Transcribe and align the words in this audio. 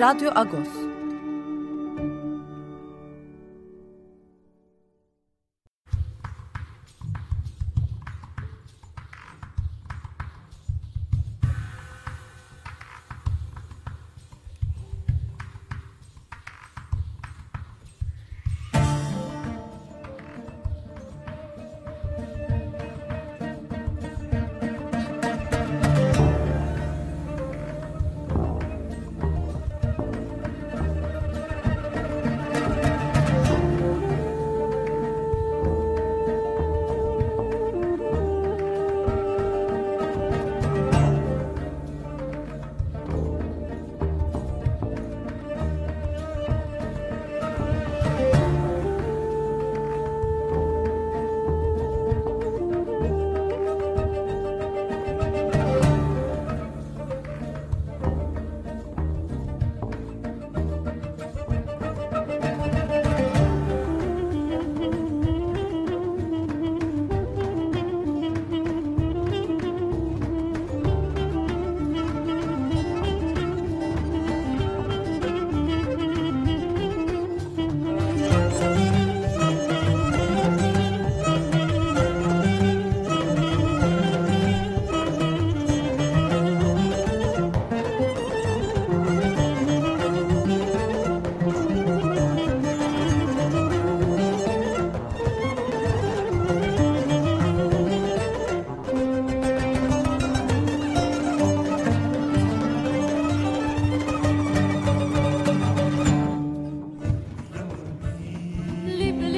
Radyo 0.00 0.32
Agos. 0.34 0.79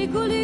Guli 0.07 0.42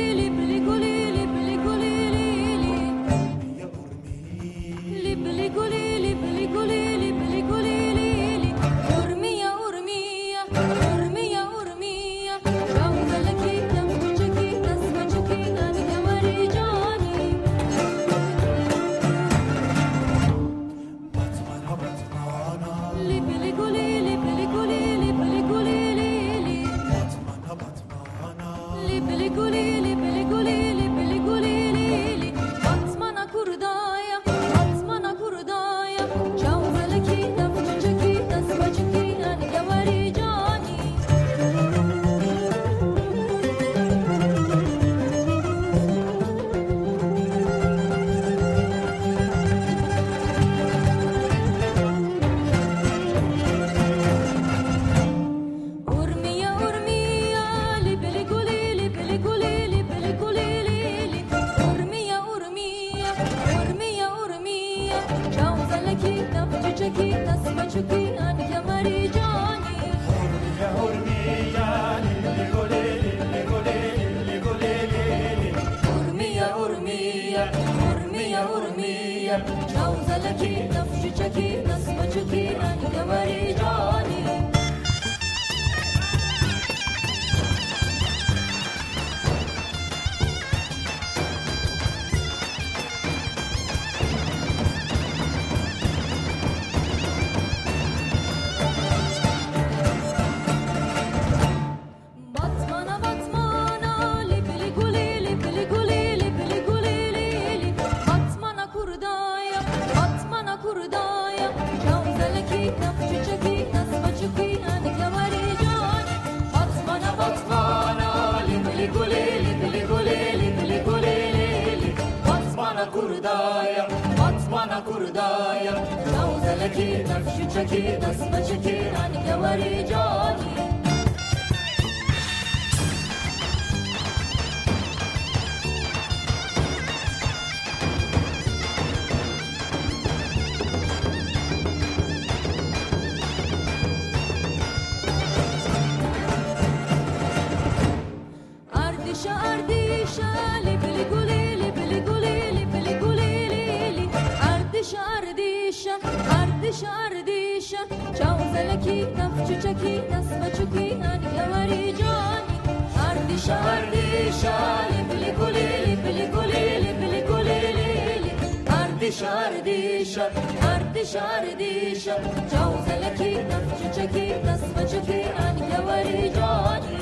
dışarı 169.09 169.65
dışarı 169.65 170.33
ar 170.71 170.95
dışarı 170.95 171.59
dışarı 171.59 172.24
Çavza 172.51 172.95
laki 173.01 173.38
nas 173.50 173.68
çuçaki 173.80 174.36
nas 174.45 174.62
maçuki 174.75 175.25
an 175.39 175.57
yavari 175.71 176.33
cani 176.36 177.00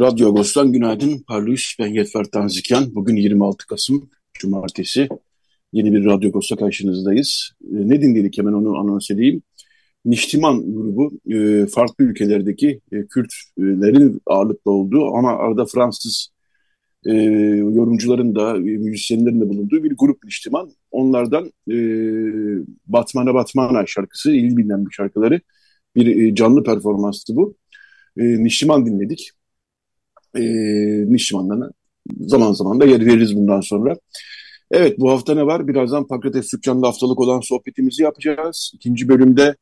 Radyo 0.00 0.28
Agos'tan 0.28 0.72
günaydın. 0.72 1.18
Parlıyız. 1.18 1.74
Ben 1.78 1.86
Yetfer 1.86 2.24
Tanziken. 2.24 2.94
Bugün 2.94 3.16
26 3.16 3.66
Kasım 3.66 4.10
Cumartesi. 4.34 5.08
Yeni 5.72 5.92
bir 5.92 6.04
Radyo 6.04 6.28
Agos'ta 6.28 6.56
karşınızdayız. 6.56 7.50
E, 7.64 7.88
ne 7.88 8.02
dinledik 8.02 8.38
hemen 8.38 8.52
onu 8.52 8.76
anons 8.76 9.10
edeyim. 9.10 9.42
Niştiman 10.04 10.74
grubu 10.74 11.12
e, 11.30 11.66
farklı 11.66 12.04
ülkelerdeki 12.04 12.80
e, 12.92 13.06
Kürtlerin 13.06 14.20
ağırlıklı 14.26 14.70
olduğu 14.70 15.14
ama 15.14 15.30
arada 15.30 15.66
Fransız 15.66 16.28
e, 17.06 17.12
yorumcuların 17.12 18.34
da, 18.34 18.54
müzisyenlerin 18.54 19.40
de 19.40 19.48
bulunduğu 19.48 19.84
bir 19.84 19.92
grup 19.98 20.24
Niştiman. 20.24 20.70
Onlardan 20.90 21.52
Batmana 22.86 23.34
Batmana 23.34 23.86
şarkısı, 23.86 24.32
iyi 24.32 24.56
bilinen 24.56 24.86
bir 24.86 24.92
şarkıları 24.92 25.40
bir 25.96 26.34
canlı 26.34 26.64
performanstı 26.64 27.36
bu. 27.36 27.56
Niştiman 28.16 28.86
dinledik 28.86 29.30
e, 30.36 30.42
Nişman'dan 31.12 31.70
zaman 32.20 32.52
zaman 32.52 32.80
da 32.80 32.84
yer 32.84 33.06
veririz 33.06 33.36
bundan 33.36 33.60
sonra. 33.60 33.96
Evet 34.70 34.98
bu 34.98 35.10
hafta 35.10 35.34
ne 35.34 35.46
var? 35.46 35.68
Birazdan 35.68 36.06
Pakrates 36.06 36.48
Türkcan'da 36.48 36.86
haftalık 36.86 37.20
olan 37.20 37.40
sohbetimizi 37.40 38.02
yapacağız. 38.02 38.72
İkinci 38.74 39.08
bölümde 39.08 39.56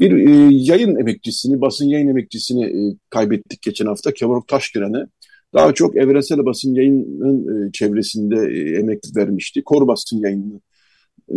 bir 0.00 0.12
e, 0.12 0.48
yayın 0.50 0.96
emekçisini, 0.96 1.60
basın 1.60 1.86
yayın 1.86 2.08
emekçisini 2.08 2.64
e, 2.64 2.96
kaybettik 3.10 3.62
geçen 3.62 3.86
hafta. 3.86 4.14
Kevork 4.14 4.48
Taşkıran'ı. 4.48 5.08
Daha 5.54 5.74
çok 5.74 5.96
evrensel 5.96 6.46
basın 6.46 6.74
yayının 6.74 7.68
e, 7.68 7.72
çevresinde 7.72 8.36
e, 8.36 8.78
emekli 8.78 9.16
vermişti. 9.16 9.62
Kor 9.64 9.88
basın 9.88 10.18
yayını 10.18 10.60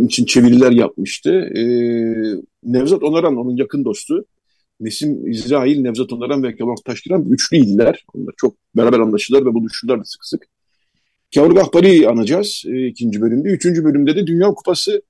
için 0.06 0.26
çeviriler 0.26 0.72
yapmıştı. 0.72 1.32
E, 1.32 1.64
Nevzat 2.64 3.04
Onaran 3.04 3.38
onun 3.38 3.58
yakın 3.58 3.86
dostu. 3.86 4.26
Nesim 4.80 5.32
İsrail, 5.32 5.82
Nevzat 5.82 6.14
Onaran 6.14 6.44
ve 6.44 6.56
Kemal 6.56 6.76
Taşkıran 6.76 7.26
üçlüydiler. 7.30 8.06
Onlar 8.14 8.34
çok 8.38 8.56
beraber 8.76 9.00
anlaşırlar 9.00 9.42
ve 9.42 9.54
buluşurlar 9.54 10.04
sık 10.04 10.26
sık. 10.26 10.46
Kavur 11.36 11.56
Gahbari'yi 11.56 12.10
anacağız 12.10 12.64
e, 12.68 12.88
ikinci 12.88 13.22
bölümde. 13.22 13.50
Üçüncü 13.50 13.84
bölümde 13.84 14.16
de 14.16 14.28
Dünya 14.28 14.48
Kupası 14.48 15.02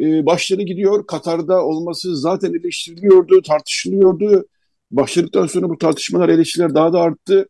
e, 0.00 0.26
başları 0.26 0.62
gidiyor. 0.62 1.06
Katar'da 1.06 1.64
olması 1.64 2.16
zaten 2.16 2.54
eleştiriliyordu, 2.54 3.42
tartışılıyordu. 3.42 4.46
Başladıktan 4.90 5.46
sonra 5.46 5.68
bu 5.68 5.78
tartışmalar, 5.78 6.28
eleştiriler 6.28 6.74
daha 6.74 6.92
da 6.92 7.00
arttı. 7.00 7.48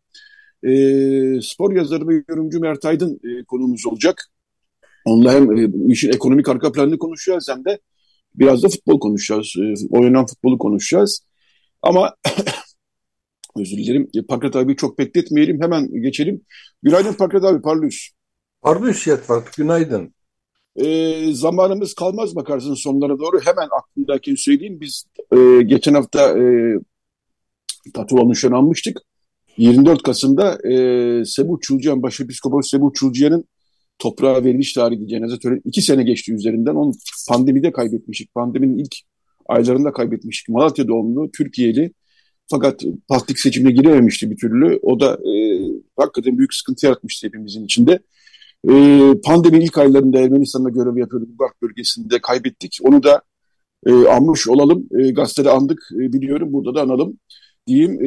E, 0.62 0.72
spor 1.42 1.72
yazarı 1.72 2.08
ve 2.08 2.22
yorumcu 2.28 2.60
Mert 2.60 2.84
Aydın 2.84 3.20
e, 3.24 3.44
konuğumuz 3.44 3.86
olacak. 3.86 4.30
Onunla 5.04 5.32
hem 5.32 5.58
e, 5.58 5.70
işin 5.92 6.08
ekonomik 6.08 6.48
arka 6.48 6.72
planını 6.72 6.98
konuşacağız 6.98 7.46
hem 7.50 7.64
de 7.64 7.78
biraz 8.34 8.62
da 8.62 8.68
futbol 8.68 9.00
konuşacağız. 9.00 9.54
E, 9.58 9.96
oynanan 9.96 10.26
futbolu 10.26 10.58
konuşacağız. 10.58 11.29
Ama 11.82 12.14
özür 13.56 13.76
dilerim. 13.76 14.08
E, 14.14 14.22
Pakrat 14.22 14.56
abi 14.56 14.76
çok 14.76 14.98
bekletmeyelim. 14.98 15.62
Hemen 15.62 16.02
geçelim. 16.02 16.40
Günaydın 16.82 17.12
Pakrat 17.12 17.44
abi. 17.44 17.62
Parlus. 17.62 18.10
Parlus 18.62 19.06
Yetvat. 19.06 19.56
Günaydın. 19.56 20.14
E, 20.76 21.34
zamanımız 21.34 21.94
kalmaz 21.94 22.36
bakarsın 22.36 22.74
sonlara 22.74 23.18
doğru. 23.18 23.40
Hemen 23.40 23.68
aklımdakini 23.78 24.36
söyleyeyim. 24.36 24.80
Biz 24.80 25.04
e, 25.32 25.62
geçen 25.62 25.94
hafta 25.94 26.38
e, 26.38 26.42
Tatuva 27.94 28.24
nişanlanmıştık. 28.24 29.00
24 29.56 30.02
Kasım'da 30.02 30.68
e, 30.68 31.24
Sebu 31.24 31.60
Çulcuyan, 31.60 32.02
Başepiskopos 32.02 32.70
Sebu 32.70 32.92
Çulcuyan'ın 32.92 33.44
toprağa 33.98 34.44
veriliş 34.44 34.72
tarihi 34.72 35.08
cenaze 35.08 35.38
töreni 35.38 35.60
iki 35.64 35.82
sene 35.82 36.02
geçti 36.02 36.34
üzerinden. 36.34 36.74
Onu 36.74 36.92
pandemide 37.28 37.72
kaybetmiştik. 37.72 38.34
Pandeminin 38.34 38.78
ilk 38.78 38.96
aylarında 39.50 39.92
kaybetmiştik. 39.92 40.48
Malatya 40.48 40.88
doğumlu, 40.88 41.30
Türkiye'li. 41.30 41.92
Fakat 42.50 42.82
plastik 43.08 43.38
seçimine 43.38 43.72
girememişti 43.72 44.30
bir 44.30 44.36
türlü. 44.36 44.78
O 44.82 45.00
da 45.00 45.14
e, 45.14 45.32
hakikaten 45.96 46.38
büyük 46.38 46.54
sıkıntı 46.54 46.86
yaratmıştı 46.86 47.26
hepimizin 47.26 47.64
içinde. 47.64 47.98
E, 48.70 48.72
pandemi 49.24 49.64
ilk 49.64 49.78
aylarında 49.78 50.20
Ermenistan'da 50.20 50.68
görev 50.68 50.96
yapıyordu. 50.96 51.28
Bulgar 51.28 51.50
bölgesinde 51.62 52.20
kaybettik. 52.20 52.78
Onu 52.82 53.02
da 53.02 53.22
e, 53.86 53.92
anmış 53.92 54.48
olalım. 54.48 54.88
E, 54.98 55.10
gazetede 55.10 55.50
andık 55.50 55.80
e, 55.94 56.12
biliyorum. 56.12 56.52
Burada 56.52 56.74
da 56.74 56.82
analım 56.82 57.18
diyeyim. 57.70 58.04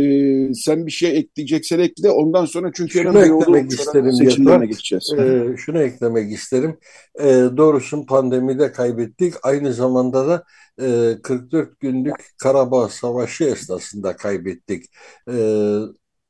E, 0.51 0.53
sen 0.53 0.85
bir 0.85 0.91
şey 0.91 1.17
ekleyeceksen 1.17 1.79
ekle. 1.79 2.11
Ondan 2.11 2.45
sonra 2.45 2.71
çünkü 2.75 2.99
şunu 2.99 3.19
eklemek 3.19 3.71
isterim 3.71 4.13
seçimlerine 4.13 4.65
geçeceğiz. 4.65 5.13
E, 5.19 5.55
şunu 5.57 5.81
eklemek 5.81 6.31
isterim. 6.31 6.77
E, 7.19 7.27
doğrusu 7.57 8.05
pandemide 8.05 8.71
kaybettik. 8.71 9.33
Aynı 9.43 9.73
zamanda 9.73 10.27
da 10.27 10.43
e, 10.81 11.17
44 11.23 11.79
günlük 11.79 12.15
Karabağ 12.37 12.89
Savaşı 12.89 13.43
esnasında 13.43 14.15
kaybettik. 14.15 14.85
E, 15.29 15.35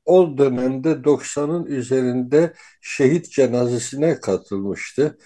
o 0.05 0.37
dönemde 0.37 0.89
90'ın 0.89 1.65
üzerinde 1.65 2.53
şehit 2.81 3.31
cenazesine 3.31 4.19
katılmıştı. 4.19 5.17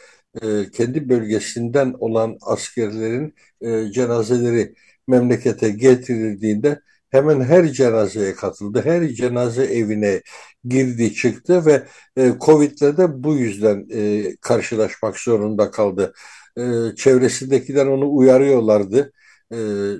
E, 0.41 0.71
kendi 0.71 1.09
bölgesinden 1.09 1.93
olan 1.99 2.37
askerlerin 2.41 3.33
e, 3.61 3.91
cenazeleri 3.91 4.73
memlekete 5.07 5.69
getirildiğinde 5.69 6.79
hemen 7.11 7.41
her 7.41 7.67
cenazeye 7.67 8.35
katıldı. 8.35 8.81
Her 8.85 9.07
cenaze 9.07 9.63
evine 9.63 10.21
girdi 10.65 11.13
çıktı 11.13 11.65
ve 11.65 11.83
e, 12.17 12.33
Covid'le 12.41 12.97
de 12.97 13.23
bu 13.23 13.35
yüzden 13.35 13.87
e, 13.93 14.23
karşılaşmak 14.41 15.19
zorunda 15.19 15.71
kaldı. 15.71 16.13
E, 16.57 16.61
çevresindekiler 16.95 17.85
onu 17.85 18.15
uyarıyorlardı. 18.15 19.11
E, 19.53 19.57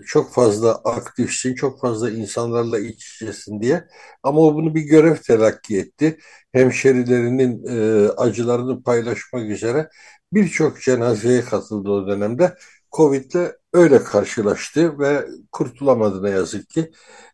çok 0.08 0.34
fazla 0.34 0.76
aktifsin, 0.76 1.56
çok 1.56 1.82
fazla 1.82 2.10
insanlarla 2.12 2.80
iç 2.80 3.16
içesin 3.16 3.62
diye. 3.62 3.84
Ama 4.24 4.40
o 4.42 4.56
bunu 4.56 4.76
bir 4.76 4.82
görev 4.82 5.16
telakki 5.16 5.78
etti. 5.78 6.18
Hemşerilerinin 6.54 7.66
e, 7.68 8.08
acılarını 8.10 8.84
paylaşmak 8.84 9.50
üzere 9.50 9.90
birçok 10.34 10.82
cenazeye 10.82 11.42
katıldı 11.42 11.90
o 11.92 12.08
dönemde. 12.08 12.54
Covid'le 12.92 13.52
öyle 13.74 14.04
karşılaştı 14.04 15.00
ve 15.00 15.26
kurtulamadı 15.52 16.24
ne 16.24 16.30
yazık 16.30 16.70
ki. 16.70 16.92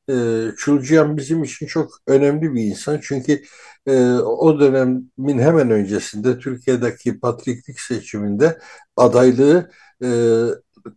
E, 0.10 0.14
Çulcuyan 0.58 1.18
bizim 1.18 1.44
için 1.44 1.68
çok 1.68 1.92
önemli 2.08 2.54
bir 2.54 2.64
insan 2.64 3.00
çünkü 3.04 3.42
e, 3.88 4.14
o 4.16 4.60
dönemin 4.60 5.40
hemen 5.40 5.72
öncesinde 5.72 6.40
Türkiye'deki 6.40 7.20
patriklik 7.20 7.80
seçiminde 7.80 8.60
adaylığı 8.98 9.72
e, 10.04 10.10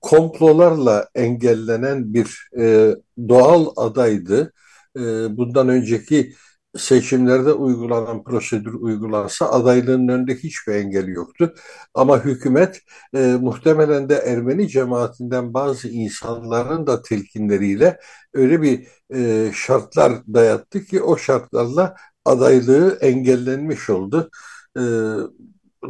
komplolarla 0.01 1.09
engellenen 1.15 2.15
bir 2.15 2.49
e, 2.59 2.95
doğal 3.29 3.67
adaydı. 3.77 4.53
E, 4.97 5.01
bundan 5.37 5.69
önceki 5.69 6.35
seçimlerde 6.79 7.53
uygulanan 7.53 8.25
prosedür 8.25 8.75
uygulansa 8.75 9.51
adaylığının 9.51 10.09
önünde 10.09 10.35
hiçbir 10.35 10.75
engeli 10.75 11.11
yoktu. 11.11 11.55
Ama 11.95 12.25
hükümet 12.25 12.81
e, 13.15 13.37
muhtemelen 13.41 14.09
de 14.09 14.15
Ermeni 14.15 14.69
cemaatinden 14.69 15.55
bazı 15.55 15.89
insanların 15.89 16.87
da 16.87 17.03
telkinleriyle 17.03 17.99
öyle 18.35 18.63
bir 18.63 18.87
e, 19.15 19.51
şartlar 19.55 20.13
dayattı 20.35 20.85
ki 20.85 21.03
o 21.03 21.17
şartlarla 21.17 21.97
adaylığı 22.25 22.99
engellenmiş 23.01 23.91
oldu. 23.91 24.31
E, 24.77 24.83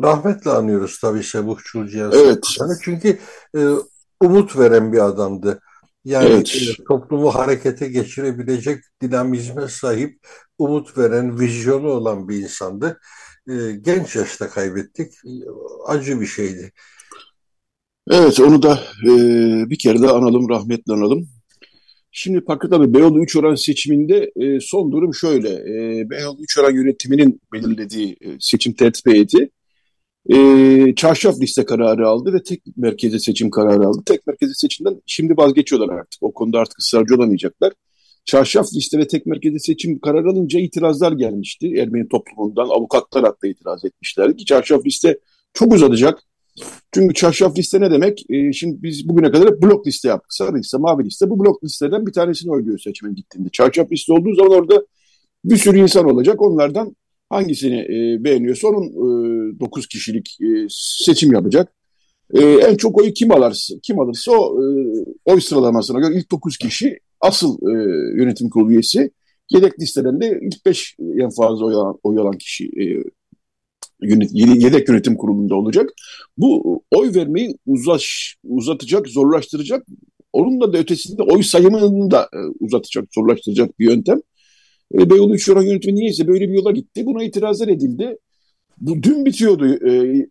rahmetle 0.02 0.50
anıyoruz 0.50 0.98
tabii 1.00 1.22
Sebuh 1.22 1.58
Çulcu'ya. 1.64 2.10
Evet. 2.12 2.44
Çünkü 2.82 3.18
e, 3.56 3.60
umut 4.20 4.58
veren 4.58 4.92
bir 4.92 5.04
adamdı. 5.04 5.60
Yani 6.06 6.28
evet. 6.28 6.56
e, 6.56 6.84
toplumu 6.84 7.34
harekete 7.34 7.88
geçirebilecek 7.88 8.84
dinamizme 9.02 9.68
sahip, 9.68 10.18
umut 10.58 10.98
veren, 10.98 11.40
vizyonu 11.40 11.88
olan 11.88 12.28
bir 12.28 12.36
insandı. 12.36 13.00
E, 13.48 13.54
genç 13.80 14.16
yaşta 14.16 14.48
kaybettik. 14.48 15.12
Acı 15.86 16.20
bir 16.20 16.26
şeydi. 16.26 16.72
Evet, 18.10 18.40
onu 18.40 18.62
da 18.62 18.80
e, 19.04 19.10
bir 19.70 19.78
kere 19.78 20.02
daha 20.02 20.14
analım, 20.14 20.48
rahmetle 20.48 20.92
analım. 20.92 21.28
Şimdi 22.10 22.44
Fakir 22.44 22.72
abi 22.72 22.94
Beyoğlu 22.94 23.22
3 23.22 23.36
oran 23.36 23.54
seçiminde 23.54 24.32
e, 24.36 24.60
son 24.60 24.92
durum 24.92 25.14
şöyle. 25.14 25.50
E, 25.50 26.10
Beyoğlu 26.10 26.42
3 26.42 26.58
oran 26.58 26.72
yönetiminin 26.72 27.40
belirlediği 27.52 28.16
e, 28.20 28.36
seçim 28.40 28.72
tertip 28.72 29.06
heyeti 29.06 29.50
e, 30.28 30.94
çarşaf 30.94 31.40
liste 31.40 31.64
kararı 31.64 32.08
aldı 32.08 32.32
ve 32.32 32.42
tek 32.42 32.62
merkezi 32.76 33.20
seçim 33.20 33.50
kararı 33.50 33.86
aldı. 33.86 34.02
Tek 34.06 34.26
merkezi 34.26 34.54
seçimden 34.54 35.02
şimdi 35.06 35.36
vazgeçiyorlar 35.36 35.94
artık. 35.94 36.22
O 36.22 36.32
konuda 36.32 36.58
artık 36.58 36.78
ısrarcı 36.78 37.14
olamayacaklar. 37.14 37.72
Çarşaf 38.24 38.66
liste 38.74 38.98
ve 38.98 39.06
tek 39.06 39.26
merkezi 39.26 39.60
seçim 39.60 39.98
kararı 39.98 40.30
alınca 40.30 40.60
itirazlar 40.60 41.12
gelmişti. 41.12 41.74
Ermeni 41.76 42.08
toplumundan 42.08 42.68
avukatlar 42.68 43.24
hatta 43.24 43.48
itiraz 43.48 43.84
etmişlerdi 43.84 44.36
ki 44.36 44.44
çarşaf 44.44 44.86
liste 44.86 45.18
çok 45.54 45.72
uzatacak. 45.72 46.22
Çünkü 46.92 47.14
çarşaf 47.14 47.58
liste 47.58 47.80
ne 47.80 47.90
demek? 47.90 48.24
E, 48.30 48.52
şimdi 48.52 48.82
biz 48.82 49.08
bugüne 49.08 49.30
kadar 49.30 49.48
hep 49.48 49.62
blok 49.62 49.86
liste 49.86 50.08
yaptık. 50.08 50.34
Sarı 50.34 50.56
liste, 50.56 50.78
mavi 50.78 51.04
liste. 51.04 51.30
Bu 51.30 51.38
blok 51.38 51.64
listeden 51.64 52.06
bir 52.06 52.12
tanesini 52.12 52.52
oyluyor 52.52 52.78
seçmen 52.78 53.14
gittiğinde. 53.14 53.48
Çarşaf 53.52 53.92
liste 53.92 54.12
olduğu 54.12 54.34
zaman 54.34 54.52
orada 54.52 54.86
bir 55.44 55.56
sürü 55.56 55.78
insan 55.78 56.10
olacak. 56.10 56.42
Onlardan 56.42 56.96
hangisini 57.28 57.78
e, 57.78 58.24
beğeniyorsa 58.24 58.68
onun 58.68 58.86
e, 58.86 59.25
9 59.60 59.86
kişilik 59.86 60.38
e, 60.40 60.66
seçim 60.70 61.32
yapacak. 61.32 61.72
E, 62.34 62.40
en 62.40 62.76
çok 62.76 62.98
oyu 62.98 63.12
kim 63.12 63.32
alırsa, 63.32 63.74
kim 63.82 64.00
alırsa 64.00 64.32
o 64.32 64.62
e, 64.62 64.66
oy 65.24 65.40
sıralamasına 65.40 66.00
göre 66.00 66.18
ilk 66.18 66.30
9 66.30 66.56
kişi 66.56 66.98
asıl 67.20 67.58
yönetim 68.18 68.50
kurulu 68.50 68.72
üyesi. 68.72 69.10
Yedek 69.50 69.80
listeden 69.80 70.20
de 70.20 70.40
ilk 70.42 70.66
5 70.66 70.96
en 71.20 71.30
fazla 71.30 71.64
oy 71.64 71.74
alan, 71.74 71.98
oy 72.02 72.18
alan 72.18 72.38
kişi 72.38 72.64
e, 72.64 72.84
yedek 74.02 74.88
yönetim 74.88 75.16
kurulunda 75.16 75.54
olacak. 75.54 75.90
Bu 76.38 76.82
oy 76.90 77.14
vermeyi 77.14 77.58
uzaş, 77.66 78.36
uzatacak, 78.44 79.08
zorlaştıracak. 79.08 79.86
Onun 80.32 80.60
da, 80.60 80.78
ötesinde 80.78 81.22
oy 81.22 81.42
sayımını 81.42 82.10
da 82.10 82.28
uzatacak, 82.60 83.04
zorlaştıracak 83.14 83.78
bir 83.78 83.90
yöntem. 83.90 84.20
Beyoğlu 84.92 85.34
Üçyoran 85.34 85.62
yönetimi 85.62 85.94
niyeyse 85.94 86.28
böyle 86.28 86.48
bir 86.48 86.54
yola 86.54 86.70
gitti. 86.70 87.06
Buna 87.06 87.24
itirazlar 87.24 87.68
edildi. 87.68 88.18
Bu 88.80 89.02
dün 89.02 89.24
bitiyordu 89.24 89.88
e, 89.88 90.26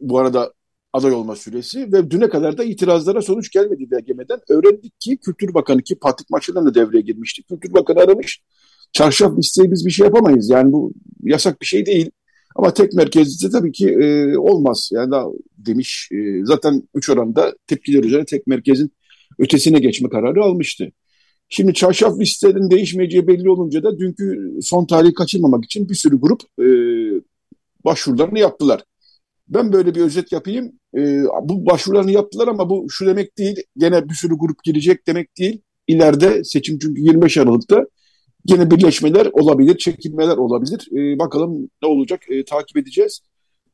bu 0.00 0.18
arada 0.18 0.52
aday 0.92 1.12
olma 1.12 1.36
süresi 1.36 1.92
ve 1.92 2.10
düne 2.10 2.28
kadar 2.28 2.58
da 2.58 2.64
itirazlara 2.64 3.22
sonuç 3.22 3.50
gelmedi 3.50 3.90
BGM'den. 3.90 4.40
Öğrendik 4.48 5.00
ki 5.00 5.16
Kültür 5.16 5.54
Bakanı 5.54 5.82
ki 5.82 5.94
Patrik 5.94 6.30
Maçı'dan 6.30 6.66
da 6.66 6.74
devreye 6.74 7.00
girmişti. 7.00 7.42
Kültür 7.42 7.74
Bakanı 7.74 8.00
aramış. 8.00 8.42
Çarşaf 8.92 9.38
listeye 9.38 9.70
biz 9.70 9.86
bir 9.86 9.90
şey 9.90 10.04
yapamayız. 10.04 10.50
Yani 10.50 10.72
bu 10.72 10.92
yasak 11.22 11.60
bir 11.60 11.66
şey 11.66 11.86
değil. 11.86 12.10
Ama 12.56 12.74
tek 12.74 12.92
merkezde 12.92 13.50
tabii 13.50 13.72
ki 13.72 13.88
e, 13.90 14.36
olmaz. 14.36 14.90
Yani 14.92 15.10
daha 15.10 15.26
demiş. 15.58 16.08
E, 16.12 16.44
zaten 16.44 16.82
üç 16.94 17.10
oranda 17.10 17.54
tepkiler 17.66 18.04
üzerine 18.04 18.24
tek 18.24 18.46
merkezin 18.46 18.92
ötesine 19.38 19.78
geçme 19.78 20.08
kararı 20.08 20.42
almıştı. 20.44 20.92
Şimdi 21.48 21.74
çarşaf 21.74 22.20
listelerin 22.20 22.70
değişmeyeceği 22.70 23.26
belli 23.26 23.50
olunca 23.50 23.82
da 23.82 23.98
dünkü 23.98 24.58
son 24.62 24.86
tarihi 24.86 25.14
kaçırmamak 25.14 25.64
için 25.64 25.88
bir 25.88 25.94
sürü 25.94 26.20
grup 26.20 26.40
e, 26.60 26.66
başvurularını 27.86 28.38
yaptılar. 28.38 28.84
Ben 29.48 29.72
böyle 29.72 29.94
bir 29.94 30.00
özet 30.00 30.32
yapayım. 30.32 30.72
E, 30.96 31.22
bu 31.42 31.66
başvurularını 31.66 32.12
yaptılar 32.12 32.48
ama 32.48 32.70
bu 32.70 32.86
şu 32.90 33.06
demek 33.06 33.38
değil. 33.38 33.56
Gene 33.76 34.08
bir 34.08 34.14
sürü 34.14 34.34
grup 34.38 34.64
girecek 34.64 35.06
demek 35.06 35.38
değil. 35.38 35.62
İleride 35.88 36.44
seçim 36.44 36.78
çünkü 36.78 37.00
25 37.00 37.38
Aralık'ta 37.38 37.84
Yine 38.48 38.70
birleşmeler 38.70 39.26
olabilir, 39.32 39.78
çekilmeler 39.78 40.36
olabilir. 40.36 40.88
E, 40.92 41.18
bakalım 41.18 41.70
ne 41.82 41.88
olacak 41.88 42.20
e, 42.30 42.44
takip 42.44 42.76
edeceğiz. 42.76 43.20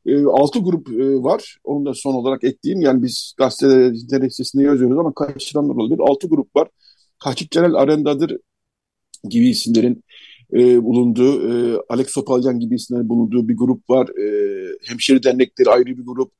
E, 0.05 0.23
6 0.23 0.59
grup 0.59 0.89
e, 0.89 1.23
var. 1.23 1.57
Onu 1.63 1.85
da 1.85 1.93
son 1.93 2.13
olarak 2.13 2.43
ekleyeyim. 2.43 2.81
Yani 2.81 3.03
biz 3.03 3.33
gazetede, 3.37 3.87
internet 3.87 4.31
sitesinde 4.31 4.63
yazıyoruz 4.63 4.99
ama 4.99 5.13
kaçıranlar 5.13 5.75
olabilir. 5.75 5.99
6 5.99 6.27
grup 6.27 6.55
var. 6.55 6.67
Kaçık 7.23 7.51
Celal 7.51 7.73
Arendadır 7.73 8.37
gibi 9.29 9.49
isimlerin 9.49 10.02
e, 10.53 10.83
bulunduğu, 10.83 11.49
e, 11.49 11.79
Alex 11.89 12.09
Sopalyan 12.09 12.59
gibi 12.59 12.75
isimlerin 12.75 13.09
bulunduğu 13.09 13.47
bir 13.47 13.57
grup 13.57 13.89
var. 13.89 14.09
E, 14.09 14.25
hemşire 14.87 15.23
dernekleri 15.23 15.69
ayrı 15.69 15.85
bir 15.85 16.05
grup. 16.05 16.31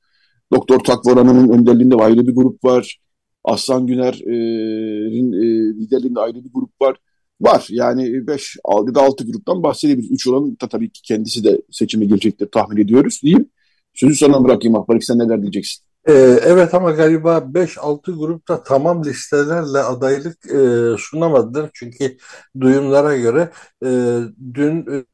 Doktor 0.54 0.80
Takvaran'ın 0.80 1.50
önderliğinde 1.50 1.96
ayrı 1.96 2.28
bir 2.28 2.36
grup 2.36 2.64
var. 2.64 3.00
Aslan 3.44 3.88
Güner'in 3.88 5.34
e, 5.34 5.46
liderliğinde 5.82 6.20
ayrı 6.20 6.44
bir 6.44 6.54
grup 6.54 6.82
var 6.82 6.98
var. 7.42 7.68
Yani 7.70 8.28
5 8.28 8.58
ya 8.88 8.96
da 8.96 9.02
6 9.02 9.26
gruptan 9.26 9.64
bahsedebiliriz. 9.64 10.12
3 10.12 10.28
olan 10.28 10.60
da 10.62 10.68
tabii 10.68 10.90
ki 10.90 11.02
kendisi 11.02 11.44
de 11.44 11.62
seçime 11.72 12.06
girecektir 12.06 12.48
tahmin 12.52 12.78
ediyoruz 12.78 13.20
diyeyim. 13.24 13.50
Sözü 13.94 14.16
sana 14.16 14.44
bırakayım 14.44 14.76
Ahbarik 14.76 15.04
sen 15.04 15.20
neler 15.20 15.42
diyeceksin? 15.42 15.86
Ee, 16.08 16.14
evet 16.44 16.74
ama 16.74 16.92
galiba 16.92 17.54
5-6 17.54 18.12
grupta 18.12 18.64
tamam 18.64 19.04
listelerle 19.06 19.80
adaylık 19.80 20.46
e, 20.46 20.96
sunamadılar. 21.00 21.70
Çünkü 21.74 22.18
duyumlara 22.60 23.18
göre 23.18 23.52
e, 23.86 24.20
dün 24.54 25.06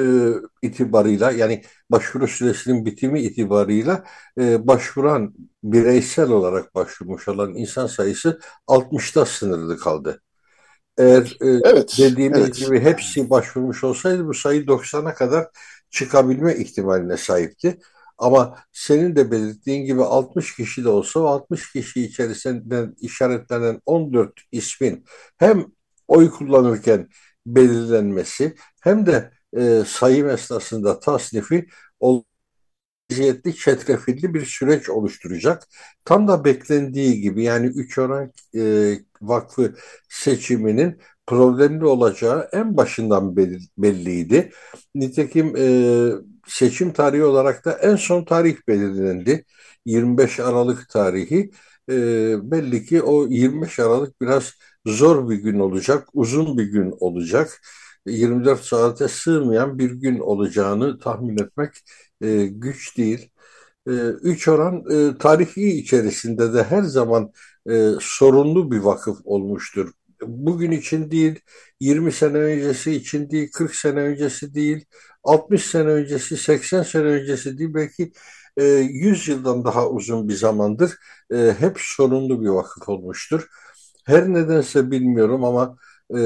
e, 0.00 0.04
itibarıyla 0.62 1.30
yani 1.30 1.62
başvuru 1.90 2.28
süresinin 2.28 2.86
bitimi 2.86 3.20
itibarıyla 3.20 4.04
e, 4.38 4.66
başvuran 4.66 5.34
bireysel 5.64 6.30
olarak 6.30 6.74
başvurmuş 6.74 7.28
olan 7.28 7.54
insan 7.54 7.86
sayısı 7.86 8.40
60'ta 8.66 9.24
sınırlı 9.24 9.78
kaldı. 9.78 10.22
Eğer 10.98 11.36
e, 11.40 11.48
evet, 11.64 11.94
dediğimiz 11.98 12.40
evet. 12.40 12.56
gibi 12.56 12.80
hepsi 12.80 13.30
başvurmuş 13.30 13.84
olsaydı 13.84 14.26
bu 14.26 14.34
sayı 14.34 14.66
90'a 14.66 15.14
kadar 15.14 15.48
çıkabilme 15.90 16.56
ihtimaline 16.56 17.16
sahipti. 17.16 17.78
Ama 18.22 18.58
senin 18.72 19.16
de 19.16 19.30
belirttiğin 19.30 19.86
gibi 19.86 20.02
60 20.02 20.56
kişi 20.56 20.84
de 20.84 20.88
olsa 20.88 21.20
o 21.20 21.24
60 21.26 21.72
kişi 21.72 22.04
içerisinden 22.04 22.94
işaretlenen 23.00 23.80
14 23.86 24.32
ismin 24.52 25.04
hem 25.38 25.66
oy 26.08 26.30
kullanırken 26.30 27.08
belirlenmesi 27.46 28.54
hem 28.82 29.06
de 29.06 29.30
e, 29.56 29.84
sayım 29.86 30.28
esnasında 30.28 31.00
tasnifi 31.00 31.66
meziyetli, 33.10 33.56
çetrefilli 33.56 34.34
bir 34.34 34.46
süreç 34.46 34.90
oluşturacak. 34.90 35.62
Tam 36.04 36.28
da 36.28 36.44
beklendiği 36.44 37.20
gibi 37.20 37.42
yani 37.44 37.66
üç 37.66 37.98
oran 37.98 38.32
e, 38.56 38.94
vakfı 39.22 39.74
seçiminin 40.08 40.98
problemli 41.26 41.86
olacağı 41.86 42.48
en 42.52 42.76
başından 42.76 43.36
belliydi. 43.78 44.50
Nitekim 44.94 45.56
e, 45.56 45.64
seçim 46.46 46.92
tarihi 46.92 47.24
olarak 47.24 47.64
da 47.64 47.72
en 47.72 47.96
son 47.96 48.24
tarih 48.24 48.56
belirlendi. 48.68 49.44
25 49.86 50.40
Aralık 50.40 50.88
tarihi. 50.88 51.50
E, 51.90 52.50
belli 52.50 52.84
ki 52.86 53.02
o 53.02 53.26
25 53.28 53.78
Aralık 53.80 54.20
biraz 54.20 54.52
zor 54.86 55.30
bir 55.30 55.36
gün 55.36 55.58
olacak, 55.60 56.08
uzun 56.14 56.58
bir 56.58 56.64
gün 56.64 56.94
olacak. 57.00 57.60
24 58.06 58.60
saate 58.64 59.08
sığmayan 59.08 59.78
bir 59.78 59.90
gün 59.90 60.18
olacağını 60.18 60.98
tahmin 60.98 61.38
etmek 61.38 61.70
e, 62.20 62.46
güç 62.46 62.98
değil. 62.98 63.30
E, 63.88 63.90
üç 64.22 64.48
oran 64.48 64.84
e, 64.90 65.18
tarihi 65.18 65.68
içerisinde 65.78 66.54
de 66.54 66.64
her 66.64 66.82
zaman 66.82 67.32
e, 67.70 67.90
sorunlu 68.00 68.70
bir 68.70 68.78
vakıf 68.78 69.18
olmuştur. 69.24 69.92
Bugün 70.26 70.70
için 70.70 71.10
değil, 71.10 71.40
20 71.80 72.12
sene 72.12 72.38
öncesi 72.38 72.92
için 72.92 73.30
değil, 73.30 73.50
40 73.52 73.74
sene 73.74 74.00
öncesi 74.00 74.54
değil, 74.54 74.84
60 75.24 75.66
sene 75.66 75.88
öncesi, 75.88 76.36
80 76.36 76.82
sene 76.82 77.02
öncesi 77.04 77.58
değil, 77.58 77.74
belki 77.74 78.12
e, 78.56 78.64
100 78.64 79.28
yıldan 79.28 79.64
daha 79.64 79.88
uzun 79.88 80.28
bir 80.28 80.34
zamandır 80.34 80.92
e, 81.32 81.54
hep 81.58 81.76
sorunlu 81.78 82.42
bir 82.42 82.48
vakıf 82.48 82.88
olmuştur. 82.88 83.46
Her 84.04 84.32
nedense 84.32 84.90
bilmiyorum 84.90 85.44
ama 85.44 85.76
e, 86.16 86.20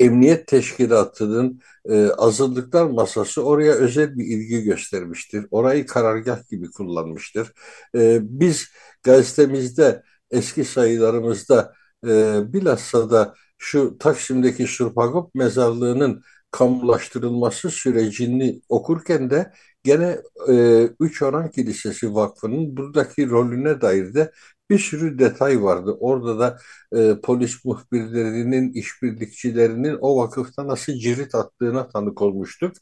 Emniyet 0.00 0.46
Teşkilatı'nın 0.46 1.60
e, 1.88 2.08
azınlıklar 2.08 2.86
masası 2.86 3.42
oraya 3.44 3.72
özel 3.72 4.16
bir 4.18 4.24
ilgi 4.24 4.62
göstermiştir. 4.62 5.46
Orayı 5.50 5.86
karargah 5.86 6.48
gibi 6.50 6.70
kullanmıştır. 6.70 7.52
E, 7.94 8.18
biz 8.22 8.66
gazetemizde 9.02 10.02
eski 10.30 10.64
sayılarımızda 10.64 11.72
e, 12.06 12.40
bilhassa 12.52 13.10
da 13.10 13.34
şu 13.58 13.98
Taksim'deki 13.98 14.66
Surpagop 14.66 15.34
mezarlığının 15.34 16.22
kamulaştırılması 16.50 17.70
sürecini 17.70 18.60
okurken 18.68 19.30
de 19.30 19.52
gene 19.82 20.18
e, 20.48 20.82
Üç 21.00 21.22
Oran 21.22 21.50
Kilisesi 21.50 22.14
Vakfı'nın 22.14 22.76
buradaki 22.76 23.30
rolüne 23.30 23.80
dair 23.80 24.14
de 24.14 24.32
bir 24.70 24.78
sürü 24.78 25.18
detay 25.18 25.62
vardı. 25.62 25.96
Orada 26.00 26.38
da 26.38 26.58
e, 26.96 27.20
polis 27.20 27.64
muhbirlerinin, 27.64 28.72
işbirlikçilerinin 28.72 29.98
o 30.00 30.18
vakıfta 30.22 30.68
nasıl 30.68 30.92
cirit 30.92 31.34
attığına 31.34 31.88
tanık 31.88 32.22
olmuştuk. 32.22 32.72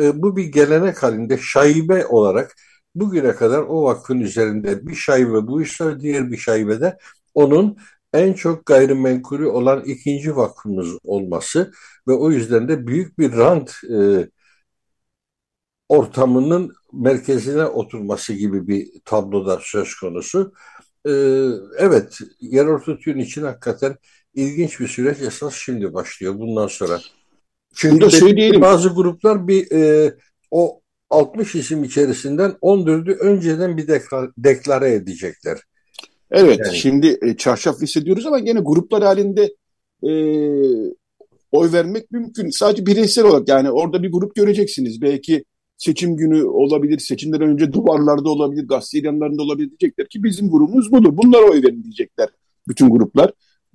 E, 0.00 0.22
bu 0.22 0.36
bir 0.36 0.44
gelenek 0.44 1.02
halinde 1.02 1.38
şaibe 1.38 2.06
olarak 2.06 2.54
bugüne 2.94 3.34
kadar 3.34 3.58
o 3.58 3.82
vakfın 3.84 4.20
üzerinde 4.20 4.86
bir 4.86 4.94
şaibe 4.94 5.46
buysa 5.46 6.00
diğer 6.00 6.30
bir 6.30 6.36
şaibe 6.36 6.80
de 6.80 6.98
onun 7.34 7.76
en 8.14 8.32
çok 8.32 8.66
gayrimenkulü 8.66 9.46
olan 9.46 9.84
ikinci 9.84 10.36
vakfımız 10.36 10.88
olması 11.04 11.72
ve 12.08 12.12
o 12.12 12.30
yüzden 12.30 12.68
de 12.68 12.86
büyük 12.86 13.18
bir 13.18 13.32
rant 13.32 13.72
e, 13.90 14.28
ortamının 15.88 16.72
merkezine 16.92 17.64
oturması 17.64 18.32
gibi 18.32 18.68
bir 18.68 18.88
tabloda 19.04 19.58
söz 19.62 19.94
konusu. 19.94 20.52
Ee, 21.06 21.10
evet, 21.78 22.18
yerel 22.40 22.78
tüyün 22.78 23.18
için 23.18 23.42
hakikaten 23.42 23.96
ilginç 24.34 24.80
bir 24.80 24.88
süreç 24.88 25.20
esas 25.20 25.54
şimdi 25.54 25.94
başlıyor 25.94 26.38
bundan 26.38 26.66
sonra. 26.66 27.00
Çünkü 27.74 28.10
söyleyelim. 28.10 28.60
bazı 28.60 28.88
gruplar 28.88 29.48
bir 29.48 29.72
e, 29.72 30.14
o 30.50 30.80
60 31.10 31.54
isim 31.54 31.84
içerisinden 31.84 32.50
14'ü 32.62 33.14
önceden 33.14 33.76
bir 33.76 33.88
deklar, 33.88 34.30
deklare 34.38 34.92
edecekler. 34.92 35.58
Evet, 36.30 36.60
yani. 36.64 36.76
şimdi 36.76 37.18
e, 37.22 37.36
çarşaf 37.36 37.82
hissediyoruz 37.82 38.26
ama 38.26 38.38
yine 38.38 38.60
gruplar 38.60 39.02
halinde 39.02 39.54
e, 40.02 40.10
oy 41.52 41.72
vermek 41.72 42.10
mümkün. 42.10 42.50
Sadece 42.50 42.86
bireysel 42.86 43.24
olarak 43.24 43.48
yani 43.48 43.70
orada 43.70 44.02
bir 44.02 44.12
grup 44.12 44.34
göreceksiniz. 44.34 45.02
Belki 45.02 45.44
seçim 45.76 46.16
günü 46.16 46.44
olabilir, 46.44 46.98
seçimden 46.98 47.40
önce 47.40 47.72
duvarlarda 47.72 48.30
olabilir, 48.30 48.68
gazete 48.68 48.98
ilanlarında 48.98 49.42
olabilir 49.42 49.68
diyecekler 49.68 50.08
ki 50.08 50.22
bizim 50.22 50.50
grubumuz 50.50 50.92
budur. 50.92 51.16
Bunlara 51.16 51.42
oy 51.42 51.62
verin 51.62 51.82
diyecekler 51.82 52.28
bütün 52.68 52.90
gruplar. 52.90 53.32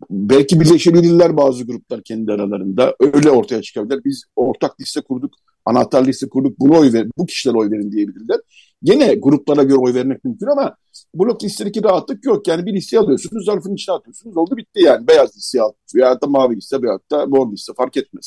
Belki 0.10 0.60
birleşebilirler 0.60 1.38
bazı 1.38 1.64
gruplar 1.64 2.04
kendi 2.04 2.32
aralarında. 2.32 2.96
Öyle 3.00 3.32
ortaya 3.32 3.62
çıkabilirler. 3.62 4.04
Biz 4.06 4.24
ortak 4.36 4.82
liste 4.82 5.02
kurduk, 5.02 5.34
anahtar 5.66 6.06
liste 6.08 6.30
kurduk. 6.30 6.60
Bunu 6.60 6.80
oy 6.80 6.94
ver, 6.94 7.08
bu 7.18 7.26
kişilere 7.26 7.58
oy 7.58 7.72
verin 7.72 7.92
diyebilirler. 7.92 8.40
Gene 8.84 9.16
gruplara 9.16 9.64
göre 9.64 9.78
oy 9.78 9.94
vermek 9.94 10.24
mümkün 10.26 10.48
ama 10.48 10.76
blok 11.16 11.44
listedeki 11.44 11.84
rahatlık 11.84 12.26
yok. 12.26 12.48
Yani 12.48 12.66
bir 12.66 12.74
liste 12.74 13.00
alıyorsunuz, 13.00 13.46
zarfın 13.46 13.74
içine 13.74 13.96
atıyorsunuz. 13.96 14.38
Oldu 14.38 14.58
bitti 14.58 14.82
yani. 14.84 15.08
Beyaz 15.08 15.38
liste 15.38 15.62
al 15.62 15.72
veya 15.96 16.22
da 16.22 16.28
mavi 16.28 16.56
liste 16.56 16.82
veya 16.82 17.00
da 17.12 17.26
mor 17.26 17.52
liste 17.52 17.74
fark 17.78 17.98
etmez. 17.98 18.26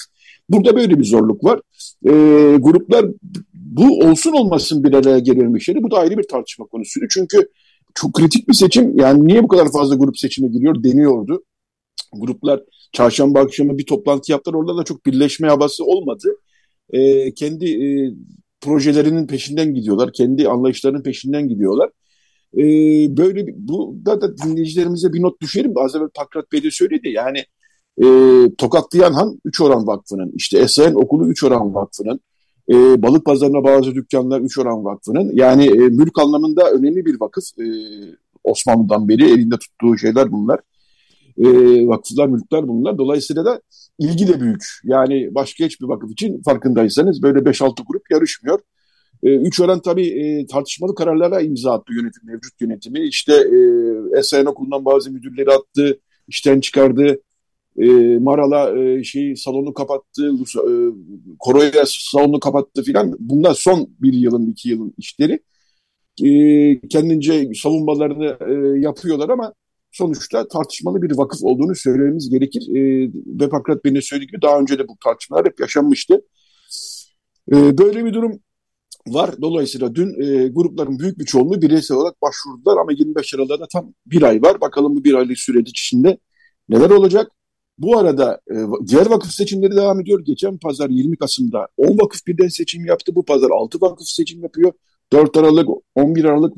Burada 0.48 0.76
böyle 0.76 0.98
bir 0.98 1.04
zorluk 1.04 1.44
var. 1.44 1.60
E, 2.04 2.12
gruplar 2.56 3.06
bu 3.54 3.98
olsun 3.98 4.32
olmasın 4.32 4.84
bir 4.84 4.92
araya 4.92 5.18
gelirmişleri. 5.18 5.82
Bu 5.82 5.90
da 5.90 5.98
ayrı 5.98 6.18
bir 6.18 6.28
tartışma 6.28 6.66
konusuydu. 6.66 7.06
Çünkü 7.10 7.48
çok 7.94 8.12
kritik 8.12 8.48
bir 8.48 8.54
seçim. 8.54 8.98
Yani 8.98 9.26
niye 9.26 9.42
bu 9.42 9.48
kadar 9.48 9.72
fazla 9.72 9.94
grup 9.94 10.18
seçime 10.18 10.48
giriyor 10.48 10.82
deniyordu. 10.82 11.44
Gruplar 12.12 12.60
çarşamba 12.92 13.40
akşamı 13.40 13.78
bir 13.78 13.86
toplantı 13.86 14.32
yaptılar. 14.32 14.58
Orada 14.58 14.76
da 14.76 14.84
çok 14.84 15.06
birleşme 15.06 15.48
havası 15.48 15.84
olmadı. 15.84 16.36
E, 16.90 17.34
kendi 17.34 17.66
e, 17.66 18.14
projelerinin 18.60 19.26
peşinden 19.26 19.74
gidiyorlar. 19.74 20.12
Kendi 20.12 20.48
anlayışlarının 20.48 21.02
peşinden 21.02 21.48
gidiyorlar. 21.48 21.90
E, 22.56 22.62
böyle 23.16 23.46
bu 23.56 23.96
da, 24.06 24.20
da 24.20 24.38
dinleyicilerimize 24.38 25.12
bir 25.12 25.22
not 25.22 25.40
düşerim. 25.42 25.78
Az 25.78 25.96
evvel 25.96 26.08
Pakrat 26.08 26.52
Bey 26.52 26.62
de 26.62 26.70
söyledi. 26.70 27.08
Yani 27.08 27.44
e, 27.98 28.06
Tokatlayan 28.58 29.12
Han 29.12 29.40
3 29.44 29.60
Oran 29.60 29.86
Vakfı'nın, 29.86 30.32
işte 30.36 30.58
Esen 30.58 30.94
Okulu 30.94 31.28
3 31.28 31.44
Oran 31.44 31.74
Vakfı'nın, 31.74 32.20
e, 32.70 33.02
balık 33.02 33.24
pazarına 33.24 33.64
bazı 33.64 33.94
dükkanlar 33.94 34.40
3 34.40 34.58
Oran 34.58 34.84
Vakfı'nın 34.84 35.30
yani 35.34 35.66
e, 35.66 35.88
mülk 35.88 36.18
anlamında 36.18 36.70
önemli 36.70 37.06
bir 37.06 37.20
vakıf. 37.20 37.44
E, 37.58 37.64
Osmanlı'dan 38.44 39.08
beri 39.08 39.24
elinde 39.30 39.56
tuttuğu 39.58 39.98
şeyler 39.98 40.32
bunlar. 40.32 40.60
E, 41.38 41.46
vakıflar, 41.86 42.26
mülkler 42.26 42.68
bunlar. 42.68 42.98
Dolayısıyla 42.98 43.44
da 43.44 43.60
ilgi 43.98 44.28
de 44.28 44.40
büyük. 44.40 44.64
Yani 44.84 45.34
başka 45.34 45.64
hiçbir 45.64 45.86
vakıf 45.86 46.12
için 46.12 46.42
farkındaysanız 46.42 47.22
böyle 47.22 47.38
5-6 47.38 47.82
grup 47.86 48.10
yarışmıyor. 48.10 48.60
E, 49.22 49.36
üç 49.36 49.60
öğren 49.60 49.80
tabii 49.80 50.06
e, 50.08 50.46
tartışmalı 50.46 50.94
kararlara 50.94 51.40
imza 51.40 51.72
attı 51.72 51.92
yönetim, 51.92 52.22
mevcut 52.26 52.60
yönetimi. 52.60 53.00
İşte 53.00 53.32
e, 53.32 53.58
Esen 54.18 54.44
Okulu'ndan 54.44 54.84
bazı 54.84 55.10
müdürleri 55.10 55.50
attı, 55.50 56.00
işten 56.28 56.60
çıkardı. 56.60 57.20
E, 57.78 58.18
Maral'a 58.18 58.78
e, 58.78 59.04
şeyi 59.04 59.36
salonu 59.36 59.74
kapattı, 59.74 60.30
e, 60.56 60.72
Koro'ya 61.38 61.84
salonu 61.86 62.40
kapattı 62.40 62.82
filan. 62.82 63.16
Bunlar 63.18 63.54
son 63.54 63.90
bir 64.00 64.12
yılın, 64.12 64.50
iki 64.50 64.68
yılın 64.68 64.94
işleri. 64.98 65.40
E, 66.24 66.80
kendince 66.88 67.50
savunmalarını 67.54 68.36
e, 68.40 68.80
yapıyorlar 68.80 69.28
ama 69.28 69.54
sonuçta 69.92 70.48
tartışmalı 70.48 71.02
bir 71.02 71.18
vakıf 71.18 71.44
olduğunu 71.44 71.74
söylememiz 71.74 72.30
gerekir. 72.30 72.62
E, 72.76 73.10
ve 73.40 73.48
Pakrat 73.48 73.84
Bey'in 73.84 74.00
söylediği 74.00 74.28
gibi 74.28 74.42
daha 74.42 74.58
önce 74.58 74.78
de 74.78 74.88
bu 74.88 74.96
tartışmalar 75.04 75.46
hep 75.46 75.60
yaşanmıştı. 75.60 76.22
E, 77.52 77.78
böyle 77.78 78.04
bir 78.04 78.14
durum 78.14 78.40
var. 79.08 79.34
Dolayısıyla 79.42 79.94
dün 79.94 80.20
e, 80.22 80.48
grupların 80.48 80.98
büyük 80.98 81.18
bir 81.18 81.24
çoğunluğu 81.24 81.62
bireysel 81.62 81.96
olarak 81.96 82.22
başvurdular 82.22 82.76
ama 82.76 82.92
25 82.92 83.34
Aralık'ta 83.34 83.66
tam 83.72 83.94
bir 84.06 84.22
ay 84.22 84.42
var. 84.42 84.60
Bakalım 84.60 84.96
bu 84.96 85.04
bir 85.04 85.14
aylık 85.14 85.38
süreç 85.38 85.68
içinde 85.68 86.18
neler 86.68 86.90
olacak? 86.90 87.30
Bu 87.78 87.98
arada 87.98 88.40
e, 88.50 88.54
diğer 88.86 89.06
vakıf 89.06 89.30
seçimleri 89.30 89.76
devam 89.76 90.00
ediyor. 90.00 90.20
Geçen 90.24 90.58
pazar 90.58 90.90
20 90.90 91.16
Kasım'da 91.16 91.68
10 91.76 91.98
vakıf 91.98 92.26
birden 92.26 92.48
seçim 92.48 92.84
yaptı. 92.84 93.14
Bu 93.14 93.24
pazar 93.24 93.50
6 93.50 93.80
vakıf 93.80 94.08
seçim 94.08 94.42
yapıyor. 94.42 94.72
4 95.12 95.36
Aralık, 95.36 95.68
11 95.94 96.24
Aralık 96.24 96.54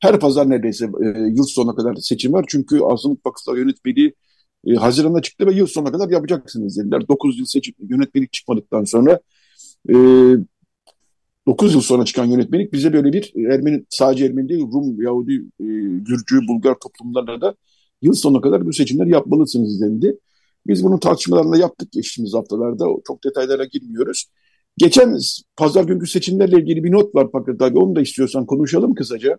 her 0.00 0.20
pazar 0.20 0.50
neredeyse 0.50 0.84
e, 0.84 1.06
yıl 1.20 1.44
sonuna 1.44 1.74
kadar 1.74 1.94
seçim 1.94 2.32
var. 2.32 2.44
Çünkü 2.48 2.80
Azınlık 2.80 3.26
Vakıflar 3.26 3.56
Yönetmeliği 3.56 4.14
e, 4.66 4.74
Haziran'da 4.74 5.22
çıktı 5.22 5.46
ve 5.46 5.54
yıl 5.54 5.66
sonuna 5.66 5.92
kadar 5.92 6.08
yapacaksınız 6.10 6.78
dediler. 6.78 7.08
9 7.08 7.38
yıl 7.38 7.46
seçim 7.46 7.74
yönetmelik 7.88 8.32
çıkmadıktan 8.32 8.84
sonra 8.84 9.20
e, 9.88 9.94
9 11.46 11.74
yıl 11.74 11.80
sonra 11.80 12.04
çıkan 12.04 12.24
yönetmelik 12.24 12.72
bize 12.72 12.92
böyle 12.92 13.12
bir 13.12 13.32
Ermeni, 13.50 13.84
sadece 13.90 14.24
Ermeni 14.24 14.48
değil 14.48 14.60
Rum, 14.60 15.02
Yahudi, 15.02 15.34
e, 15.60 15.66
Gürcü, 15.98 16.48
Bulgar 16.48 16.74
toplumlarına 16.82 17.40
da 17.40 17.54
yıl 18.02 18.12
sonuna 18.12 18.40
kadar 18.40 18.66
bu 18.66 18.72
seçimler 18.72 19.06
yapmalısınız 19.06 19.80
dendi. 19.80 20.18
Biz 20.66 20.84
bunun 20.84 20.98
tartışmalarını 20.98 21.58
yaptık 21.58 21.92
geçtiğimiz 21.92 22.34
haftalarda. 22.34 22.86
Çok 23.06 23.24
detaylara 23.24 23.64
girmiyoruz. 23.64 24.26
Geçen 24.78 25.18
pazar 25.56 25.84
günkü 25.84 26.06
seçimlerle 26.06 26.56
ilgili 26.56 26.84
bir 26.84 26.92
not 26.92 27.14
var 27.14 27.28
fakat 27.32 27.62
abi 27.62 27.78
onu 27.78 27.96
da 27.96 28.00
istiyorsan 28.00 28.46
konuşalım 28.46 28.94
kısaca. 28.94 29.38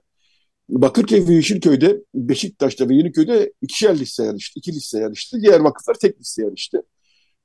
Bakırköy 0.70 1.28
ve 1.28 1.34
Yeşilköy'de, 1.34 2.02
Beşiktaş'ta 2.16 2.90
ve 2.90 2.96
Yeniköy'de 2.96 3.54
ikişer 3.62 4.00
liste 4.00 4.24
yarıştı, 4.24 4.60
iki 4.60 4.74
liste 4.74 5.00
yarıştı. 5.00 5.42
Diğer 5.42 5.60
vakıflar 5.60 5.94
tek 5.94 6.20
liste 6.20 6.42
yarıştı. 6.42 6.84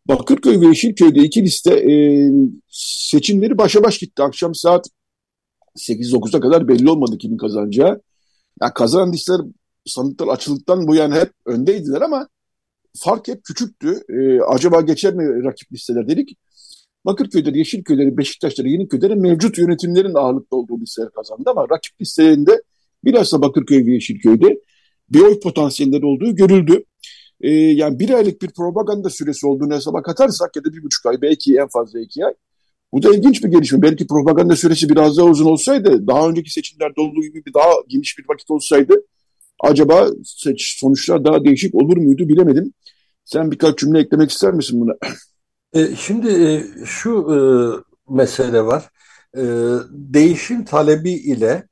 Bakırköy 0.09 0.61
ve 0.61 0.67
Yeşilköy'de 0.67 1.21
iki 1.21 1.43
liste 1.43 1.75
e, 1.75 1.93
seçimleri 2.71 3.59
başa 3.59 3.83
baş 3.83 3.99
gitti. 3.99 4.23
Akşam 4.23 4.55
saat 4.55 4.87
8-9'a 5.77 6.41
kadar 6.41 6.69
belli 6.69 6.91
olmadı 6.91 7.19
kimin 7.19 7.37
kazanacağı. 7.37 8.01
Yani 8.63 8.73
kazanan 8.75 9.13
listeler 9.13 9.41
sandıklar 9.87 10.29
açıldıktan 10.29 10.87
bu 10.87 10.95
yani 10.95 11.15
hep 11.15 11.33
öndeydiler 11.47 12.01
ama 12.01 12.29
fark 12.99 13.29
hep 13.29 13.45
küçüktü. 13.45 14.03
E, 14.09 14.41
acaba 14.41 14.81
geçer 14.81 15.15
mi 15.15 15.45
rakip 15.45 15.73
listeler 15.73 16.09
dedik. 16.09 16.39
Bakırköy'de, 17.05 17.59
Yeşilköy'de, 17.59 18.17
Beşiktaş'ta, 18.17 18.69
Yeniköy'de 18.69 19.15
mevcut 19.15 19.59
yönetimlerin 19.59 20.15
ağırlıkta 20.15 20.57
olduğu 20.57 20.81
listeler 20.81 21.11
kazandı 21.11 21.51
ama 21.51 21.69
rakip 21.71 22.01
listelerinde 22.01 22.63
bilhassa 23.05 23.43
Bakırköy 23.43 23.87
ve 23.87 23.93
Yeşilköy'de 23.93 24.61
bir 25.11 25.21
oy 25.21 25.41
potansiyelleri 25.41 26.07
olduğu 26.07 26.35
görüldü. 26.35 26.85
Ee, 27.41 27.51
yani 27.51 27.99
bir 27.99 28.11
aylık 28.11 28.43
bir 28.43 28.51
propaganda 28.51 29.11
süresi 29.11 29.47
olduğunu 29.47 29.75
hesaba 29.75 30.03
katarsak 30.03 30.57
ya 30.57 30.65
da 30.65 30.73
bir 30.73 30.83
buçuk 30.83 31.07
ay 31.07 31.23
belki 31.23 31.57
en 31.57 31.69
fazla 31.69 32.01
iki 32.01 32.27
ay. 32.27 32.35
Bu 32.93 33.03
da 33.03 33.15
ilginç 33.15 33.45
bir 33.45 33.49
gelişme. 33.49 33.83
Belki 33.83 34.07
propaganda 34.07 34.57
süresi 34.57 34.89
biraz 34.89 35.17
daha 35.17 35.27
uzun 35.27 35.47
olsaydı, 35.47 36.07
daha 36.07 36.29
önceki 36.29 36.53
seçimlerde 36.53 37.01
olduğu 37.01 37.23
gibi 37.23 37.45
bir 37.45 37.55
daha 37.55 37.73
geniş 37.89 38.19
bir 38.19 38.25
vakit 38.29 38.51
olsaydı 38.51 38.95
acaba 39.61 40.09
seç, 40.25 40.79
sonuçlar 40.79 41.25
daha 41.25 41.45
değişik 41.45 41.75
olur 41.75 41.97
muydu 41.97 42.29
bilemedim. 42.29 42.73
Sen 43.25 43.51
birkaç 43.51 43.79
cümle 43.79 43.99
eklemek 43.99 44.31
ister 44.31 44.53
misin 44.53 44.81
buna? 44.81 44.93
E, 45.73 45.97
şimdi 45.97 46.29
e, 46.29 46.65
şu 46.85 47.11
e, 47.11 47.37
mesele 48.15 48.63
var. 48.63 48.89
E, 49.37 49.43
değişim 49.91 50.65
talebi 50.65 51.13
ile 51.13 51.69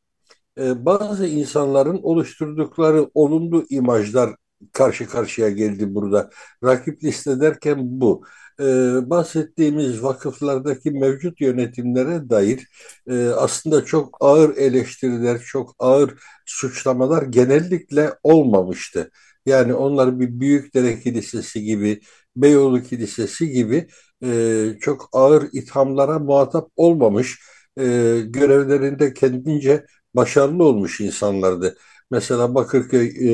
e, 0.58 0.84
bazı 0.86 1.26
insanların 1.26 2.00
oluşturdukları 2.02 3.10
olumlu 3.14 3.64
imajlar 3.70 4.30
karşı 4.72 5.08
karşıya 5.08 5.50
geldi 5.50 5.94
burada. 5.94 6.30
Rakip 6.64 7.04
liste 7.04 7.40
derken 7.40 7.78
bu. 7.80 8.24
Ee, 8.60 9.10
bahsettiğimiz 9.10 10.02
vakıflardaki 10.02 10.90
mevcut 10.90 11.40
yönetimlere 11.40 12.30
dair 12.30 12.68
e, 13.10 13.28
aslında 13.28 13.84
çok 13.84 14.16
ağır 14.20 14.56
eleştiriler, 14.56 15.38
çok 15.40 15.74
ağır 15.78 16.14
suçlamalar 16.46 17.22
genellikle 17.22 18.14
olmamıştı. 18.22 19.10
Yani 19.46 19.74
onlar 19.74 20.20
bir 20.20 20.40
Büyükdere 20.40 21.00
Kilisesi 21.00 21.62
gibi, 21.62 22.00
Beyoğlu 22.36 22.82
Kilisesi 22.82 23.50
gibi 23.50 23.88
e, 24.24 24.64
çok 24.80 25.08
ağır 25.12 25.48
ithamlara 25.52 26.18
muhatap 26.18 26.70
olmamış, 26.76 27.40
e, 27.78 27.84
görevlerinde 28.26 29.14
kendince 29.14 29.86
başarılı 30.18 30.64
olmuş 30.64 31.00
insanlardı. 31.00 31.76
Mesela 32.10 32.54
Bakırköy 32.54 33.06
e, 33.08 33.32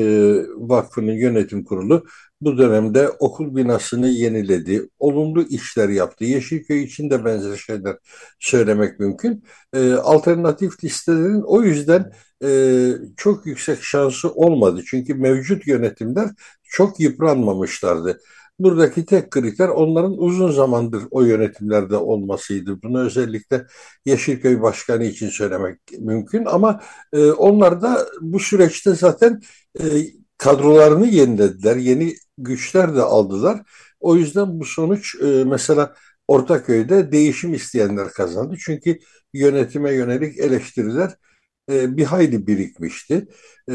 Vakfı'nın 0.57 1.11
yönetim 1.13 1.63
kurulu 1.65 2.05
bu 2.41 2.57
dönemde 2.57 3.09
okul 3.09 3.55
binasını 3.55 4.07
yeniledi, 4.07 4.89
olumlu 4.99 5.43
işler 5.43 5.89
yaptı. 5.89 6.25
Yeşilköy 6.25 6.83
için 6.83 7.09
de 7.09 7.25
benzer 7.25 7.57
şeyler 7.57 7.97
söylemek 8.39 8.99
mümkün. 8.99 9.43
E, 9.73 9.93
alternatif 9.93 10.83
listelerin 10.83 11.41
o 11.41 11.61
yüzden 11.63 12.11
e, 12.43 12.49
çok 13.17 13.45
yüksek 13.45 13.83
şansı 13.83 14.31
olmadı. 14.31 14.81
Çünkü 14.87 15.13
mevcut 15.15 15.67
yönetimler 15.67 16.29
çok 16.63 16.99
yıpranmamışlardı. 16.99 18.19
Buradaki 18.59 19.05
tek 19.05 19.31
kriter 19.31 19.67
onların 19.69 20.17
uzun 20.17 20.51
zamandır 20.51 21.03
o 21.11 21.21
yönetimlerde 21.21 21.97
olmasıydı. 21.97 22.81
Bunu 22.83 22.99
özellikle 23.05 23.65
Yeşilköy 24.05 24.61
Başkanı 24.61 25.03
için 25.05 25.29
söylemek 25.29 25.79
mümkün 25.99 26.45
ama 26.45 26.81
e, 27.13 27.31
onlar 27.31 27.81
da 27.81 28.07
bu 28.21 28.39
süreçte 28.39 28.95
zaten 28.95 29.41
e, 29.79 29.83
kadrolarını 30.37 31.07
yenilediler, 31.07 31.75
yeni 31.75 32.15
güçler 32.37 32.95
de 32.95 33.01
aldılar. 33.01 33.61
O 33.99 34.15
yüzden 34.15 34.59
bu 34.59 34.65
sonuç 34.65 35.15
e, 35.21 35.43
mesela 35.43 35.93
Ortaköy'de 36.27 37.11
değişim 37.11 37.53
isteyenler 37.53 38.09
kazandı. 38.09 38.55
Çünkü 38.59 38.99
yönetime 39.33 39.93
yönelik 39.93 40.39
eleştiriler 40.39 41.11
e, 41.71 41.97
bir 41.97 42.05
hayli 42.05 42.47
birikmişti. 42.47 43.27
E, 43.69 43.73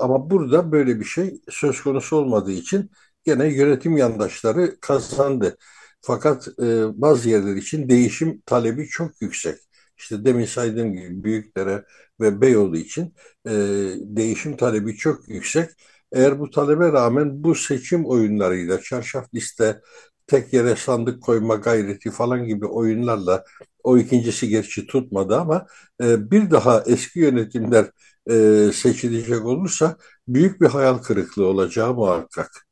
ama 0.00 0.30
burada 0.30 0.72
böyle 0.72 1.00
bir 1.00 1.04
şey 1.04 1.40
söz 1.50 1.82
konusu 1.82 2.16
olmadığı 2.16 2.52
için 2.52 2.90
gene 3.24 3.48
yönetim 3.54 3.96
yandaşları 3.96 4.80
kazandı. 4.80 5.56
Fakat 6.00 6.48
e, 6.48 7.00
bazı 7.02 7.28
yerler 7.28 7.56
için 7.56 7.88
değişim 7.88 8.40
talebi 8.46 8.86
çok 8.88 9.22
yüksek. 9.22 9.56
İşte 9.98 10.24
demin 10.24 10.44
saydığım 10.44 10.92
gibi 10.92 11.24
Büyükdere 11.24 11.84
ve 12.20 12.40
Beyoğlu 12.40 12.76
için 12.76 13.14
e, 13.46 13.50
değişim 13.98 14.56
talebi 14.56 14.96
çok 14.96 15.28
yüksek. 15.28 15.70
Eğer 16.12 16.38
bu 16.40 16.50
talebe 16.50 16.92
rağmen 16.92 17.44
bu 17.44 17.54
seçim 17.54 18.06
oyunlarıyla, 18.06 18.80
çarşaf 18.80 19.34
liste, 19.34 19.80
tek 20.26 20.52
yere 20.52 20.76
sandık 20.76 21.22
koyma 21.22 21.54
gayreti 21.54 22.10
falan 22.10 22.46
gibi 22.46 22.66
oyunlarla 22.66 23.44
o 23.82 23.98
ikincisi 23.98 24.48
gerçi 24.48 24.86
tutmadı 24.86 25.36
ama 25.36 25.66
e, 26.02 26.30
bir 26.30 26.50
daha 26.50 26.82
eski 26.86 27.18
yönetimler 27.20 27.90
e, 28.30 28.70
seçilecek 28.72 29.44
olursa 29.44 29.96
büyük 30.28 30.60
bir 30.60 30.66
hayal 30.66 30.98
kırıklığı 30.98 31.46
olacağı 31.46 31.94
muhakkak. 31.94 32.69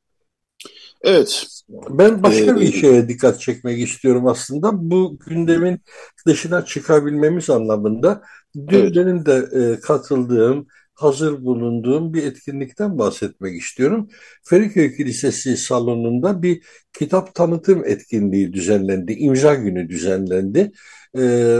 Evet. 1.03 1.47
Ben 1.69 2.23
başka 2.23 2.51
ee, 2.51 2.61
bir 2.61 2.73
şeye 2.73 3.09
dikkat 3.09 3.41
çekmek 3.41 3.79
istiyorum 3.79 4.27
aslında. 4.27 4.91
Bu 4.91 5.19
gündemin 5.27 5.81
dışına 6.27 6.65
çıkabilmemiz 6.65 7.51
anlamında 7.51 8.23
dün 8.57 8.81
evet. 8.81 8.97
benim 8.97 9.27
de 9.27 9.49
e, 9.53 9.81
katıldığım 9.81 10.67
hazır 10.95 11.45
bulunduğum 11.45 12.15
bir 12.15 12.23
etkinlikten 12.23 12.99
bahsetmek 12.99 13.63
istiyorum. 13.63 14.09
Feriköy 14.45 14.97
Kilisesi 14.97 15.57
salonunda 15.57 16.43
bir 16.43 16.63
kitap 16.93 17.35
tanıtım 17.35 17.85
etkinliği 17.85 18.53
düzenlendi. 18.53 19.13
İmza 19.13 19.55
günü 19.55 19.89
düzenlendi. 19.89 20.73
Ee, 21.19 21.59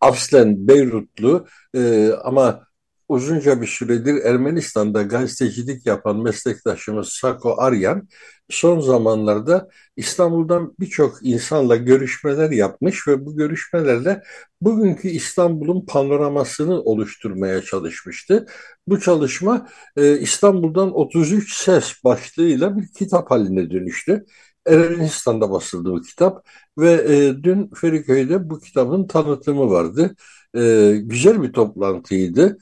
aslen 0.00 0.68
Beyrutlu 0.68 1.46
e, 1.74 2.10
ama 2.24 2.65
uzunca 3.08 3.60
bir 3.62 3.66
süredir 3.66 4.24
Ermenistan'da 4.24 5.02
gazetecilik 5.02 5.86
yapan 5.86 6.22
meslektaşımız 6.22 7.08
Sako 7.08 7.54
Aryan 7.58 8.08
son 8.48 8.80
zamanlarda 8.80 9.68
İstanbul'dan 9.96 10.74
birçok 10.80 11.18
insanla 11.22 11.76
görüşmeler 11.76 12.50
yapmış 12.50 13.08
ve 13.08 13.26
bu 13.26 13.36
görüşmelerle 13.36 14.22
bugünkü 14.60 15.08
İstanbul'un 15.08 15.86
panoramasını 15.86 16.80
oluşturmaya 16.82 17.62
çalışmıştı. 17.62 18.46
Bu 18.88 19.00
çalışma 19.00 19.68
e, 19.96 20.18
İstanbul'dan 20.18 20.94
33 20.94 21.56
ses 21.56 22.04
başlığıyla 22.04 22.76
bir 22.76 22.88
kitap 22.88 23.30
haline 23.30 23.70
dönüştü. 23.70 24.24
Ermenistan'da 24.66 25.50
basıldı 25.50 25.92
bu 25.92 26.02
kitap 26.02 26.46
ve 26.78 26.92
e, 26.92 27.44
dün 27.44 27.70
Feriköy'de 27.74 28.50
bu 28.50 28.60
kitabın 28.60 29.06
tanıtımı 29.06 29.70
vardı. 29.70 30.16
E, 30.56 30.92
güzel 31.02 31.42
bir 31.42 31.52
toplantıydı 31.52 32.58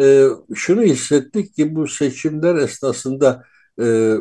e, 0.00 0.26
şunu 0.54 0.82
hissettik 0.82 1.54
ki 1.54 1.74
bu 1.74 1.86
seçimler 1.88 2.54
esnasında 2.54 3.44
e, 3.80 4.14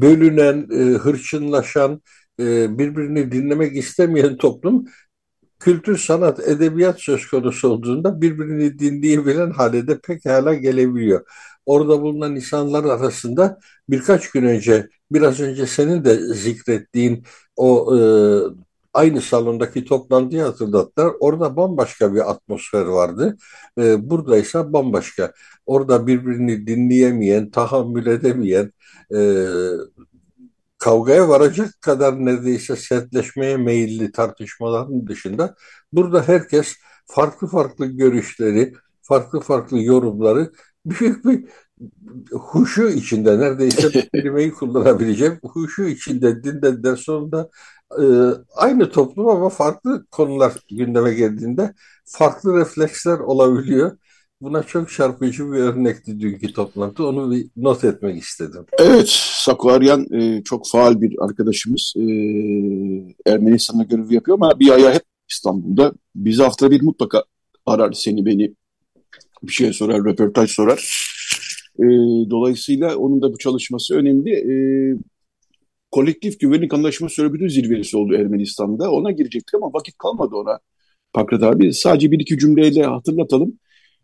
bölünen, 0.00 0.68
e, 0.72 0.98
hırçınlaşan, 0.98 2.02
e, 2.40 2.78
birbirini 2.78 3.32
dinlemek 3.32 3.76
istemeyen 3.76 4.36
toplum 4.36 4.84
kültür, 5.60 5.98
sanat, 5.98 6.40
edebiyat 6.48 7.00
söz 7.00 7.26
konusu 7.26 7.68
olduğunda 7.68 8.20
birbirini 8.20 8.78
dinleyebilen 8.78 9.50
hale 9.50 9.86
de 9.88 10.00
pekala 10.00 10.54
gelebiliyor. 10.54 11.26
Orada 11.66 12.02
bulunan 12.02 12.36
insanlar 12.36 12.84
arasında 12.84 13.58
birkaç 13.88 14.30
gün 14.30 14.42
önce, 14.44 14.88
biraz 15.12 15.40
önce 15.40 15.66
senin 15.66 16.04
de 16.04 16.34
zikrettiğin 16.34 17.24
o 17.56 17.96
e, 17.96 18.00
aynı 18.94 19.20
salondaki 19.20 19.84
toplantıyı 19.84 20.42
hatırlattılar. 20.42 21.12
Orada 21.20 21.56
bambaşka 21.56 22.14
bir 22.14 22.30
atmosfer 22.30 22.84
vardı. 22.86 23.36
Ee, 23.78 24.10
burada 24.10 24.38
ise 24.38 24.72
bambaşka. 24.72 25.32
Orada 25.66 26.06
birbirini 26.06 26.66
dinleyemeyen, 26.66 27.50
tahammül 27.50 28.06
edemeyen, 28.06 28.72
e, 29.14 29.46
kavgaya 30.78 31.28
varacak 31.28 31.80
kadar 31.80 32.24
neredeyse 32.24 32.76
sertleşmeye 32.76 33.56
meyilli 33.56 34.12
tartışmaların 34.12 35.06
dışında 35.06 35.54
burada 35.92 36.28
herkes 36.28 36.76
farklı 37.06 37.46
farklı 37.46 37.86
görüşleri, 37.86 38.72
farklı 39.02 39.40
farklı 39.40 39.82
yorumları 39.82 40.52
büyük 40.86 41.24
bir 41.24 41.44
huşu 42.32 42.88
içinde 42.88 43.38
neredeyse 43.38 44.08
kelimeyi 44.14 44.52
kullanabileceğim 44.52 45.38
huşu 45.42 45.82
içinde 45.84 46.44
dinlediler 46.44 46.96
sonunda 46.96 47.50
e, 47.92 48.04
aynı 48.56 48.90
toplum 48.90 49.28
ama 49.28 49.48
farklı 49.48 50.06
konular 50.10 50.52
gündeme 50.70 51.14
geldiğinde 51.14 51.74
farklı 52.04 52.58
refleksler 52.58 53.18
olabiliyor. 53.18 53.98
Buna 54.40 54.62
çok 54.62 54.90
çarpıcı 54.90 55.52
bir 55.52 55.58
örnekti 55.58 56.20
dünkü 56.20 56.52
toplantı. 56.52 57.06
Onu 57.06 57.30
bir 57.30 57.46
not 57.56 57.84
etmek 57.84 58.22
istedim. 58.22 58.64
Evet, 58.78 59.08
Saklaryan 59.44 60.06
e, 60.12 60.42
çok 60.44 60.68
faal 60.68 61.00
bir 61.00 61.16
arkadaşımız. 61.20 61.94
E, 61.96 62.02
Ermenistan'da 63.32 63.82
görev 63.82 64.10
yapıyor 64.10 64.38
ama 64.38 64.60
bir 64.60 64.70
ayağı 64.70 64.94
hep 64.94 65.02
İstanbul'da. 65.30 65.92
Bizi 66.14 66.42
hafta 66.42 66.70
bir 66.70 66.82
mutlaka 66.82 67.24
arar 67.66 67.92
seni 67.92 68.26
beni 68.26 68.54
bir 69.42 69.52
şey 69.52 69.72
sorar, 69.72 70.04
röportaj 70.04 70.50
sorar. 70.50 71.08
E, 71.78 71.84
dolayısıyla 72.30 72.96
onun 72.96 73.22
da 73.22 73.32
bu 73.32 73.38
çalışması 73.38 73.94
önemli. 73.94 74.30
E, 74.30 74.52
kolektif 75.90 76.40
güvenlik 76.40 76.74
anlaşması 76.74 77.22
örgütü 77.22 77.50
zirvesi 77.50 77.96
oldu 77.96 78.14
Ermenistan'da. 78.14 78.90
Ona 78.90 79.10
girecektik 79.10 79.54
ama 79.54 79.72
vakit 79.72 79.98
kalmadı 79.98 80.34
ona. 80.34 80.58
Pakrat 81.12 81.42
abi 81.42 81.74
sadece 81.74 82.10
bir 82.10 82.20
iki 82.20 82.38
cümleyle 82.38 82.84
hatırlatalım. 82.84 83.58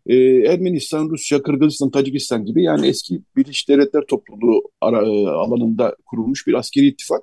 Ee, 0.07 0.15
Ermenistan, 0.25 1.09
Rusya, 1.09 1.41
Kırgızistan, 1.43 1.91
Tacikistan 1.91 2.45
gibi 2.45 2.63
yani 2.63 2.87
eski 2.87 3.21
Birleşik 3.37 3.69
Devletler 3.69 4.03
topluluğu 4.07 4.61
ara, 4.81 5.07
e, 5.07 5.27
alanında 5.27 5.95
kurulmuş 6.05 6.47
bir 6.47 6.53
askeri 6.53 6.87
ittifak. 6.87 7.21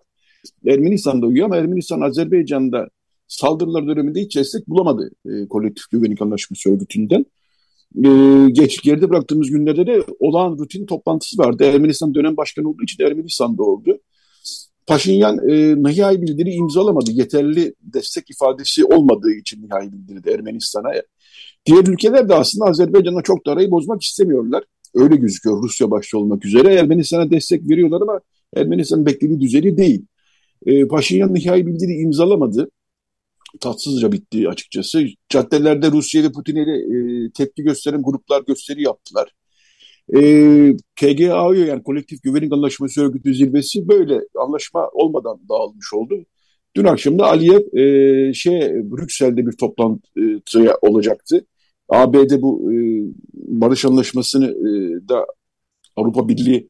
Ermenistan'da 0.67 1.27
uyuyor 1.27 1.47
ama 1.47 1.57
Ermenistan 1.57 2.01
Azerbaycan'da 2.01 2.89
saldırılar 3.29 3.87
döneminde 3.87 4.21
hiç 4.21 4.37
destek 4.37 4.69
bulamadı 4.69 5.11
e, 5.27 5.49
kolektif 5.49 5.91
güvenlik 5.91 6.23
anlaşması 6.23 6.71
örgütünden. 6.71 7.27
E, 8.05 8.09
geç 8.51 8.83
geride 8.83 9.11
bıraktığımız 9.11 9.51
günlerde 9.51 9.87
de 9.87 10.03
olağan 10.21 10.59
rutin 10.59 10.87
toplantısı 10.87 11.39
vardı. 11.39 11.65
Ermenistan 11.65 12.15
dönem 12.15 12.37
başkanı 12.37 12.69
olduğu 12.69 12.83
için 12.83 13.05
Ermenistan'da 13.05 13.63
oldu. 13.63 13.99
Paşinyan 14.87 15.49
e, 15.49 15.83
nihai 15.83 16.23
bildiri 16.23 16.51
imzalamadı. 16.51 17.11
Yeterli 17.11 17.75
destek 17.81 18.31
ifadesi 18.31 18.85
olmadığı 18.85 19.33
için 19.33 19.63
nihai 19.63 19.93
bildirdi 19.93 20.31
Ermenistan'a. 20.31 20.93
Diğer 21.67 21.87
ülkeler 21.87 22.29
de 22.29 22.35
aslında 22.35 22.65
Azerbaycan'a 22.65 23.23
çok 23.23 23.47
da 23.47 23.53
arayı 23.53 23.71
bozmak 23.71 24.03
istemiyorlar. 24.03 24.65
Öyle 24.95 25.17
gözüküyor 25.17 25.63
Rusya 25.63 25.91
başta 25.91 26.19
olmak 26.19 26.45
üzere. 26.45 26.75
Ermenistan'a 26.75 27.31
destek 27.31 27.69
veriyorlar 27.71 28.01
ama 28.01 28.21
Ermenistan'ın 28.57 29.07
beklediği 29.07 29.41
düzeni 29.41 29.77
değil. 29.77 30.07
E, 30.67 30.89
Paşinyan 30.89 31.35
nihai 31.35 31.67
bildiri 31.67 31.93
imzalamadı. 31.93 32.71
Tatsızca 33.61 34.13
bitti 34.13 34.49
açıkçası. 34.49 35.05
Caddelerde 35.29 35.91
Rusya 35.91 36.23
ve 36.23 36.33
Putin'e 36.33 36.61
e, 36.61 37.31
tepki 37.31 37.63
gösteren 37.63 38.03
gruplar 38.03 38.43
gösteri 38.47 38.83
yaptılar. 38.83 39.33
E, 40.13 40.19
ee, 40.21 40.77
KGAO 40.97 41.53
yani 41.53 41.83
Kolektif 41.83 42.23
Güvenlik 42.23 42.53
Anlaşması 42.53 43.03
Örgütü 43.03 43.35
zirvesi 43.35 43.89
böyle 43.89 44.21
anlaşma 44.39 44.89
olmadan 44.93 45.41
dağılmış 45.49 45.93
oldu. 45.95 46.25
Dün 46.77 46.85
akşam 46.85 47.19
da 47.19 47.27
Aliyev 47.27 47.79
e, 47.79 48.35
şey 48.35 48.61
Brüksel'de 48.61 49.47
bir 49.47 49.53
toplantıya 49.53 50.77
olacaktı. 50.83 51.47
ABD 51.89 52.43
bu 52.43 52.73
e, 52.73 52.77
barış 53.35 53.85
anlaşmasını 53.85 54.47
e, 54.47 55.09
da 55.09 55.27
Avrupa 55.97 56.29
Birliği 56.29 56.69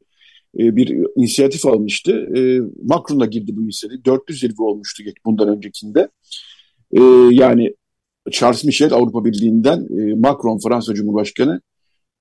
e, 0.59 0.75
bir 0.75 1.07
inisiyatif 1.15 1.65
almıştı. 1.65 2.11
E, 2.37 2.59
Macron'la 2.83 3.25
girdi 3.25 3.51
bu 3.55 3.63
inisiyatif. 3.63 4.05
400 4.05 4.39
zirve 4.39 4.63
olmuştu 4.63 5.03
bundan 5.25 5.47
öncekinde. 5.47 6.09
E, 6.91 7.01
yani 7.31 7.75
Charles 8.31 8.63
Michel 8.63 8.93
Avrupa 8.93 9.25
Birliği'nden 9.25 9.87
e, 9.99 10.15
Macron 10.15 10.59
Fransa 10.59 10.93
Cumhurbaşkanı 10.93 11.61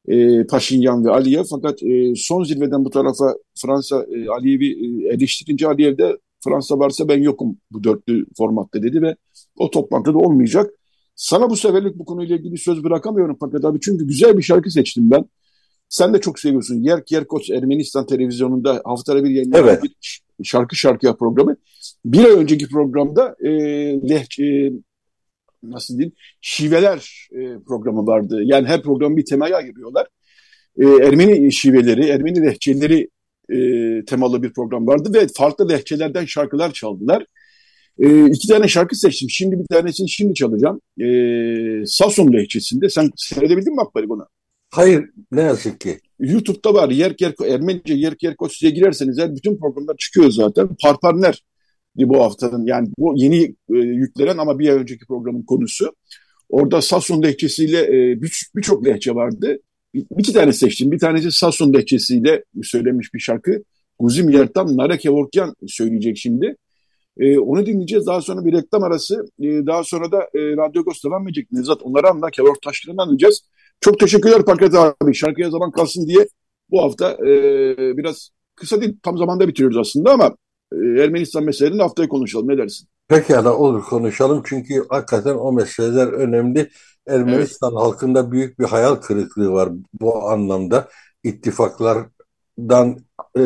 e, 0.09 0.47
Paşinyan 0.47 1.05
ve 1.05 1.11
Aliyev. 1.11 1.45
Fakat 1.51 1.83
e, 1.83 2.13
son 2.17 2.45
zirveden 2.45 2.85
bu 2.85 2.91
tarafa 2.91 3.35
Fransa 3.55 4.07
e, 4.11 4.29
Aliyev'i 4.29 4.67
e, 4.67 5.15
eleştirince 5.15 5.67
Aliyev 5.67 5.99
de 5.99 6.19
Fransa 6.45 6.79
varsa 6.79 7.09
ben 7.09 7.23
yokum 7.23 7.57
bu 7.71 7.85
dörtlü 7.85 8.27
formatta 8.37 8.83
dedi 8.83 9.03
ve 9.03 9.17
o 9.59 9.71
toplantıda 9.71 10.19
olmayacak. 10.19 10.71
Sana 11.17 11.51
bu 11.51 11.57
seferlik 11.57 11.99
bu 11.99 12.05
konuyla 12.05 12.37
ilgili 12.37 12.59
söz 12.59 12.85
bırakamıyorum 12.85 13.37
fakat 13.41 13.65
abi 13.65 13.79
çünkü 13.81 14.07
güzel 14.07 14.39
bir 14.39 14.43
şarkı 14.43 14.71
seçtim 14.71 15.11
ben. 15.11 15.25
Sen 15.89 16.15
de 16.15 16.21
çok 16.21 16.39
seviyorsun. 16.39 16.83
Yerk 16.83 17.13
Yerkos 17.13 17.51
Ermenistan 17.51 18.07
televizyonunda 18.07 18.83
haftada 18.85 19.25
bir 19.25 19.31
yayınlanan 19.31 19.65
evet. 19.65 19.83
bir 19.83 20.23
şarkı 20.43 20.77
şarkıya 20.77 21.17
programı. 21.17 21.57
Bir 22.05 22.25
ay 22.25 22.31
önceki 22.31 22.69
programda 22.69 23.37
e, 23.41 23.51
lehçe, 24.09 24.73
nasıl 25.63 25.99
diyeyim 25.99 26.13
şiveler 26.41 27.29
e, 27.33 27.41
programı 27.67 28.07
vardı. 28.07 28.41
Yani 28.45 28.67
her 28.69 28.83
program 28.83 29.17
bir 29.17 29.25
temaya 29.25 29.57
ayırıyorlar. 29.57 30.07
E, 30.77 30.87
Ermeni 30.87 31.53
şiveleri, 31.53 32.09
Ermeni 32.09 32.43
lehçeleri 32.43 33.09
e, 33.51 33.59
temalı 34.05 34.43
bir 34.43 34.53
program 34.53 34.87
vardı 34.87 35.11
ve 35.15 35.27
farklı 35.37 35.69
lehçelerden 35.69 36.25
şarkılar 36.25 36.73
çaldılar. 36.73 37.27
E, 37.99 38.27
iki 38.27 38.49
tane 38.49 38.69
şarkı 38.69 38.97
seçtim. 38.97 39.31
Şimdi 39.31 39.59
bir 39.59 39.67
tanesini 39.67 40.11
şimdi 40.11 40.35
çalacağım. 40.35 40.81
E, 41.01 41.07
Sason 41.87 42.33
lehçesinde. 42.33 42.89
Sen 42.89 43.11
seyredebildin 43.17 43.75
mi 43.75 43.81
Akbari 43.81 44.09
bunu? 44.09 44.27
Hayır 44.71 45.05
ne 45.33 45.43
yazık 45.43 45.81
ki. 45.81 45.99
YouTube'da 46.19 46.75
var. 46.75 46.91
Yerk 46.91 47.21
Yerk 47.21 47.41
Ermenice 47.41 47.95
Yerk 47.95 48.23
Yerko 48.23 48.49
size 48.49 48.71
girerseniz 48.71 49.19
her 49.19 49.37
bütün 49.37 49.59
programlar 49.59 49.97
çıkıyor 49.97 50.31
zaten. 50.31 50.69
Parparner 50.83 51.43
bu 51.97 52.23
haftanın 52.23 52.67
yani 52.67 52.89
bu 52.99 53.15
yeni 53.17 53.45
e, 53.45 53.77
yüklenen 53.77 54.39
ama 54.39 54.59
bir 54.59 54.69
ay 54.69 54.77
önceki 54.77 55.07
programın 55.07 55.43
konusu. 55.43 55.95
Orada 56.49 56.83
Sason 56.83 57.23
lehçesiyle 57.23 57.81
e, 57.81 58.23
birçok 58.55 58.85
bir 58.85 58.91
lehçe 58.91 59.15
vardı. 59.15 59.59
Bir, 59.95 60.05
iki 60.19 60.33
tane 60.33 60.53
seçtim. 60.53 60.91
Bir 60.91 60.99
tanesi 60.99 61.33
Sason 61.33 61.73
lehçesiyle 61.73 62.45
söylemiş 62.63 63.15
bir 63.15 63.19
şarkı. 63.19 63.63
Guzim 63.99 64.31
Yertan 64.31 64.77
Nare 64.77 64.99
Kevorkyan 64.99 65.55
söyleyecek 65.67 66.17
şimdi. 66.19 66.57
E, 67.19 67.39
onu 67.39 67.67
dinleyeceğiz. 67.67 68.07
Daha 68.07 68.21
sonra 68.21 68.45
bir 68.45 68.53
reklam 68.53 68.83
arası. 68.83 69.25
E, 69.41 69.47
daha 69.47 69.85
sonra 69.85 70.13
da 70.13 70.23
e, 70.23 70.41
Radyo 70.57 70.85
Ghost 70.85 71.05
devam 71.05 71.29
edecek. 71.29 71.53
Nevzat 71.53 71.83
onları 71.83 72.11
anla. 72.11 72.31
Kevork 72.31 72.63
taşlarını 72.63 73.03
anlayacağız. 73.03 73.43
Çok 73.81 74.01
teşekkürler 74.01 74.45
Pankrat 74.45 74.75
abi. 74.75 75.15
Şarkıya 75.15 75.51
zaman 75.51 75.71
kalsın 75.71 76.07
diye 76.07 76.29
bu 76.71 76.83
hafta 76.83 77.11
e, 77.13 77.37
biraz 77.97 78.31
kısa 78.55 78.81
değil 78.81 78.97
tam 79.03 79.19
zamanda 79.19 79.49
bitiriyoruz 79.49 79.77
aslında 79.77 80.13
ama 80.13 80.37
Ermenistan 81.03 81.45
meselelerini 81.45 81.83
haftaya 81.83 82.09
konuşalım. 82.09 82.49
Ne 82.49 82.59
dersin? 82.59 82.89
Pekala 83.09 83.57
olur 83.57 83.83
konuşalım 83.83 84.43
çünkü 84.47 84.85
hakikaten 84.89 85.35
o 85.35 85.53
meseleler 85.53 86.07
önemli. 86.07 86.71
Ermenistan 87.09 87.73
evet. 87.73 87.83
halkında 87.83 88.33
büyük 88.33 88.59
bir 88.59 88.65
hayal 88.65 88.95
kırıklığı 88.95 89.53
var 89.53 89.69
bu 90.01 90.29
anlamda. 90.29 90.89
İttifaklardan 91.25 92.99
e, 93.39 93.43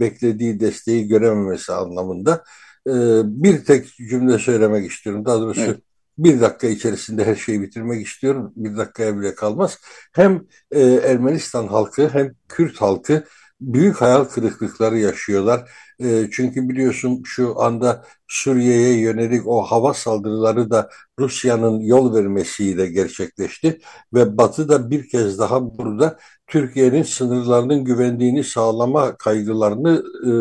beklediği 0.00 0.60
desteği 0.60 1.08
görememesi 1.08 1.72
anlamında. 1.72 2.44
E, 2.86 2.92
bir 3.24 3.64
tek 3.64 3.86
cümle 3.86 4.38
söylemek 4.38 4.90
istiyorum. 4.90 5.24
Daha 5.24 5.40
doğrusu 5.40 5.60
evet 5.60 5.80
bir 6.24 6.40
dakika 6.40 6.66
içerisinde 6.66 7.24
her 7.24 7.34
şeyi 7.36 7.62
bitirmek 7.62 8.06
istiyorum. 8.06 8.52
Bir 8.56 8.76
dakikaya 8.76 9.18
bile 9.18 9.34
kalmaz. 9.34 9.78
Hem 10.12 10.44
e, 10.70 10.80
Ermenistan 10.82 11.66
halkı 11.66 12.08
hem 12.08 12.34
Kürt 12.48 12.76
halkı 12.80 13.24
büyük 13.60 14.00
hayal 14.00 14.24
kırıklıkları 14.24 14.98
yaşıyorlar. 14.98 15.70
E, 16.00 16.28
çünkü 16.32 16.68
biliyorsun 16.68 17.22
şu 17.24 17.60
anda 17.62 18.04
Suriye'ye 18.28 19.00
yönelik 19.00 19.46
o 19.46 19.62
hava 19.62 19.94
saldırıları 19.94 20.70
da 20.70 20.90
Rusya'nın 21.18 21.80
yol 21.80 22.14
vermesiyle 22.14 22.86
gerçekleşti 22.86 23.80
ve 24.14 24.38
Batı 24.38 24.68
da 24.68 24.90
bir 24.90 25.08
kez 25.08 25.38
daha 25.38 25.78
burada 25.78 26.18
Türkiye'nin 26.46 27.02
sınırlarının 27.02 27.84
güvenliğini 27.84 28.44
sağlama 28.44 29.16
kaygılarını 29.16 30.02
e, 30.26 30.32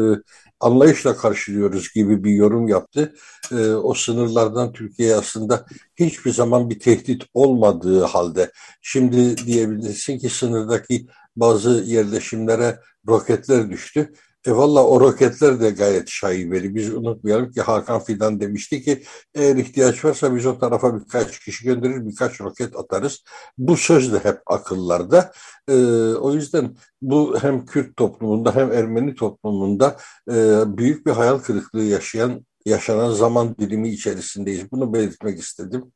anlayışla 0.60 1.15
karşılıyoruz 1.17 1.93
gibi 1.93 2.23
bir 2.23 2.32
yorum 2.32 2.67
yaptı. 2.67 3.13
E, 3.51 3.69
o 3.69 3.93
sınırlardan 3.93 4.73
Türkiye 4.73 5.15
aslında 5.15 5.65
hiçbir 5.95 6.32
zaman 6.32 6.69
bir 6.69 6.79
tehdit 6.79 7.23
olmadığı 7.34 8.03
halde 8.03 8.51
şimdi 8.82 9.38
diyebilirsin 9.38 10.19
ki 10.19 10.29
sınırdaki 10.29 11.08
bazı 11.39 11.69
yerleşimlere 11.69 12.80
roketler 13.08 13.69
düştü. 13.69 14.13
E 14.45 14.52
valla 14.52 14.86
o 14.88 14.99
roketler 14.99 15.62
de 15.62 15.69
gayet 15.69 16.10
şaibeli. 16.10 16.75
Biz 16.75 16.93
unutmayalım 16.93 17.52
ki 17.52 17.62
Hakan 17.62 17.99
Fidan 17.99 18.39
demişti 18.39 18.82
ki 18.82 19.04
eğer 19.36 19.56
ihtiyaç 19.56 20.06
varsa 20.06 20.36
biz 20.36 20.45
o 20.45 20.60
tarafa 20.60 20.99
birkaç 20.99 21.39
kişi 21.39 21.65
gönderir, 21.65 22.08
birkaç 22.08 22.41
roket 22.41 22.75
atarız. 22.75 23.23
Bu 23.58 23.78
söz 23.78 24.13
de 24.13 24.19
hep 24.19 24.39
akıllarda. 24.45 25.32
E, 25.67 25.75
o 26.13 26.34
yüzden 26.34 26.75
bu 27.02 27.38
hem 27.41 27.65
Kürt 27.65 27.97
toplumunda 27.97 28.56
hem 28.56 28.71
Ermeni 28.71 29.15
toplumunda 29.15 29.97
e, 30.32 30.63
büyük 30.78 31.06
bir 31.06 31.12
hayal 31.12 31.38
kırıklığı 31.38 31.84
yaşayan 31.84 32.45
yaşanan 32.65 33.12
zaman 33.12 33.56
dilimi 33.58 33.89
içerisindeyiz. 33.89 34.71
Bunu 34.71 34.93
belirtmek 34.93 35.39
istedim. 35.39 35.91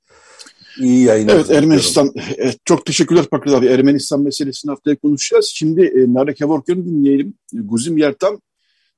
İyi 0.79 1.03
yayınlar. 1.03 1.35
Evet 1.35 1.51
Ermenistan. 1.51 2.13
Evet, 2.37 2.57
çok 2.65 2.85
teşekkürler 2.85 3.25
Pakrat 3.25 3.53
abi. 3.53 3.67
Ermenistan 3.67 4.21
meselesini 4.21 4.69
haftaya 4.69 4.95
konuşacağız. 4.95 5.51
Şimdi 5.55 5.81
e, 5.81 6.13
Nare 6.13 6.33
Kevorkyan'ı 6.33 6.85
dinleyelim. 6.85 7.33
Guzim 7.53 7.97
Yertan. 7.97 8.41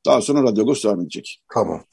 Daha 0.05 0.21
sonra 0.21 0.43
Radyo 0.43 0.63
Agos 0.63 0.83
devam 0.83 1.01
edecek. 1.01 1.41
Tamam. 1.53 1.83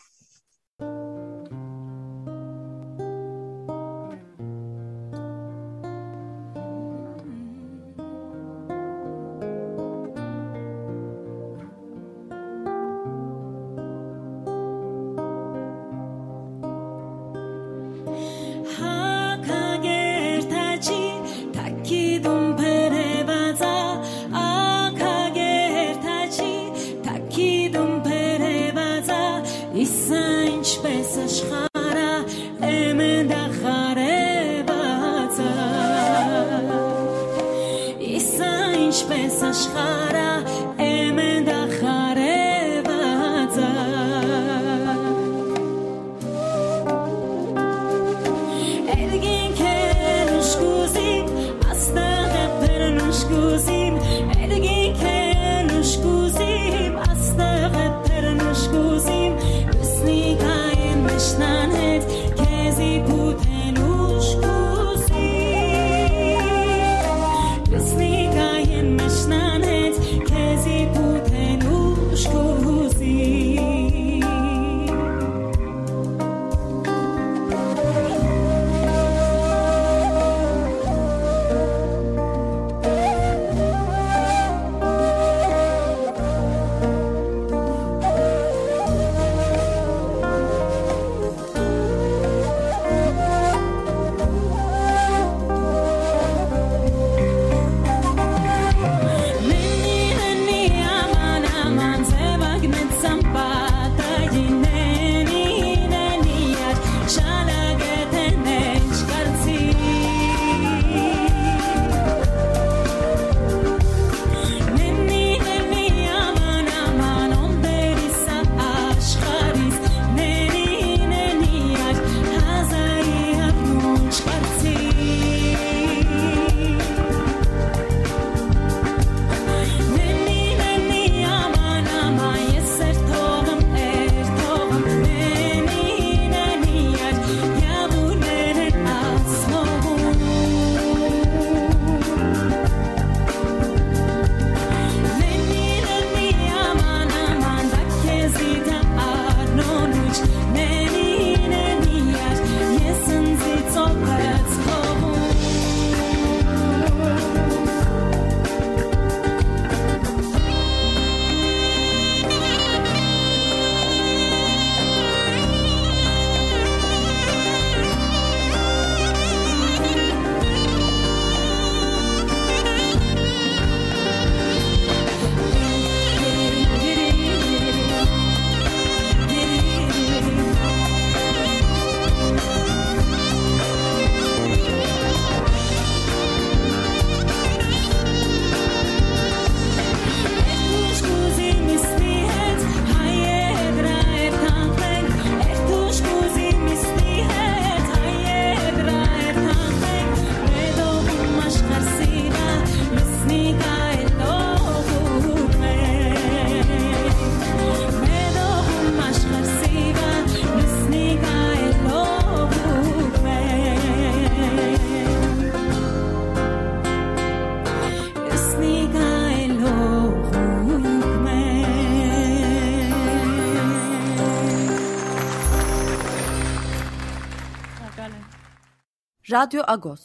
Radyo 229.33 229.63
Agos. 229.67 230.01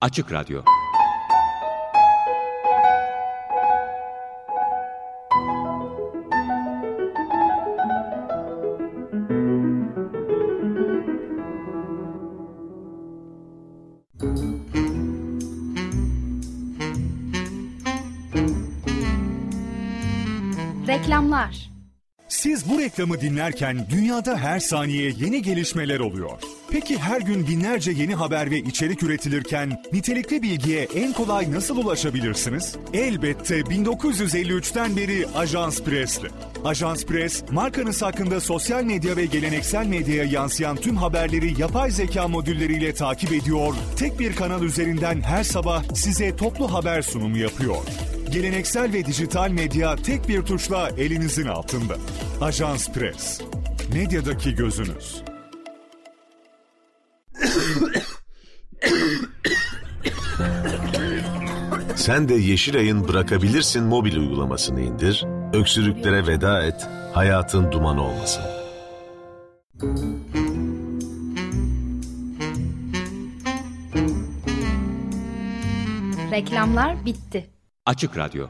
Açık 0.00 0.32
Radyo. 0.32 0.62
Reklamlar 20.86 21.70
Siz 22.28 22.70
bu 22.70 22.78
reklamı 22.78 23.20
dinlerken 23.20 23.86
dünyada 23.90 24.36
her 24.36 24.60
saniye 24.60 25.10
yeni 25.10 25.42
gelişmeler 25.42 26.00
oluyor. 26.00 26.55
Peki 26.70 26.98
her 26.98 27.20
gün 27.20 27.46
binlerce 27.46 27.92
yeni 27.92 28.14
haber 28.14 28.50
ve 28.50 28.58
içerik 28.58 29.02
üretilirken 29.02 29.82
nitelikli 29.92 30.42
bilgiye 30.42 30.88
en 30.94 31.12
kolay 31.12 31.52
nasıl 31.52 31.76
ulaşabilirsiniz? 31.76 32.76
Elbette 32.92 33.60
1953'ten 33.60 34.96
beri 34.96 35.26
Ajans 35.36 35.82
Press'le. 35.82 36.26
Ajans 36.64 37.04
Press, 37.04 37.42
markanız 37.50 38.02
hakkında 38.02 38.40
sosyal 38.40 38.84
medya 38.84 39.16
ve 39.16 39.26
geleneksel 39.26 39.86
medyaya 39.86 40.24
yansıyan 40.24 40.76
tüm 40.76 40.96
haberleri 40.96 41.60
yapay 41.60 41.90
zeka 41.90 42.28
modülleriyle 42.28 42.94
takip 42.94 43.32
ediyor, 43.32 43.74
tek 43.96 44.18
bir 44.18 44.36
kanal 44.36 44.62
üzerinden 44.62 45.20
her 45.20 45.44
sabah 45.44 45.94
size 45.94 46.36
toplu 46.36 46.72
haber 46.72 47.02
sunumu 47.02 47.38
yapıyor. 47.38 47.76
Geleneksel 48.32 48.92
ve 48.92 49.04
dijital 49.04 49.50
medya 49.50 49.96
tek 49.96 50.28
bir 50.28 50.42
tuşla 50.42 50.90
elinizin 50.98 51.46
altında. 51.46 51.96
Ajans 52.40 52.88
Press. 52.88 53.40
Medyadaki 53.92 54.54
gözünüz. 54.54 55.35
Sen 62.06 62.28
de 62.28 62.34
Yeşilay'ın 62.34 63.08
Bırakabilirsin 63.08 63.84
mobil 63.84 64.16
uygulamasını 64.16 64.80
indir, 64.80 65.24
öksürüklere 65.52 66.26
veda 66.26 66.62
et, 66.62 66.88
hayatın 67.14 67.72
duman 67.72 67.98
olmasın. 67.98 68.42
Reklamlar 76.30 77.04
bitti. 77.04 77.50
Açık 77.86 78.16
Radyo. 78.16 78.46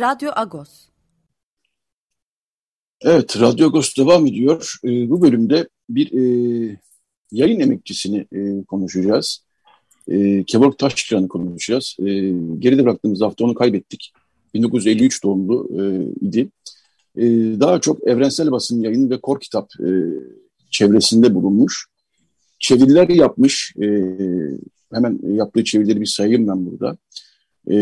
Radyo 0.00 0.30
Agos. 0.36 0.93
Evet, 3.06 3.40
Radyo 3.40 3.66
Agos 3.66 3.96
devam 3.96 4.26
ediyor. 4.26 4.74
E, 4.84 5.10
bu 5.10 5.22
bölümde 5.22 5.68
bir 5.88 6.12
e, 6.12 6.78
yayın 7.32 7.60
emekçisini 7.60 8.26
e, 8.32 8.64
konuşacağız. 8.64 9.44
E, 10.08 10.44
Kevork 10.44 10.78
Taşkıran'ı 10.78 11.28
konuşacağız. 11.28 11.96
E, 11.98 12.04
geride 12.58 12.84
bıraktığımız 12.84 13.20
hafta 13.20 13.44
onu 13.44 13.54
kaybettik. 13.54 14.12
1953 14.54 15.24
doğumlu 15.24 15.70
e, 15.80 15.82
idi. 16.26 16.48
E, 17.16 17.24
daha 17.60 17.80
çok 17.80 18.08
evrensel 18.08 18.50
basın 18.50 18.82
yayın 18.82 19.10
ve 19.10 19.20
kor 19.20 19.40
kitap 19.40 19.68
e, 19.80 19.88
çevresinde 20.70 21.34
bulunmuş. 21.34 21.86
Çeviriler 22.58 23.08
yapmış. 23.08 23.74
E, 23.82 23.86
hemen 24.92 25.18
yaptığı 25.34 25.64
çevirileri 25.64 26.00
bir 26.00 26.06
sayayım 26.06 26.48
ben 26.48 26.66
burada. 26.66 26.96
E, 27.70 27.76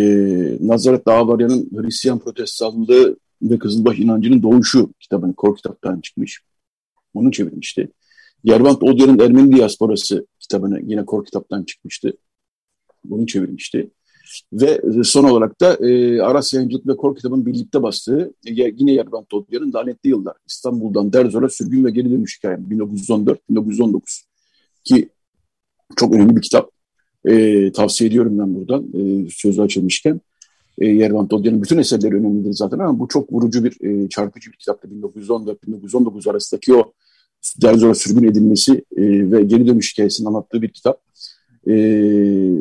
Nazaret 0.60 1.06
Dağları'nın 1.06 1.70
Hristiyan 1.74 2.18
protestanlığı 2.18 3.16
ve 3.42 3.58
Kızılbaş 3.58 3.98
inancının 3.98 4.42
doğuşu 4.42 4.92
kitabını 5.00 5.34
kor 5.34 5.56
kitaptan 5.56 6.00
çıkmış. 6.00 6.42
Onu 7.14 7.32
çevirmişti. 7.32 7.88
Yervant 8.44 8.82
Odya'nın 8.82 9.18
Ermeni 9.18 9.56
diasporası 9.56 10.26
kitabını 10.38 10.80
yine 10.82 11.04
kor 11.04 11.24
kitaptan 11.24 11.64
çıkmıştı. 11.64 12.12
Bunu 13.04 13.26
çevirmişti. 13.26 13.90
Ve 14.52 14.80
son 15.04 15.24
olarak 15.24 15.60
da 15.60 15.88
e, 15.88 16.20
Aras 16.20 16.54
Yayıncılık 16.54 16.86
ve 16.86 16.96
Kor 16.96 17.16
kitabın 17.16 17.46
birlikte 17.46 17.82
bastığı 17.82 18.34
yine 18.44 18.92
Yervant 18.92 19.34
Odya'nın 19.34 19.72
Lanetli 19.72 20.10
Yıllar. 20.10 20.36
İstanbul'dan 20.46 21.12
Derzor'a 21.12 21.48
Sürgün 21.48 21.84
ve 21.84 21.90
Geri 21.90 22.10
Dönüş 22.10 22.38
Hikayem 22.38 22.66
1914-1919 22.70 24.22
ki 24.84 25.08
çok 25.96 26.14
önemli 26.14 26.36
bir 26.36 26.42
kitap. 26.42 26.70
E, 27.24 27.72
tavsiye 27.72 28.08
ediyorum 28.10 28.38
ben 28.38 28.54
buradan 28.54 28.86
e, 28.94 29.30
sözü 29.30 29.62
açılmışken. 29.62 30.20
E, 30.78 30.86
Yervan 30.86 31.28
Todya'nın 31.28 31.62
bütün 31.62 31.78
eserleri 31.78 32.14
önemlidir 32.14 32.52
zaten 32.52 32.78
ama 32.78 32.98
bu 32.98 33.08
çok 33.08 33.32
vurucu 33.32 33.64
bir, 33.64 34.04
e, 34.04 34.08
çarpıcı 34.08 34.52
bir 34.52 34.56
kitaptı. 34.56 34.88
1914-1919 34.88 36.30
arasındaki 36.30 36.74
o 36.74 36.92
Derzor'a 37.62 37.94
sürgün 37.94 38.28
edilmesi 38.28 38.72
e, 38.96 39.30
ve 39.30 39.42
geri 39.42 39.66
dönüş 39.66 39.92
hikayesini 39.92 40.28
anlattığı 40.28 40.62
bir 40.62 40.68
kitap. 40.68 41.00
E, 41.66 41.74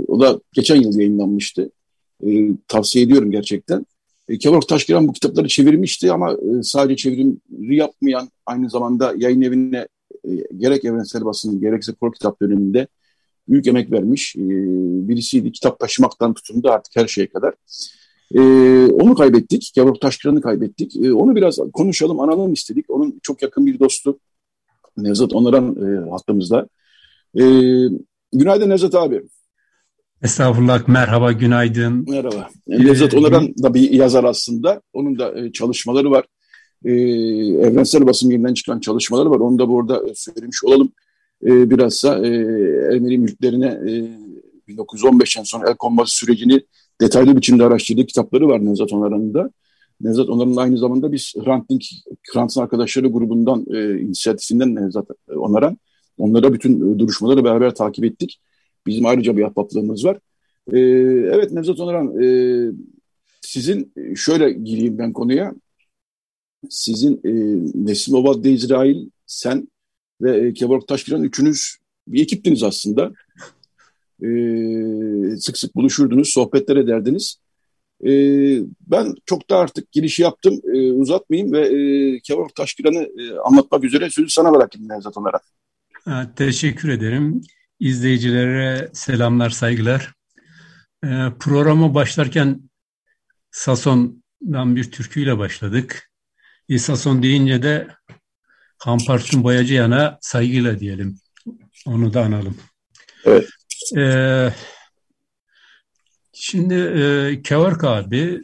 o 0.07 0.19
da 0.19 0.39
geçen 0.53 0.75
yıl 0.75 0.99
yayınlanmıştı. 0.99 1.71
E, 2.27 2.49
tavsiye 2.67 3.05
ediyorum 3.05 3.31
gerçekten. 3.31 3.85
E, 4.29 4.37
Kevork 4.37 4.67
Taşkiran 4.67 5.07
bu 5.07 5.13
kitapları 5.13 5.47
çevirmişti 5.47 6.11
ama 6.11 6.31
e, 6.31 6.63
sadece 6.63 6.95
çevirimi 6.95 7.75
yapmayan 7.75 8.29
aynı 8.45 8.69
zamanda 8.69 9.13
yayın 9.17 9.41
evine 9.41 9.87
e, 10.23 10.29
gerek 10.57 10.85
evrensel 10.85 11.25
basın 11.25 11.61
gerekse 11.61 11.93
kor 11.93 12.13
kitap 12.13 12.41
döneminde 12.41 12.87
büyük 13.49 13.67
emek 13.67 13.91
vermiş 13.91 14.35
e, 14.35 14.41
birisiydi. 15.07 15.51
Kitap 15.51 15.79
taşımaktan 15.79 16.33
tutun 16.33 16.63
da 16.63 16.71
artık 16.71 16.95
her 16.95 17.07
şeye 17.07 17.27
kadar. 17.27 17.53
E, 18.33 18.41
onu 18.91 19.15
kaybettik. 19.15 19.71
Kevork 19.75 20.01
Taşkıran'ı 20.01 20.41
kaybettik. 20.41 20.95
E, 20.95 21.13
onu 21.13 21.35
biraz 21.35 21.59
konuşalım, 21.73 22.19
analım 22.19 22.53
istedik. 22.53 22.89
Onun 22.89 23.19
çok 23.23 23.41
yakın 23.41 23.65
bir 23.65 23.79
dostu 23.79 24.19
Nevzat 24.97 25.33
Onaran 25.33 25.75
e, 25.75 26.09
hattımızda. 26.09 26.67
E, 27.35 27.43
günaydın 28.33 28.69
Nevzat 28.69 28.95
abi. 28.95 29.21
Estağfurullah, 30.23 30.87
merhaba, 30.87 31.31
günaydın. 31.31 32.05
Merhaba. 32.09 32.49
Nevzat 32.67 33.13
Onaran 33.13 33.53
da 33.63 33.73
bir 33.73 33.91
yazar 33.91 34.23
aslında. 34.23 34.81
Onun 34.93 35.19
da 35.19 35.39
e, 35.39 35.51
çalışmaları 35.51 36.11
var. 36.11 36.25
E, 36.85 36.91
evrensel 37.67 38.07
basın 38.07 38.29
yerinden 38.29 38.53
çıkan 38.53 38.79
çalışmaları 38.79 39.29
var. 39.29 39.39
Onu 39.39 39.59
da 39.59 39.69
burada 39.69 40.01
söylemiş 40.15 40.63
olalım. 40.63 40.91
E, 41.45 41.69
bilhassa 41.69 42.27
e, 42.27 42.29
Ermeni 42.93 43.17
mülklerine 43.17 43.67
e, 43.67 43.91
1915'ten 44.73 45.43
sonra 45.43 45.69
el 45.69 45.75
konması 45.75 46.15
sürecini 46.15 46.61
detaylı 47.01 47.37
biçimde 47.37 47.63
araştırdığı 47.63 48.05
kitapları 48.05 48.47
var 48.47 48.65
Nevzat 48.65 48.93
Onaran'ın 48.93 49.33
da. 49.33 49.51
Nevzat 50.01 50.29
Onaran'ın 50.29 50.55
aynı 50.55 50.77
zamanda 50.77 51.11
biz 51.11 51.33
Hrant 51.43 51.69
Dink, 51.69 51.83
Hrant'ın 52.33 52.61
arkadaşları 52.61 53.07
grubundan, 53.07 53.65
e, 53.73 53.99
inisiyatifinden 53.99 54.75
Nevzat 54.75 55.07
Onaran. 55.35 55.77
Onlara 56.17 56.53
bütün 56.53 56.99
duruşmaları 56.99 57.43
beraber 57.43 57.75
takip 57.75 58.05
ettik. 58.05 58.39
Bizim 58.87 59.05
ayrıca 59.05 59.37
bir 59.37 59.43
ahbaplığımız 59.43 60.05
var. 60.05 60.19
E, 60.73 60.79
evet 61.35 61.51
Nevzat 61.51 61.79
Onaran, 61.79 62.23
e, 62.23 62.27
sizin 63.41 63.93
şöyle 64.15 64.51
gireyim 64.51 64.97
ben 64.97 65.13
konuya. 65.13 65.53
Sizin 66.69 67.21
e, 67.23 67.31
Nesim 67.85 68.15
Obad 68.15 68.45
İsrail, 68.45 69.09
sen 69.25 69.67
ve 70.21 70.47
e, 70.47 70.53
Kevork 70.53 70.87
Taşkiran 70.87 71.23
üçünüz 71.23 71.75
bir 72.07 72.21
ekiptiniz 72.21 72.63
aslında. 72.63 73.11
E, 74.21 75.37
sık 75.37 75.57
sık 75.57 75.75
buluşurdunuz, 75.75 76.29
sohbetler 76.29 76.75
ederdiniz. 76.75 77.37
E, 78.05 78.11
ben 78.81 79.15
çok 79.25 79.49
da 79.49 79.57
artık 79.57 79.91
girişi 79.91 80.21
yaptım, 80.21 80.61
e, 80.73 80.91
uzatmayayım 80.91 81.53
ve 81.53 81.67
e, 81.67 82.19
Kevork 82.19 82.55
Taşkiran'ı 82.55 83.09
e, 83.21 83.39
anlatmak 83.39 83.83
üzere 83.83 84.09
sözü 84.09 84.29
sana 84.29 84.53
bırakayım 84.53 84.89
Nevzat 84.89 85.17
olarak. 85.17 85.43
Teşekkür 86.35 86.89
ederim. 86.89 87.41
İzleyicilere 87.79 88.89
selamlar, 88.93 89.49
saygılar. 89.49 90.13
E, 91.03 91.07
programa 91.39 91.93
başlarken 91.93 92.61
Sason'dan 93.51 94.75
bir 94.75 94.91
türküyle 94.91 95.37
başladık. 95.37 96.11
E, 96.69 96.77
Sason 96.77 97.23
deyince 97.23 97.63
de 97.63 97.87
Hampartun 98.77 99.43
Boyacıyan'a 99.43 100.17
saygıyla 100.21 100.79
diyelim. 100.79 101.19
Onu 101.85 102.13
da 102.13 102.21
analım. 102.21 102.57
Evet. 103.25 103.49
Ee, 103.97 104.49
şimdi 106.33 106.73
e, 106.73 107.41
Kevark 107.41 107.83
abi, 107.83 108.41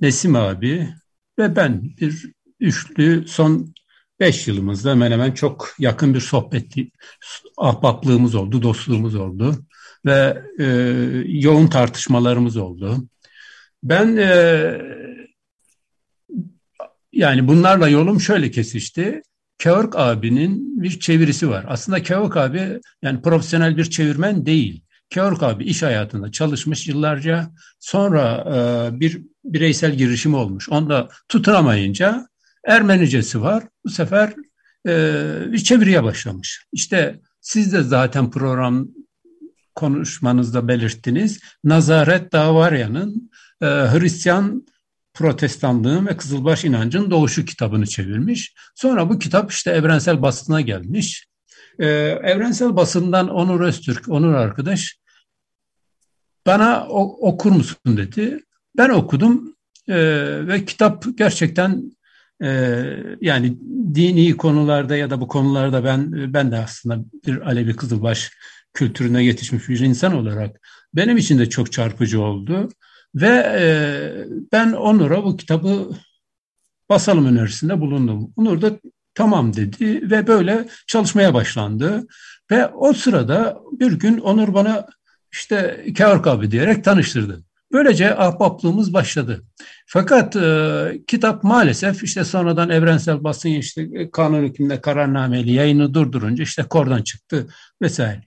Nesim 0.00 0.36
abi 0.36 0.88
ve 1.38 1.56
ben 1.56 1.82
bir 2.00 2.32
üçlü 2.60 3.28
son 3.28 3.74
beş 4.20 4.48
yılımızda 4.48 4.90
hemen 4.90 5.12
hemen 5.12 5.32
çok 5.32 5.74
yakın 5.78 6.14
bir 6.14 6.20
sohbet, 6.20 6.72
ahbaplığımız 7.56 8.34
oldu, 8.34 8.62
dostluğumuz 8.62 9.14
oldu 9.14 9.64
ve 10.06 10.42
e, 10.58 10.64
yoğun 11.26 11.66
tartışmalarımız 11.66 12.56
oldu. 12.56 13.08
Ben 13.82 14.16
e, 14.16 14.80
yani 17.12 17.48
bunlarla 17.48 17.88
yolum 17.88 18.20
şöyle 18.20 18.50
kesişti. 18.50 19.22
Kevork 19.58 19.96
abinin 19.96 20.82
bir 20.82 21.00
çevirisi 21.00 21.50
var. 21.50 21.64
Aslında 21.68 22.02
Kevork 22.02 22.36
abi 22.36 22.80
yani 23.02 23.22
profesyonel 23.22 23.76
bir 23.76 23.84
çevirmen 23.84 24.46
değil. 24.46 24.84
Kevork 25.10 25.42
abi 25.42 25.64
iş 25.64 25.82
hayatında 25.82 26.32
çalışmış 26.32 26.88
yıllarca. 26.88 27.50
Sonra 27.80 28.44
e, 28.54 29.00
bir 29.00 29.22
bireysel 29.44 29.94
girişim 29.94 30.34
olmuş. 30.34 30.68
Onda 30.68 31.08
tutunamayınca 31.28 32.26
Ermenicesi 32.66 33.42
var. 33.42 33.64
Bu 33.84 33.90
sefer 33.90 34.34
e, 34.88 35.52
bir 35.52 35.58
çeviriye 35.58 36.04
başlamış. 36.04 36.66
İşte 36.72 37.20
siz 37.40 37.72
de 37.72 37.82
zaten 37.82 38.30
program 38.30 38.88
konuşmanızda 39.74 40.68
belirttiniz. 40.68 41.40
Nazaret 41.64 42.32
Davarya'nın 42.32 43.30
e, 43.62 43.66
Hristiyan 43.66 44.66
protestanlığın 45.14 46.06
ve 46.06 46.16
Kızılbaş 46.16 46.64
inancın 46.64 47.10
doğuşu 47.10 47.44
kitabını 47.44 47.86
çevirmiş. 47.86 48.54
Sonra 48.74 49.10
bu 49.10 49.18
kitap 49.18 49.52
işte 49.52 49.70
evrensel 49.70 50.22
basına 50.22 50.60
gelmiş. 50.60 51.26
Ee, 51.78 51.86
evrensel 52.22 52.76
basından 52.76 53.28
Onur 53.28 53.60
Öztürk, 53.60 54.08
Onur 54.08 54.34
arkadaş 54.34 54.98
bana 56.46 56.86
o, 56.88 57.28
okur 57.28 57.50
musun 57.50 57.96
dedi. 57.96 58.40
Ben 58.76 58.88
okudum 58.88 59.54
ee, 59.88 60.46
ve 60.46 60.64
kitap 60.64 61.04
gerçekten 61.16 61.92
e, 62.42 62.48
yani 63.20 63.58
dini 63.94 64.36
konularda 64.36 64.96
ya 64.96 65.10
da 65.10 65.20
bu 65.20 65.28
konularda 65.28 65.84
ben 65.84 66.32
ben 66.32 66.52
de 66.52 66.56
aslında 66.56 67.04
bir 67.26 67.40
Alevi 67.40 67.76
Kızılbaş 67.76 68.32
kültürüne 68.74 69.24
yetişmiş 69.24 69.68
bir 69.68 69.80
insan 69.80 70.14
olarak 70.14 70.60
benim 70.94 71.16
için 71.16 71.38
de 71.38 71.48
çok 71.48 71.72
çarpıcı 71.72 72.20
oldu. 72.20 72.68
Ve 73.14 73.54
e, 73.58 73.64
ben 74.52 74.72
Onur'a 74.72 75.24
bu 75.24 75.36
kitabı 75.36 75.90
basalım 76.88 77.26
önerisinde 77.26 77.80
bulundum. 77.80 78.32
Onur 78.36 78.62
da 78.62 78.70
tamam 79.14 79.56
dedi 79.56 80.10
ve 80.10 80.26
böyle 80.26 80.68
çalışmaya 80.86 81.34
başlandı. 81.34 82.06
Ve 82.50 82.66
o 82.66 82.92
sırada 82.92 83.58
bir 83.72 83.92
gün 83.92 84.18
Onur 84.18 84.54
bana 84.54 84.86
işte 85.32 85.84
Kevork 85.96 86.26
abi 86.26 86.50
diyerek 86.50 86.84
tanıştırdı. 86.84 87.42
Böylece 87.72 88.16
ahbaplığımız 88.16 88.92
başladı. 88.92 89.44
Fakat 89.86 90.36
e, 90.36 91.00
kitap 91.06 91.44
maalesef 91.44 92.04
işte 92.04 92.24
sonradan 92.24 92.70
evrensel 92.70 93.24
basın 93.24 93.48
işte 93.48 94.10
kanun 94.10 94.42
hükmünde 94.42 94.80
kararnameli 94.80 95.52
yayını 95.52 95.94
durdurunca 95.94 96.44
işte 96.44 96.62
kordan 96.62 97.02
çıktı 97.02 97.46
vesaire. 97.82 98.20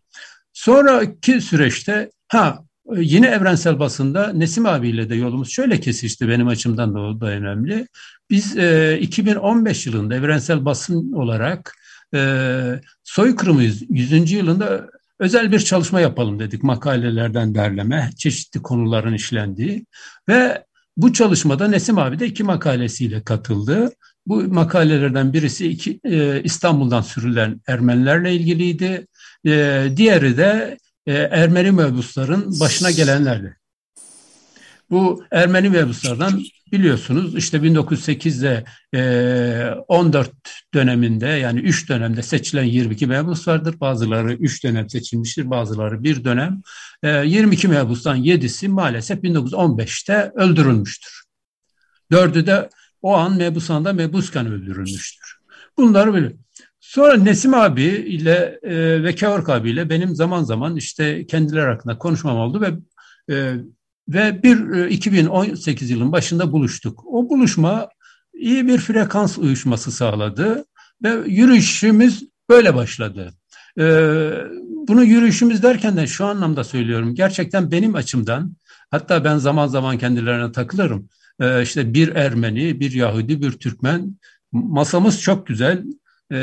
Sonraki 0.53 1.41
süreçte 1.41 2.09
ha 2.27 2.66
Yine 2.95 3.27
evrensel 3.27 3.79
basında 3.79 4.33
Nesim 4.33 4.65
abiyle 4.65 5.09
de 5.09 5.15
yolumuz 5.15 5.49
şöyle 5.49 5.79
kesişti 5.79 6.29
benim 6.29 6.47
açımdan 6.47 6.95
da 6.95 6.99
o 6.99 7.21
da 7.21 7.25
önemli. 7.25 7.87
Biz 8.29 8.57
e, 8.57 8.99
2015 9.01 9.87
yılında 9.87 10.15
evrensel 10.15 10.65
basın 10.65 11.13
olarak 11.13 11.75
e, 12.13 12.81
soykırımı 13.03 13.63
100. 13.89 14.31
yılında 14.31 14.89
özel 15.19 15.51
bir 15.51 15.59
çalışma 15.59 15.99
yapalım 15.99 16.39
dedik 16.39 16.63
makalelerden 16.63 17.55
derleme, 17.55 18.09
çeşitli 18.17 18.61
konuların 18.61 19.13
işlendiği 19.13 19.85
ve 20.29 20.63
bu 20.97 21.13
çalışmada 21.13 21.67
Nesim 21.67 21.97
abi 21.97 22.19
de 22.19 22.25
iki 22.25 22.43
makalesiyle 22.43 23.23
katıldı. 23.23 23.91
Bu 24.27 24.43
makalelerden 24.43 25.33
birisi 25.33 25.67
iki, 25.67 25.99
e, 26.03 26.41
İstanbul'dan 26.43 27.01
sürülen 27.01 27.61
Ermenilerle 27.67 28.35
ilgiliydi. 28.35 29.07
E, 29.45 29.83
diğeri 29.95 30.37
de 30.37 30.77
e, 31.07 31.13
Ermeni 31.13 31.71
mebusların 31.71 32.59
başına 32.59 32.91
gelenlerdi. 32.91 33.57
Bu 34.89 35.23
Ermeni 35.31 35.69
mebuslardan 35.69 36.43
biliyorsunuz 36.71 37.35
işte 37.35 37.57
1908'de 37.57 38.63
e, 38.93 39.71
14 39.87 40.31
döneminde 40.73 41.27
yani 41.27 41.59
3 41.59 41.89
dönemde 41.89 42.21
seçilen 42.21 42.63
22 42.63 43.07
mebus 43.07 43.47
vardır. 43.47 43.79
Bazıları 43.79 44.33
3 44.33 44.63
dönem 44.63 44.89
seçilmiştir, 44.89 45.49
bazıları 45.49 46.03
bir 46.03 46.23
dönem. 46.23 46.61
E, 47.03 47.09
22 47.09 47.67
mebustan 47.67 48.23
7'si 48.23 48.67
maalesef 48.67 49.23
1915'te 49.23 50.31
öldürülmüştür. 50.35 51.23
Dördü 52.11 52.45
de 52.45 52.69
o 53.01 53.13
an 53.13 53.37
mebusanda 53.37 53.93
mebusken 53.93 54.47
öldürülmüştür. 54.47 55.37
Bunları 55.77 56.13
böyle. 56.13 56.33
Sonra 56.87 57.17
Nesim 57.17 57.53
abi 57.53 57.83
ile 57.83 58.59
e, 58.63 59.03
ve 59.03 59.15
Kevork 59.15 59.49
abi 59.49 59.71
ile 59.71 59.89
benim 59.89 60.15
zaman 60.15 60.43
zaman 60.43 60.75
işte 60.75 61.25
kendileri 61.27 61.65
hakkında 61.65 61.97
konuşmam 61.97 62.37
oldu 62.37 62.61
ve 62.61 62.73
e, 63.33 63.53
ve 64.09 64.43
bir 64.43 64.71
e, 64.71 64.89
2018 64.89 65.89
yılın 65.89 66.11
başında 66.11 66.51
buluştuk. 66.51 67.03
O 67.05 67.29
buluşma 67.29 67.89
iyi 68.33 68.67
bir 68.67 68.77
frekans 68.77 69.37
uyuşması 69.37 69.91
sağladı 69.91 70.65
ve 71.03 71.29
yürüyüşümüz 71.29 72.23
böyle 72.49 72.75
başladı. 72.75 73.33
E, 73.79 73.83
bunu 74.87 75.03
yürüyüşümüz 75.03 75.63
derken 75.63 75.97
de 75.97 76.07
şu 76.07 76.25
anlamda 76.25 76.63
söylüyorum. 76.63 77.15
Gerçekten 77.15 77.71
benim 77.71 77.95
açımdan 77.95 78.55
hatta 78.91 79.23
ben 79.23 79.37
zaman 79.37 79.67
zaman 79.67 79.97
kendilerine 79.97 80.51
takılırım. 80.51 81.09
E, 81.39 81.63
işte 81.63 81.93
bir 81.93 82.15
Ermeni, 82.15 82.79
bir 82.79 82.91
Yahudi, 82.91 83.41
bir 83.41 83.51
Türkmen 83.51 84.17
masamız 84.51 85.21
çok 85.21 85.47
güzel 85.47 85.83
e, 86.31 86.37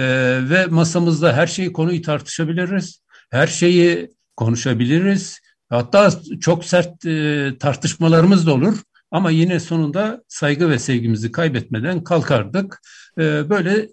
ve 0.50 0.66
masamızda 0.66 1.36
her 1.36 1.46
şeyi 1.46 1.72
konuyu 1.72 2.02
tartışabiliriz. 2.02 3.00
Her 3.30 3.46
şeyi 3.46 4.10
konuşabiliriz. 4.36 5.40
Hatta 5.68 6.10
çok 6.40 6.64
sert 6.64 7.06
e, 7.06 7.52
tartışmalarımız 7.60 8.46
da 8.46 8.54
olur. 8.54 8.78
Ama 9.10 9.30
yine 9.30 9.60
sonunda 9.60 10.22
saygı 10.28 10.70
ve 10.70 10.78
sevgimizi 10.78 11.32
kaybetmeden 11.32 12.04
kalkardık. 12.04 12.80
E, 13.18 13.50
böyle 13.50 13.88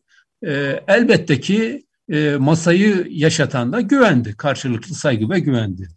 e, 0.45 0.83
elbette 0.87 1.39
ki 1.39 1.85
e, 2.09 2.35
masayı 2.35 3.07
yaşatan 3.09 3.73
da 3.73 3.81
güvendi. 3.81 4.37
Karşılıklı 4.37 4.95
saygı 4.95 5.29
ve 5.29 5.39
güvendi. 5.39 5.87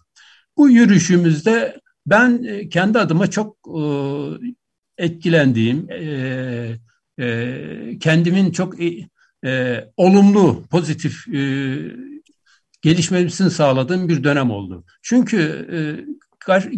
Bu 0.57 0.71
yürüyüşümüzde 0.71 1.81
ben 2.07 2.43
e, 2.43 2.69
kendi 2.69 2.99
adıma 2.99 3.27
çok 3.31 3.57
e, 3.79 3.83
etkilendiğim, 4.99 5.91
e, 5.91 6.79
e, 7.21 7.99
kendimin 8.01 8.51
çok 8.51 8.83
e, 8.83 9.09
e, 9.45 9.85
olumlu, 9.97 10.65
pozitif 10.71 11.29
e, 11.29 11.41
gelişmesini 12.83 13.51
sağladığım 13.51 14.09
bir 14.09 14.25
dönem 14.25 14.51
oldu. 14.51 14.85
Çünkü 15.03 15.69
e, 15.73 15.79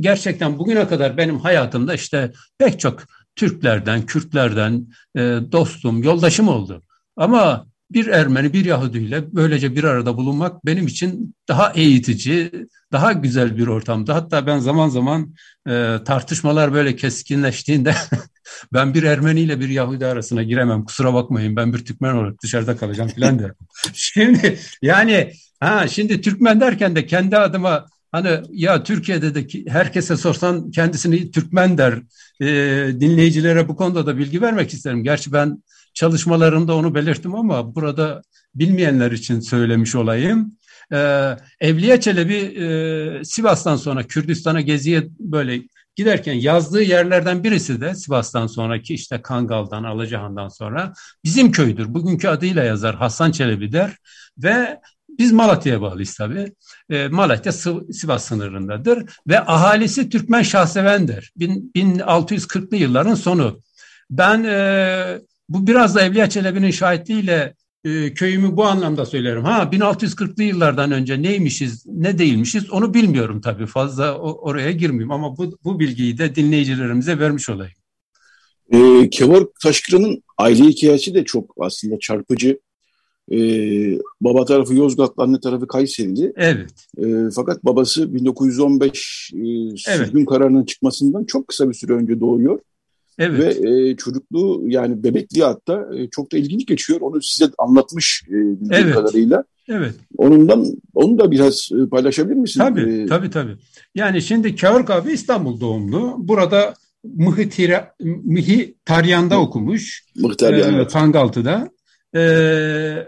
gerçekten 0.01 0.59
bugüne 0.59 0.89
kadar 0.89 1.17
benim 1.17 1.39
hayatımda 1.39 1.95
işte 1.95 2.33
pek 2.59 2.81
çok 2.81 3.03
Türklerden, 3.37 4.07
Kürtlerden 4.07 4.87
e, 5.17 5.21
dostum, 5.53 6.03
yoldaşım 6.03 6.49
oldu. 6.49 6.83
Ama 7.17 7.67
bir 7.91 8.07
Ermeni, 8.07 8.53
bir 8.53 8.65
Yahudi 8.65 8.99
ile 8.99 9.35
böylece 9.35 9.77
bir 9.77 9.85
arada 9.85 10.17
bulunmak 10.17 10.67
benim 10.67 10.87
için 10.87 11.35
daha 11.49 11.73
eğitici, 11.73 12.51
daha 12.93 13.13
güzel 13.13 13.59
bir 13.59 13.67
ortamdı. 13.67 14.13
Hatta 14.13 14.47
ben 14.47 14.59
zaman 14.59 14.89
zaman 14.89 15.35
e, 15.69 15.99
tartışmalar 16.05 16.73
böyle 16.73 16.97
keskinleştiğinde 16.97 17.95
ben 18.73 18.95
bir 18.95 19.03
Ermeni 19.03 19.41
ile 19.41 19.61
bir 19.61 19.69
Yahudi 19.69 20.07
arasına 20.07 20.43
giremem 20.43 20.85
kusura 20.85 21.15
bakmayın 21.15 21.57
ben 21.57 21.73
bir 21.73 21.85
Türkmen 21.85 22.15
olarak 22.15 22.43
dışarıda 22.43 22.77
kalacağım 22.77 23.11
filan 23.11 23.39
derim. 23.39 23.55
şimdi 23.95 24.59
yani 24.83 25.33
ha 25.61 25.89
şimdi 25.89 26.21
Türkmen 26.21 26.61
derken 26.61 26.97
de 26.97 27.07
kendi 27.07 27.37
adıma 27.37 27.87
Hani 28.13 28.41
ya 28.51 28.83
Türkiye'de 28.83 29.35
de 29.35 29.71
herkese 29.71 30.17
sorsan 30.17 30.71
kendisini 30.71 31.31
Türkmen 31.31 31.79
der. 31.79 32.03
E, 32.41 32.47
dinleyicilere 33.01 33.69
bu 33.69 33.77
konuda 33.77 34.07
da 34.07 34.19
bilgi 34.19 34.43
vermek 34.43 34.73
isterim. 34.73 35.05
Gerçi 35.05 35.33
ben 35.33 35.63
çalışmalarımda 35.95 36.75
onu 36.77 36.95
belirttim 36.95 37.35
ama 37.35 37.75
burada 37.75 38.23
bilmeyenler 38.55 39.13
için 39.13 39.41
söylemiş 39.41 39.95
olayım. 39.95 40.57
Ee, 40.93 41.37
Evliya 41.61 42.01
Çelebi 42.01 42.35
e, 42.35 43.25
Sivas'tan 43.25 43.77
sonra 43.77 44.03
Kürdistan'a 44.03 44.61
geziye 44.61 45.09
böyle 45.19 45.63
giderken 45.97 46.35
yazdığı 46.35 46.83
yerlerden 46.83 47.45
birisi 47.45 47.81
de 47.81 47.95
Sivas'tan 47.95 48.47
sonraki 48.47 48.95
işte 48.95 49.23
Kangal'dan, 49.23 49.85
Alacahan'dan 49.85 50.49
sonra 50.49 50.93
bizim 51.25 51.53
köydür. 51.53 51.95
Bugünkü 51.95 52.29
adıyla 52.29 52.65
yazar 52.65 52.97
Hasan 52.97 53.31
Çelebi 53.31 53.73
der 53.73 53.97
ve 54.39 54.81
biz 55.19 55.33
Malatya'ya 55.33 55.81
bağlıyız 55.81 56.15
tabii. 56.15 56.53
E, 56.91 57.09
Malatya 57.09 57.53
Sivas 57.93 58.25
sınırındadır 58.25 59.05
ve 59.29 59.41
ahalisi 59.41 60.11
Türkmen 60.11 60.43
Şahseven'dir. 60.43 61.33
Bin, 61.37 61.73
1640'lı 61.77 62.77
yılların 62.77 63.15
sonu. 63.15 63.61
Ben 64.11 64.45
e, 64.45 65.19
bu 65.49 65.67
biraz 65.67 65.95
da 65.95 66.03
Evliya 66.03 66.31
Çelebi'nin 66.31 66.71
şahitliğiyle 66.71 67.55
e, 67.87 68.15
köyümü 68.15 68.57
bu 68.57 68.65
anlamda 68.65 69.07
söylerim. 69.07 69.45
Ha 69.45 69.69
1640'lı 69.73 70.43
yıllardan 70.43 70.93
önce 70.93 71.23
neymişiz, 71.23 71.87
ne 71.87 72.19
değilmişiz 72.19 72.71
onu 72.71 72.95
bilmiyorum 72.95 73.41
tabii. 73.41 73.67
Fazla 73.67 74.19
o, 74.19 74.49
oraya 74.49 74.73
girmeyeyim 74.73 75.11
ama 75.11 75.37
bu, 75.37 75.59
bu 75.65 75.81
bilgiyi 75.81 76.19
de 76.19 76.35
dinleyicilerimize 76.35 77.19
vermiş 77.19 77.49
olayım. 77.49 77.75
E, 78.73 79.11
Kevork 79.11 79.61
Taşkıran'ın 79.63 80.23
aile 80.39 80.65
hikayesi 80.65 81.15
de 81.15 81.25
çok 81.25 81.55
aslında 81.61 81.99
çarpıcı. 81.99 82.59
E, 83.33 83.39
baba 84.21 84.45
tarafı 84.45 84.75
Yozgatlı, 84.75 85.23
anne 85.23 85.41
tarafı 85.41 85.67
Kayserili. 85.67 86.33
Evet. 86.37 86.71
E, 86.99 87.05
fakat 87.35 87.65
babası 87.65 88.15
1915 88.15 89.31
e, 89.35 89.37
sürgün 89.77 90.19
evet. 90.19 90.29
kararının 90.29 90.65
çıkmasından 90.65 91.25
çok 91.25 91.49
kısa 91.49 91.69
bir 91.69 91.75
süre 91.75 91.93
önce 91.93 92.21
doğuyor. 92.21 92.59
Evet. 93.19 93.63
Ve 93.63 93.71
e, 93.71 93.97
çocukluğu 93.97 94.63
yani 94.67 95.03
bebekliği 95.03 95.45
hatta 95.45 95.89
e, 95.97 96.09
çok 96.11 96.33
da 96.33 96.39
ilginç 96.39 96.67
geçiyor. 96.67 97.01
Onu 97.01 97.23
size 97.23 97.53
anlatmış 97.59 98.23
e, 98.29 98.33
bildiğim 98.33 98.85
evet. 98.85 98.95
kadarıyla. 98.95 99.45
Evet. 99.69 99.95
Onundan 100.17 100.67
onu 100.95 101.19
da 101.19 101.31
biraz 101.31 101.69
e, 101.73 101.89
paylaşabilir 101.89 102.37
misin? 102.37 102.61
Tabii, 102.61 102.81
ee, 102.81 103.07
tabii 103.07 103.31
tabii. 103.31 103.57
Yani 103.95 104.23
şimdi 104.23 104.57
Kârk 104.57 104.91
abi 104.91 105.13
İstanbul 105.13 105.61
doğumlu. 105.61 106.15
Burada 106.19 106.75
Mıhitira, 107.05 107.95
Mihitaryan'da 108.25 109.41
okumuş. 109.41 110.05
Mıhtaryan. 110.17 110.81
E, 110.81 110.89
Fangaltı'da. 110.89 111.71
E, 112.15 112.21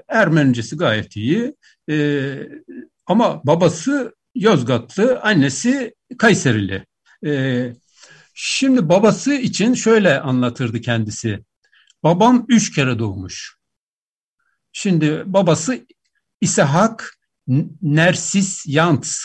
Ermenicesi 0.08 0.76
gayet 0.76 1.16
iyi. 1.16 1.54
E, 1.90 2.34
ama 3.06 3.42
babası 3.44 4.12
Yozgatlı, 4.34 5.20
annesi 5.20 5.94
Kayserili. 6.18 6.84
E, 7.26 7.72
şimdi 8.40 8.88
babası 8.88 9.34
için 9.34 9.74
şöyle 9.74 10.20
anlatırdı 10.20 10.80
kendisi. 10.80 11.44
Babam 12.02 12.46
üç 12.48 12.74
kere 12.74 12.98
doğmuş. 12.98 13.56
Şimdi 14.72 15.22
babası 15.26 15.86
İshak 16.40 17.18
Nersis 17.82 18.64
Yants, 18.66 19.24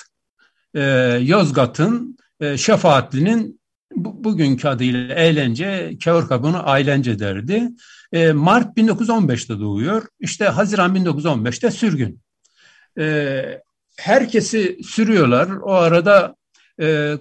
e, 0.74 0.82
Yozgat'ın 1.22 2.18
e, 2.39 2.57
Şefaatli'nin 2.57 3.61
bu, 3.95 4.24
bugünkü 4.24 4.68
adıyla 4.68 5.16
eğlence, 5.16 5.97
Kevorka 5.99 6.43
bunu 6.43 6.70
ailence 6.70 7.20
derdi. 7.20 7.70
E, 8.11 8.32
Mart 8.32 8.78
1915'te 8.78 9.59
doğuyor. 9.59 10.07
İşte 10.20 10.45
Haziran 10.45 10.95
1915'te 10.95 11.72
sürgün. 11.72 12.22
E, 12.99 13.61
herkesi 13.97 14.80
sürüyorlar. 14.84 15.49
O 15.51 15.74
arada 15.74 16.36
e, 16.82 17.18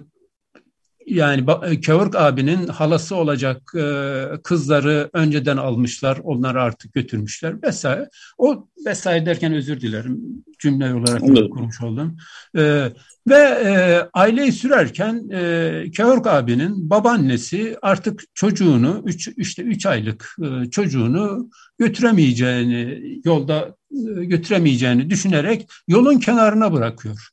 yani 1.07 1.45
Kevork 1.81 2.15
abinin 2.15 2.67
halası 2.67 3.15
olacak 3.15 3.71
e, 3.75 4.23
kızları 4.43 5.09
önceden 5.13 5.57
almışlar. 5.57 6.19
Onları 6.23 6.61
artık 6.61 6.93
götürmüşler 6.93 7.63
vesaire. 7.63 8.09
O 8.37 8.67
vesaire 8.85 9.25
derken 9.25 9.53
özür 9.53 9.81
dilerim. 9.81 10.21
Cümle 10.59 10.93
olarak 10.93 11.21
kurmuş 11.21 11.81
oldum. 11.81 12.17
E, 12.57 12.89
ve 13.27 13.37
e, 13.37 14.01
aileyi 14.13 14.51
sürerken 14.51 15.29
e, 15.31 15.91
Kevork 15.91 16.27
abinin 16.27 16.89
babaannesi 16.89 17.77
artık 17.81 18.23
çocuğunu, 18.33 19.01
üç, 19.05 19.27
işte 19.27 19.63
üç 19.63 19.85
aylık 19.85 20.35
e, 20.43 20.69
çocuğunu 20.69 21.49
götüremeyeceğini, 21.77 23.01
yolda 23.25 23.75
e, 23.91 24.25
götüremeyeceğini 24.25 25.09
düşünerek 25.09 25.69
yolun 25.87 26.19
kenarına 26.19 26.73
bırakıyor. 26.73 27.29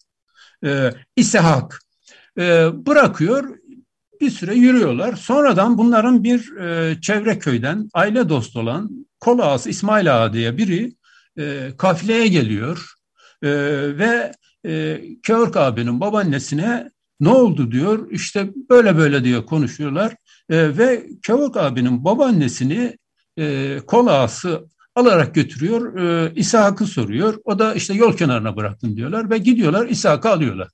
E, 0.64 0.90
İshak 1.16 1.80
e, 2.38 2.68
bırakıyor, 2.86 3.59
bir 4.20 4.30
süre 4.30 4.54
yürüyorlar. 4.54 5.16
Sonradan 5.16 5.78
bunların 5.78 6.24
bir 6.24 6.56
e, 6.56 7.00
çevre 7.00 7.38
köyden 7.38 7.88
aile 7.94 8.28
dost 8.28 8.56
olan 8.56 9.06
kol 9.20 9.66
İsmail 9.66 10.16
Ağa 10.16 10.32
diye 10.32 10.56
biri 10.56 10.92
e, 11.38 11.70
kafileye 11.78 12.28
geliyor 12.28 12.94
e, 13.42 13.50
ve 13.98 14.32
e, 14.66 15.00
Kevork 15.26 15.56
abinin 15.56 16.00
babaannesine 16.00 16.90
ne 17.20 17.28
oldu 17.28 17.72
diyor. 17.72 18.10
İşte 18.10 18.50
böyle 18.70 18.96
böyle 18.96 19.24
diye 19.24 19.46
konuşuyorlar 19.46 20.12
e, 20.48 20.78
ve 20.78 21.06
Kevork 21.26 21.56
abinin 21.56 22.04
babaannesini 22.04 22.96
e, 23.38 23.76
kol 23.86 24.06
alarak 24.94 25.34
götürüyor. 25.34 25.98
E, 25.98 26.32
İshak'ı 26.34 26.86
soruyor. 26.86 27.34
O 27.44 27.58
da 27.58 27.74
işte 27.74 27.94
yol 27.94 28.16
kenarına 28.16 28.56
bıraktım 28.56 28.96
diyorlar 28.96 29.30
ve 29.30 29.38
gidiyorlar 29.38 29.88
İshak'ı 29.88 30.28
alıyorlar. 30.28 30.68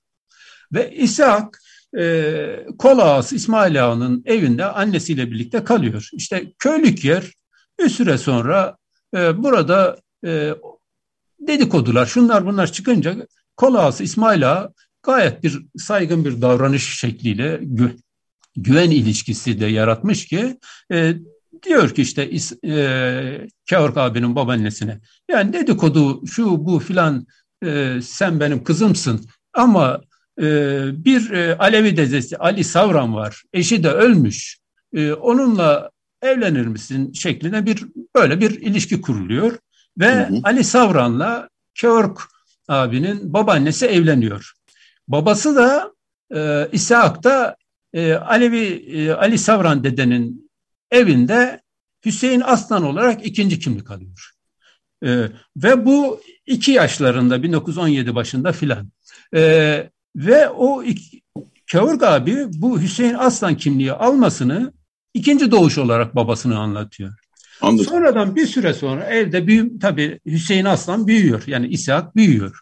Ve 0.73 0.95
İshak 0.97 1.61
e, 1.99 2.67
kol 2.79 2.99
ağası 2.99 3.37
İsmail 3.37 3.87
Ağa'nın 3.87 4.23
evinde 4.27 4.65
annesiyle 4.65 5.31
birlikte 5.31 5.65
kalıyor. 5.65 6.09
İşte 6.13 6.53
köylük 6.59 7.05
yer 7.05 7.33
bir 7.81 7.89
süre 7.89 8.19
sonra 8.19 8.77
e, 9.17 9.43
burada 9.43 9.97
e, 10.27 10.55
dedikodular 11.41 12.07
şunlar 12.07 12.47
bunlar 12.47 12.73
çıkınca 12.73 13.17
kol 13.57 13.75
ağası 13.75 14.05
İsmail 14.05 14.53
Ağa 14.53 14.73
gayet 15.03 15.43
bir 15.43 15.67
saygın 15.79 16.25
bir 16.25 16.43
davranış 16.43 16.99
şekliyle 16.99 17.61
gü, 17.63 17.97
güven 18.57 18.91
ilişkisi 18.91 19.61
de 19.61 19.67
yaratmış 19.67 20.27
ki 20.27 20.59
e, 20.93 21.15
diyor 21.63 21.91
ki 21.91 22.03
işte 22.03 22.31
e, 22.67 23.49
Kevork 23.67 23.97
abinin 23.97 24.37
babaannesine 24.37 25.01
yani 25.31 25.53
dedikodu 25.53 26.27
şu 26.27 26.67
bu 26.67 26.79
filan 26.79 27.27
e, 27.65 27.99
sen 28.03 28.41
benim 28.41 28.65
kızımsın 28.65 29.27
ama 29.55 30.01
bir 31.05 31.31
e, 31.31 31.57
Alevi 31.59 31.97
dedesi 31.97 32.37
Ali 32.37 32.65
Savran 32.65 33.15
var. 33.15 33.43
Eşi 33.53 33.83
de 33.83 33.91
ölmüş. 33.91 34.59
Ee, 34.95 35.13
onunla 35.13 35.91
evlenir 36.23 36.67
misin 36.67 37.13
şeklinde 37.13 37.67
bir 37.67 37.85
böyle 38.15 38.41
bir 38.41 38.51
ilişki 38.51 39.01
kuruluyor. 39.01 39.59
Ve 39.99 40.15
hı 40.15 40.35
hı. 40.35 40.41
Ali 40.45 40.65
Savran'la 40.65 41.49
Keork 41.75 42.21
abinin 42.69 43.33
babaannesi 43.33 43.87
evleniyor. 43.87 44.53
Babası 45.09 45.57
da 45.57 45.93
e, 46.35 46.69
İshak 46.73 47.25
da 47.25 47.57
e, 47.93 48.13
Alevi 48.13 48.67
e, 48.67 49.11
Ali 49.11 49.39
Savran 49.39 49.85
dedenin 49.85 50.51
evinde 50.91 51.61
Hüseyin 52.05 52.41
Aslan 52.41 52.83
olarak 52.83 53.27
ikinci 53.27 53.59
kimlik 53.59 53.91
alıyor. 53.91 54.31
E, 55.05 55.09
ve 55.57 55.85
bu 55.85 56.21
iki 56.47 56.73
yaşlarında 56.73 57.43
1917 57.43 58.15
başında 58.15 58.53
filan. 58.53 58.91
E, 59.35 59.91
ve 60.17 60.49
o 60.49 60.85
Kavurg 61.73 62.03
abi 62.03 62.47
bu 62.53 62.81
Hüseyin 62.81 63.15
Aslan 63.15 63.57
kimliği 63.57 63.93
almasını 63.93 64.73
ikinci 65.15 65.51
doğuş 65.51 65.79
olarak 65.79 66.17
babasını 66.17 66.59
anlatıyor. 66.59 67.15
Anladım. 67.61 67.87
Sonradan 67.87 68.37
bir 68.37 68.47
süre 68.47 68.75
sonra 68.75 69.05
evde 69.05 69.47
büyü, 69.47 69.79
tabii 69.79 70.21
Hüseyin 70.27 70.65
Aslan 70.65 71.07
büyüyor. 71.07 71.43
Yani 71.47 71.67
İshak 71.67 72.17
büyüyor. 72.17 72.61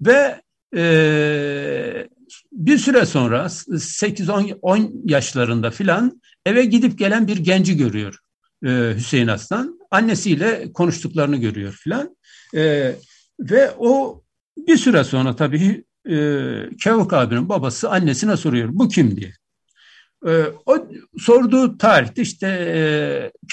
Ve 0.00 0.40
e, 0.76 2.08
bir 2.52 2.78
süre 2.78 3.06
sonra 3.06 3.44
8-10 3.44 4.90
yaşlarında 5.04 5.70
filan 5.70 6.22
eve 6.46 6.64
gidip 6.64 6.98
gelen 6.98 7.26
bir 7.26 7.36
genci 7.36 7.76
görüyor 7.76 8.18
e, 8.64 8.94
Hüseyin 8.96 9.28
Aslan. 9.28 9.78
Annesiyle 9.90 10.72
konuştuklarını 10.72 11.36
görüyor 11.36 11.72
filan. 11.72 12.16
E, 12.54 12.92
ve 13.40 13.70
o 13.78 14.22
bir 14.56 14.76
süre 14.76 15.04
sonra 15.04 15.36
tabii 15.36 15.84
e, 16.10 16.16
Kavuk 16.84 17.12
abinin 17.12 17.48
babası 17.48 17.90
annesine 17.90 18.36
soruyor 18.36 18.68
bu 18.72 18.88
kim 18.88 19.16
diye. 19.16 19.32
E, 20.26 20.44
o 20.66 20.88
sorduğu 21.18 21.78
tarihte 21.78 22.22
işte 22.22 22.46
e, 22.48 22.80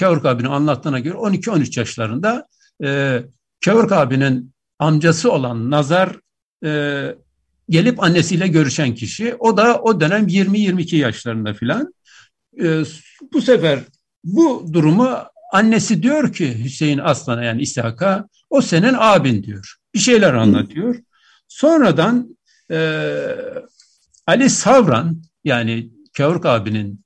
Kavuk 0.00 0.26
abinin 0.26 0.48
anlattığına 0.48 0.98
göre 0.98 1.14
12-13 1.14 1.78
yaşlarında 1.78 2.46
e, 2.84 3.22
Kavuk 3.64 3.92
abinin 3.92 4.52
amcası 4.78 5.32
olan 5.32 5.70
Nazar 5.70 6.16
e, 6.64 7.14
gelip 7.68 8.02
annesiyle 8.02 8.48
görüşen 8.48 8.94
kişi. 8.94 9.34
O 9.38 9.56
da 9.56 9.80
o 9.80 10.00
dönem 10.00 10.26
20-22 10.26 10.96
yaşlarında 10.96 11.54
filan. 11.54 11.94
E, 12.62 12.82
bu 13.32 13.42
sefer 13.42 13.80
bu 14.24 14.66
durumu 14.72 15.18
annesi 15.52 16.02
diyor 16.02 16.32
ki 16.32 16.64
Hüseyin 16.64 16.98
Aslan'a 16.98 17.44
yani 17.44 17.62
İshak'a 17.62 18.28
o 18.50 18.60
senin 18.60 18.94
abin 18.98 19.42
diyor. 19.42 19.76
Bir 19.94 19.98
şeyler 19.98 20.34
anlatıyor. 20.34 20.96
Sonradan 21.48 22.36
ee, 22.70 23.36
Ali 24.26 24.50
Savran 24.50 25.22
yani 25.44 25.90
Kavurk 26.16 26.46
abinin 26.46 27.04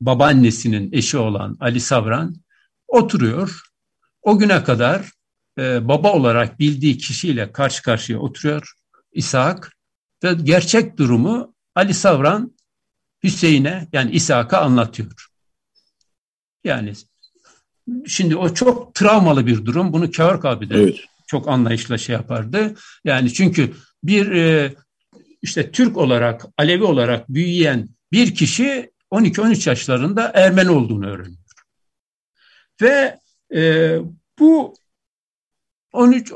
babaannesinin 0.00 0.92
eşi 0.92 1.18
olan 1.18 1.56
Ali 1.60 1.80
Savran 1.80 2.36
oturuyor. 2.88 3.62
O 4.22 4.38
güne 4.38 4.64
kadar 4.64 5.10
e, 5.58 5.88
baba 5.88 6.12
olarak 6.12 6.58
bildiği 6.58 6.98
kişiyle 6.98 7.52
karşı 7.52 7.82
karşıya 7.82 8.18
oturuyor 8.18 8.72
İshak 9.12 9.76
ve 10.24 10.34
gerçek 10.34 10.96
durumu 10.96 11.54
Ali 11.74 11.94
Savran 11.94 12.56
Hüseyin'e 13.24 13.88
yani 13.92 14.10
İshak'a 14.10 14.60
anlatıyor. 14.60 15.26
Yani 16.64 16.92
şimdi 18.06 18.36
o 18.36 18.54
çok 18.54 18.94
travmalı 18.94 19.46
bir 19.46 19.64
durum. 19.64 19.92
Bunu 19.92 20.10
Kavurk 20.10 20.44
abi 20.44 20.70
de 20.70 20.74
evet. 20.74 21.00
çok 21.26 21.48
anlayışla 21.48 21.98
şey 21.98 22.12
yapardı. 22.12 22.74
Yani 23.04 23.32
çünkü 23.32 23.74
bir 24.04 24.32
e, 24.32 24.74
işte 25.42 25.70
Türk 25.70 25.96
olarak, 25.96 26.44
Alevi 26.56 26.84
olarak 26.84 27.28
büyüyen 27.28 27.88
bir 28.12 28.34
kişi 28.34 28.90
12-13 29.10 29.68
yaşlarında 29.68 30.30
Ermeni 30.34 30.70
olduğunu 30.70 31.06
öğreniyor. 31.06 31.38
Ve 32.82 33.18
e, 33.54 33.96
bu 34.38 34.74
13 35.92 36.32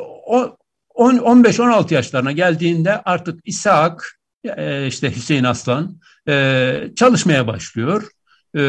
15-16 0.96 1.94
yaşlarına 1.94 2.32
geldiğinde 2.32 3.02
artık 3.02 3.40
İshak 3.44 4.20
e, 4.44 4.86
işte 4.86 5.16
Hüseyin 5.16 5.44
Aslan 5.44 6.00
e, 6.28 6.88
çalışmaya 6.96 7.46
başlıyor. 7.46 8.10
E, 8.54 8.62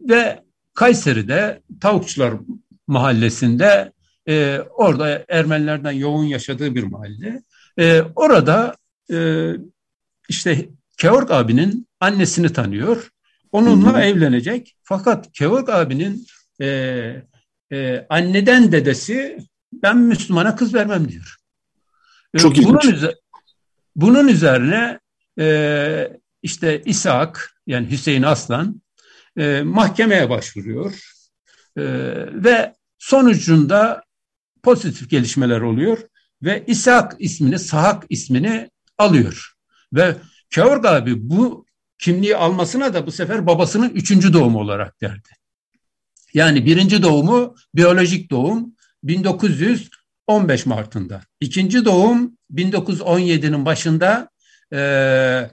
ve 0.00 0.42
Kayseri'de 0.74 1.62
Tavukçular 1.80 2.34
Mahallesi'nde 2.86 3.92
e, 4.28 4.58
orada 4.58 5.24
Ermenilerden 5.28 5.92
yoğun 5.92 6.24
yaşadığı 6.24 6.74
bir 6.74 6.82
mahalle. 6.82 7.42
E, 7.78 8.02
orada 8.16 8.76
e, 9.12 9.50
işte 10.28 10.68
Keorg 10.96 11.30
abinin 11.30 11.88
annesini 12.00 12.52
tanıyor. 12.52 13.10
onunla 13.52 13.92
hı 13.92 13.96
hı. 13.96 14.00
evlenecek. 14.00 14.76
Fakat 14.82 15.32
Kevork 15.32 15.68
abinin 15.68 16.26
e, 16.60 16.66
e, 17.72 18.06
anneden 18.08 18.72
dedesi 18.72 19.38
ben 19.72 19.98
Müslümana 19.98 20.56
kız 20.56 20.74
vermem 20.74 21.08
diyor. 21.08 21.36
E, 22.34 22.38
Çok 22.38 22.56
bunun, 22.56 22.92
üzerine, 22.92 23.14
bunun 23.96 24.28
üzerine 24.28 25.00
e, 25.38 26.18
işte 26.42 26.82
İshak 26.84 27.54
yani 27.66 27.90
Hüseyin 27.90 28.22
Aslan 28.22 28.82
e, 29.38 29.62
mahkemeye 29.62 30.30
başvuruyor 30.30 31.00
e, 31.76 31.82
ve 32.44 32.74
sonucunda 32.98 34.04
pozitif 34.62 35.10
gelişmeler 35.10 35.60
oluyor 35.60 35.98
ve 36.44 36.64
İshak 36.66 37.16
ismini, 37.18 37.58
Sahak 37.58 38.04
ismini 38.08 38.70
alıyor. 38.98 39.52
Ve 39.92 40.16
Kevork 40.50 40.86
abi 40.86 41.30
bu 41.30 41.66
kimliği 41.98 42.36
almasına 42.36 42.94
da 42.94 43.06
bu 43.06 43.12
sefer 43.12 43.46
babasının 43.46 43.88
üçüncü 43.88 44.32
doğumu 44.32 44.60
olarak 44.60 45.00
derdi. 45.00 45.28
Yani 46.34 46.66
birinci 46.66 47.02
doğumu 47.02 47.54
biyolojik 47.74 48.30
doğum 48.30 48.74
1915 49.02 50.66
Mart'ında. 50.66 51.22
İkinci 51.40 51.84
doğum 51.84 52.36
1917'nin 52.54 53.64
başında 53.64 54.28
e, 54.72 55.50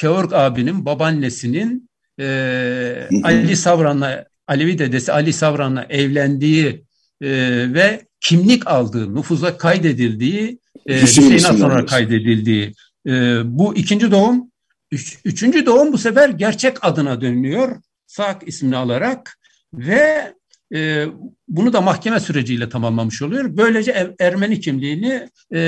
Kevork 0.00 0.32
abinin 0.32 0.86
babaannesinin 0.86 1.90
e, 2.20 3.08
Ali 3.24 3.56
Savran'la 3.56 4.26
Alevi 4.46 4.78
dedesi 4.78 5.12
Ali 5.12 5.32
Savran'la 5.32 5.84
evlendiği 5.84 6.84
e, 7.20 7.28
ve 7.74 8.09
kimlik 8.20 8.66
aldığı, 8.66 9.14
nüfuza 9.14 9.56
kaydedildiği, 9.56 10.58
e, 10.86 11.02
Hüseyin 11.02 11.38
sonra 11.38 11.86
kaydedildiği 11.86 12.74
e, 13.06 13.40
bu 13.44 13.74
ikinci 13.74 14.10
doğum. 14.10 14.50
Üç, 14.90 15.18
üçüncü 15.24 15.66
doğum 15.66 15.92
bu 15.92 15.98
sefer 15.98 16.28
gerçek 16.28 16.84
adına 16.84 17.20
dönüyor. 17.20 17.76
Sak 18.06 18.42
ismini 18.46 18.76
alarak 18.76 19.38
ve 19.74 20.34
e, 20.74 21.06
bunu 21.48 21.72
da 21.72 21.80
mahkeme 21.80 22.20
süreciyle 22.20 22.68
tamamlamış 22.68 23.22
oluyor. 23.22 23.56
Böylece 23.56 24.14
Ermeni 24.20 24.60
kimliğini 24.60 25.28
e, 25.54 25.60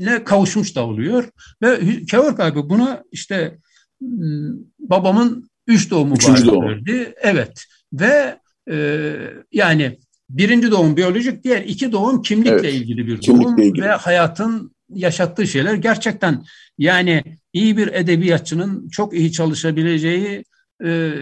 ne 0.00 0.24
kavuşmuş 0.24 0.76
da 0.76 0.86
oluyor. 0.86 1.30
Ve 1.62 1.80
Kevork 2.10 2.40
abi 2.40 2.68
buna 2.68 3.02
işte 3.12 3.58
babamın 4.78 5.50
üç 5.66 5.90
doğumu 5.90 6.14
Üçüncü 6.14 6.46
doğum. 6.46 6.64
verdi. 6.64 7.14
Evet 7.22 7.64
ve 7.92 8.38
e, 8.70 9.16
yani 9.52 9.98
birinci 10.30 10.70
doğum 10.70 10.96
biyolojik, 10.96 11.44
diğer 11.44 11.62
iki 11.62 11.92
doğum 11.92 12.22
kimlikle 12.22 12.52
evet, 12.52 12.74
ilgili 12.74 13.06
bir 13.06 13.26
doğum 13.26 13.58
ilgili. 13.58 13.84
ve 13.84 13.88
hayatın 13.88 14.72
yaşattığı 14.94 15.46
şeyler 15.46 15.74
gerçekten 15.74 16.44
yani 16.78 17.22
iyi 17.52 17.76
bir 17.76 17.88
edebiyatçının 17.88 18.88
çok 18.88 19.14
iyi 19.14 19.32
çalışabileceği 19.32 20.44
e, 20.84 21.12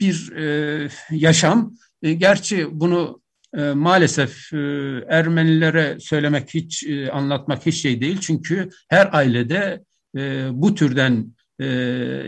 bir 0.00 0.32
e, 0.36 0.88
yaşam. 1.10 1.74
E, 2.02 2.12
gerçi 2.12 2.66
bunu 2.70 3.20
e, 3.56 3.62
maalesef 3.62 4.52
e, 4.52 4.56
Ermenilere 5.08 5.96
söylemek 6.00 6.54
hiç 6.54 6.84
e, 6.84 7.10
anlatmak 7.10 7.66
hiç 7.66 7.74
şey 7.74 8.00
değil. 8.00 8.18
Çünkü 8.20 8.68
her 8.88 9.08
ailede 9.12 9.84
e, 10.16 10.48
bu 10.52 10.74
türden 10.74 11.34
e, 11.60 11.66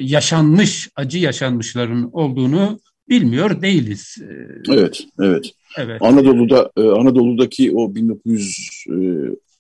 yaşanmış, 0.00 0.88
acı 0.96 1.18
yaşanmışların 1.18 2.10
olduğunu 2.12 2.80
bilmiyor 3.12 3.62
değiliz. 3.62 4.16
E, 4.20 4.72
evet, 4.72 5.04
evet. 5.20 5.50
Evet. 5.78 6.02
Anadolu'da 6.02 6.70
e, 6.76 6.80
Anadolu'daki 6.80 7.72
o 7.76 7.94
1900 7.94 8.84
e, 8.88 8.94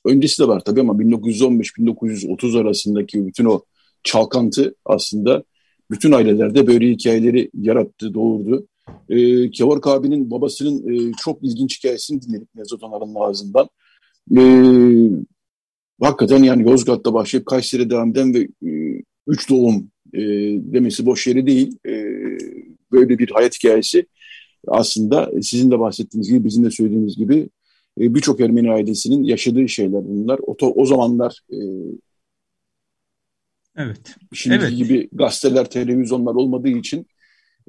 öncesi 0.04 0.42
de 0.42 0.48
var 0.48 0.60
tabii 0.60 0.80
ama 0.80 0.92
1915-1930 0.92 2.60
arasındaki 2.60 3.26
bütün 3.26 3.44
o 3.44 3.62
çalkantı 4.04 4.74
aslında 4.84 5.44
bütün 5.90 6.12
ailelerde 6.12 6.66
böyle 6.66 6.90
hikayeleri 6.90 7.50
yarattı, 7.60 8.14
doğurdu. 8.14 8.66
E, 9.08 9.50
Kevork 9.50 9.86
abinin 9.86 10.30
babasının 10.30 10.94
e, 10.94 11.12
çok 11.24 11.42
ilginç 11.42 11.78
hikayesini 11.78 12.22
dinledik 12.22 12.54
Nevzat 12.54 12.82
Onar'ın 12.82 13.14
ağzından. 13.14 13.68
E, 14.36 14.42
hakikaten 16.00 16.42
yani 16.42 16.62
Yozgat'ta 16.62 17.14
başlayıp 17.14 17.46
Kayseri'de 17.46 17.90
devam 17.90 18.10
eden 18.10 18.34
ve 18.34 18.48
e, 18.68 19.02
üç 19.26 19.50
doğum 19.50 19.90
e, 20.14 20.20
demesi 20.72 21.06
boş 21.06 21.26
yeri 21.26 21.46
değil. 21.46 21.78
E, 21.86 21.90
böyle 22.92 23.18
bir 23.18 23.30
hayat 23.30 23.54
hikayesi 23.54 24.06
aslında 24.68 25.30
sizin 25.42 25.70
de 25.70 25.78
bahsettiğiniz 25.78 26.28
gibi 26.28 26.44
bizim 26.44 26.64
de 26.64 26.70
söylediğimiz 26.70 27.16
gibi 27.16 27.48
e, 28.00 28.14
birçok 28.14 28.40
Ermeni 28.40 28.72
ailesinin 28.72 29.22
yaşadığı 29.22 29.68
şeyler 29.68 30.04
bunlar. 30.04 30.40
O, 30.46 30.56
o 30.60 30.86
zamanlar 30.86 31.40
e, 31.50 31.56
evet. 33.76 34.16
şimdiki 34.32 34.64
evet. 34.64 34.76
gibi 34.76 35.08
gazeteler, 35.12 35.70
televizyonlar 35.70 36.34
olmadığı 36.34 36.68
için 36.68 37.06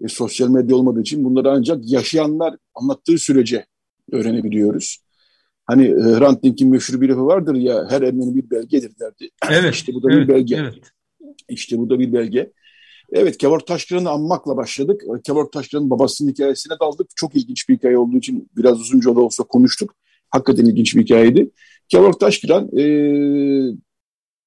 e, 0.01 0.07
sosyal 0.07 0.49
medya 0.49 0.75
olmadığı 0.75 1.01
için 1.01 1.23
bunları 1.23 1.51
ancak 1.51 1.91
yaşayanlar 1.91 2.55
anlattığı 2.75 3.17
sürece 3.17 3.65
öğrenebiliyoruz. 4.11 4.97
Hani 5.65 5.85
e, 5.85 5.93
Hrant 5.93 6.43
Dink'in 6.43 6.69
meşhur 6.69 7.01
bir 7.01 7.09
lafı 7.09 7.25
vardır 7.25 7.55
ya 7.55 7.87
her 7.89 8.01
Ermeni 8.01 8.35
bir 8.35 8.49
belgedir 8.49 8.99
derdi. 8.99 9.29
Evet. 9.51 9.73
İşte 9.73 9.93
bu 9.93 10.03
da 10.03 10.13
evet, 10.13 10.27
bir 10.27 10.33
belge. 10.33 10.55
Evet. 10.55 10.75
İşte 11.49 11.77
bu 11.77 11.89
da 11.89 11.99
bir 11.99 12.13
belge. 12.13 12.51
Evet 13.13 13.37
Kevor 13.37 13.59
Taşkıran'ı 13.59 14.09
anmakla 14.09 14.57
başladık. 14.57 15.01
Kevor 15.23 15.45
Taşkıran'ın 15.45 15.89
babasının 15.89 16.31
hikayesine 16.31 16.73
daldık. 16.81 17.07
Çok 17.15 17.35
ilginç 17.35 17.69
bir 17.69 17.77
hikaye 17.77 17.97
olduğu 17.97 18.17
için 18.17 18.49
biraz 18.57 18.81
uzunca 18.81 19.15
da 19.15 19.19
olsa 19.19 19.43
konuştuk. 19.43 19.95
Hakikaten 20.29 20.65
ilginç 20.65 20.95
bir 20.95 21.01
hikayeydi. 21.01 21.51
Kevor 21.89 22.13
Taşkıran 22.13 22.77
e, 22.77 22.85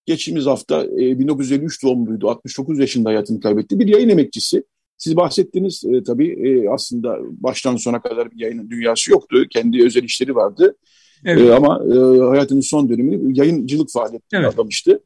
geçtiğimiz 0.07 0.47
hafta 0.47 0.85
e, 0.85 1.19
1953 1.19 1.83
doğumluydu. 1.83 2.29
69 2.29 2.79
yaşında 2.79 3.09
hayatını 3.09 3.41
kaybetti. 3.41 3.79
Bir 3.79 3.89
yayın 3.89 4.09
emekçisi. 4.09 4.65
Siz 4.99 5.17
bahsettiğiniz 5.17 5.85
e, 5.85 6.03
tabii 6.03 6.29
e, 6.29 6.69
aslında 6.69 7.19
baştan 7.21 7.77
sona 7.77 8.03
kadar 8.03 8.31
bir 8.31 8.41
yayının 8.41 8.71
dünyası 8.71 9.11
yoktu. 9.11 9.45
Kendi 9.51 9.85
özel 9.85 10.03
işleri 10.03 10.35
vardı. 10.35 10.77
Evet. 11.25 11.49
E, 11.49 11.55
ama 11.55 11.83
e, 11.95 12.19
hayatının 12.21 12.61
son 12.61 12.89
dönemini 12.89 13.39
yayıncılık 13.39 13.91
faaliyetine 13.91 14.41
evet. 14.41 14.55
adamıştı. 14.55 15.01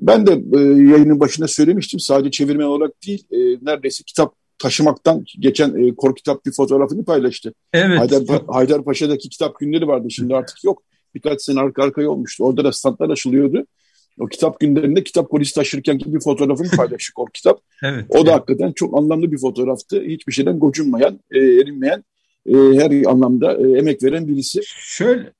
Ben 0.00 0.26
de 0.26 0.32
e, 0.32 0.60
yayının 0.60 1.20
başında 1.20 1.48
söylemiştim. 1.48 2.00
Sadece 2.00 2.30
çevirmen 2.30 2.64
olarak 2.64 2.92
değil, 3.06 3.24
e, 3.30 3.36
neredeyse 3.38 4.04
kitap 4.04 4.34
taşımaktan 4.58 5.24
geçen 5.38 5.88
e, 5.88 5.94
kor 5.94 6.16
kitap 6.16 6.46
bir 6.46 6.52
fotoğrafını 6.52 7.04
paylaştı. 7.04 7.54
Evet. 7.72 7.98
Haydar, 7.98 8.42
Haydarpaşa'daki 8.48 9.28
kitap 9.28 9.58
günleri 9.58 9.88
vardı. 9.88 10.10
Şimdi 10.10 10.36
artık 10.36 10.64
yok. 10.64 10.82
Birkaç 11.14 11.42
sene 11.42 11.60
arka 11.60 11.82
arkaya 11.82 12.10
olmuştu. 12.10 12.44
Orada 12.44 12.64
da 12.64 12.72
standlar 12.72 13.10
açılıyordu. 13.10 13.66
O 14.20 14.26
kitap 14.26 14.60
günlerinde 14.60 15.04
kitap 15.04 15.30
kolisi 15.30 15.54
taşırken 15.54 15.98
ki 15.98 16.14
bir 16.14 16.20
fotoğrafını 16.20 16.70
paylaştık 16.76 17.18
o 17.18 17.24
kitap. 17.24 17.60
evet, 17.84 18.04
o 18.08 18.14
da 18.14 18.20
evet. 18.20 18.32
hakikaten 18.32 18.72
çok 18.72 18.98
anlamlı 18.98 19.32
bir 19.32 19.38
fotoğraftı. 19.38 20.02
Hiçbir 20.02 20.32
şeyden 20.32 20.58
gocunmayan, 20.58 21.20
e, 21.30 21.38
erinmeyen, 21.38 22.04
e, 22.46 22.54
her 22.54 23.10
anlamda 23.10 23.52
e, 23.54 23.78
emek 23.78 24.02
veren 24.02 24.28
birisi. 24.28 24.60
Şöyle 24.64 25.32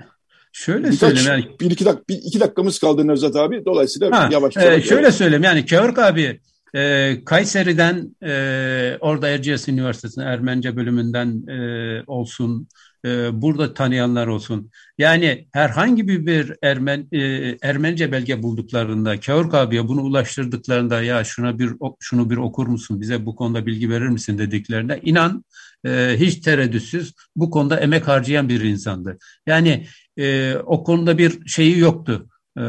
Şöyle 0.52 0.84
Birkaç, 0.84 0.98
söyleyeyim 0.98 1.28
yani. 1.28 1.60
Bir 1.60 1.70
iki, 1.70 1.84
dak 1.84 2.08
bir 2.08 2.14
iki 2.14 2.40
dakikamız 2.40 2.78
kaldı 2.78 3.06
Nevzat 3.06 3.36
abi. 3.36 3.64
Dolayısıyla 3.64 4.10
ha, 4.10 4.28
yavaş 4.32 4.56
yavaş. 4.56 4.78
E, 4.78 4.82
şöyle 4.82 5.12
söyleyeyim 5.12 5.44
yani 5.44 5.66
Kevork 5.66 5.98
abi 5.98 6.40
e, 6.74 7.16
Kayseri'den 7.24 8.16
e, 8.22 8.98
orada 9.00 9.28
Erciyes 9.28 9.68
Üniversitesi'nin 9.68 10.24
Ermence 10.24 10.76
bölümünden 10.76 11.46
e, 11.48 12.02
olsun 12.06 12.68
e, 13.04 13.42
burada 13.42 13.74
tanıyanlar 13.74 14.26
olsun. 14.26 14.70
Yani 14.98 15.46
herhangi 15.52 16.08
bir, 16.08 16.26
bir 16.26 16.52
Ermen, 16.62 17.08
e, 17.12 17.18
Ermence 17.62 18.12
belge 18.12 18.42
bulduklarında 18.42 19.20
Kevork 19.20 19.54
abiye 19.54 19.88
bunu 19.88 20.02
ulaştırdıklarında 20.02 21.02
ya 21.02 21.24
şuna 21.24 21.58
bir 21.58 21.70
şunu 22.00 22.30
bir 22.30 22.36
okur 22.36 22.66
musun 22.66 23.00
bize 23.00 23.26
bu 23.26 23.36
konuda 23.36 23.66
bilgi 23.66 23.90
verir 23.90 24.08
misin 24.08 24.38
dediklerinde 24.38 25.00
inan 25.02 25.44
e, 25.86 26.14
hiç 26.16 26.40
tereddütsüz 26.40 27.14
bu 27.36 27.50
konuda 27.50 27.80
emek 27.80 28.08
harcayan 28.08 28.48
bir 28.48 28.60
insandı. 28.60 29.18
Yani 29.46 29.86
e, 30.20 30.56
o 30.66 30.84
konuda 30.84 31.18
bir 31.18 31.46
şeyi 31.46 31.78
yoktu. 31.78 32.28
E, 32.56 32.62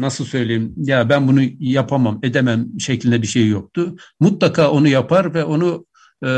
nasıl 0.00 0.24
söyleyeyim 0.24 0.74
ya 0.76 1.08
ben 1.08 1.28
bunu 1.28 1.40
yapamam 1.58 2.20
edemem 2.22 2.66
şeklinde 2.80 3.22
bir 3.22 3.26
şey 3.26 3.48
yoktu. 3.48 3.96
Mutlaka 4.20 4.70
onu 4.70 4.88
yapar 4.88 5.34
ve 5.34 5.44
onu 5.44 5.86
e, 6.24 6.28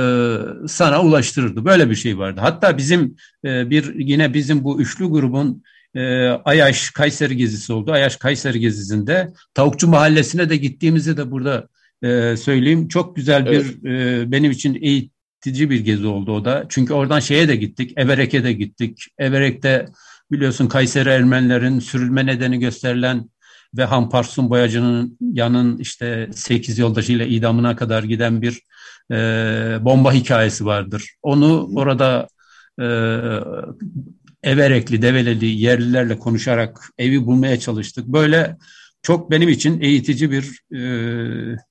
sana 0.68 1.02
ulaştırırdı. 1.02 1.64
Böyle 1.64 1.90
bir 1.90 1.94
şey 1.94 2.18
vardı. 2.18 2.40
Hatta 2.40 2.78
bizim 2.78 3.16
e, 3.44 3.70
bir 3.70 3.94
yine 3.94 4.34
bizim 4.34 4.64
bu 4.64 4.80
üçlü 4.80 5.06
grubun 5.06 5.62
e, 5.94 6.28
Ayaş 6.28 6.90
Kayseri 6.90 7.36
gezisi 7.36 7.72
oldu. 7.72 7.92
Ayaş 7.92 8.16
Kayseri 8.16 8.60
gezisinde 8.60 9.32
Tavukçu 9.54 9.88
Mahallesi'ne 9.88 10.50
de 10.50 10.56
gittiğimizi 10.56 11.16
de 11.16 11.30
burada 11.30 11.68
e, 12.02 12.36
söyleyeyim. 12.36 12.88
Çok 12.88 13.16
güzel 13.16 13.46
bir 13.46 13.66
evet. 13.84 14.22
e, 14.22 14.32
benim 14.32 14.50
için 14.50 14.74
eğitici 14.74 15.70
bir 15.70 15.80
gezi 15.80 16.06
oldu 16.06 16.32
o 16.32 16.44
da. 16.44 16.66
Çünkü 16.68 16.94
oradan 16.94 17.20
şeye 17.20 17.48
de 17.48 17.56
gittik. 17.56 17.92
Everek'e 17.96 18.44
de 18.44 18.52
gittik. 18.52 18.98
Everek'te 19.18 19.86
biliyorsun 20.30 20.66
Kayseri 20.66 21.08
Ermenilerin 21.08 21.78
sürülme 21.78 22.26
nedeni 22.26 22.58
gösterilen 22.58 23.30
ve 23.76 23.84
Hamparsun 23.84 24.50
Boyacı'nın 24.50 25.18
yanın 25.20 25.78
işte 25.78 26.30
8 26.32 26.78
yoldaşıyla 26.78 27.26
idamına 27.26 27.76
kadar 27.76 28.02
giden 28.02 28.42
bir 28.42 28.62
e, 29.12 29.16
bomba 29.80 30.12
hikayesi 30.12 30.66
vardır. 30.66 31.14
Onu 31.22 31.70
orada 31.74 32.28
e, 32.80 32.86
Everekli, 34.42 35.02
Develeli 35.02 35.46
yerlilerle 35.46 36.18
konuşarak 36.18 36.80
evi 36.98 37.26
bulmaya 37.26 37.60
çalıştık. 37.60 38.06
Böyle 38.06 38.56
çok 39.02 39.30
benim 39.30 39.48
için 39.48 39.80
eğitici 39.80 40.30
bir 40.30 40.60
e, 40.72 40.78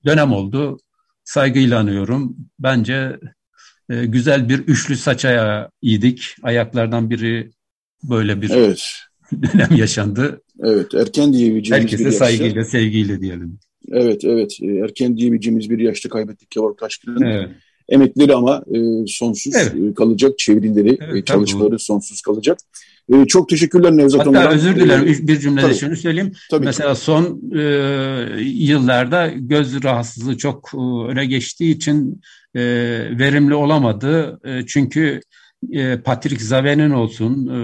dönem 0.05 0.31
oldu. 0.31 0.77
saygıyla 1.23 1.79
anıyorum. 1.79 2.35
Bence 2.59 3.19
e, 3.89 4.05
güzel 4.05 4.49
bir 4.49 4.59
üçlü 4.59 4.97
saç 4.97 5.25
ayağı 5.25 5.69
iyiydik. 5.81 6.35
Ayaklardan 6.43 7.09
biri 7.09 7.51
böyle 8.09 8.41
bir 8.41 8.49
evet. 8.49 8.83
dönem 9.53 9.75
yaşandı. 9.75 10.41
Evet, 10.63 10.93
erken 10.93 11.33
diyebileceğimiz 11.33 11.83
Herkese 11.83 11.99
bir 11.99 12.11
yaşta. 12.11 12.25
saygıyla, 12.25 12.65
sevgiyle 12.65 13.21
diyelim. 13.21 13.59
Evet, 13.91 14.23
evet. 14.23 14.57
E, 14.61 14.65
erken 14.67 15.17
diyebileceğimiz 15.17 15.69
bir 15.69 15.79
yaşta 15.79 16.09
kaybettik 16.09 16.51
Kemal 16.51 16.73
Taşkın'ın. 16.73 17.21
Evet. 17.21 17.49
Emekleri 17.89 18.33
ama 18.33 18.63
e, 18.73 18.79
sonsuz 19.07 19.55
evet. 19.55 19.91
E, 19.91 19.93
kalacak, 19.93 20.39
çevirileri, 20.39 20.97
evet, 21.01 21.15
e, 21.15 21.25
çalışmaları 21.25 21.69
tabii. 21.69 21.79
sonsuz 21.79 22.21
kalacak. 22.21 22.57
E, 23.13 23.25
çok 23.25 23.49
teşekkürler 23.49 23.97
Nevzat 23.97 24.27
Hatta 24.27 24.39
Hatta 24.39 24.55
özür 24.55 24.75
dilerim 24.75 25.07
ee, 25.07 25.27
bir 25.27 25.39
cümlede 25.39 25.65
tabii, 25.65 25.75
şunu 25.75 25.95
söyleyeyim. 25.95 26.31
Tabii 26.51 26.65
Mesela 26.65 26.93
ki. 26.93 26.99
son 26.99 27.51
e, 27.55 27.61
yıllarda 28.41 29.27
göz 29.35 29.83
rahatsızlığı 29.83 30.37
çok 30.37 30.71
e, 30.73 30.77
öne 31.11 31.25
geçtiği 31.25 31.75
için 31.75 32.21
e, 32.55 32.61
verimli 33.19 33.55
olamadı. 33.55 34.39
E, 34.45 34.65
çünkü 34.67 35.21
e, 35.71 36.01
Patrick 36.01 36.43
Zave'nin 36.43 36.89
olsun 36.89 37.47
e, 37.47 37.59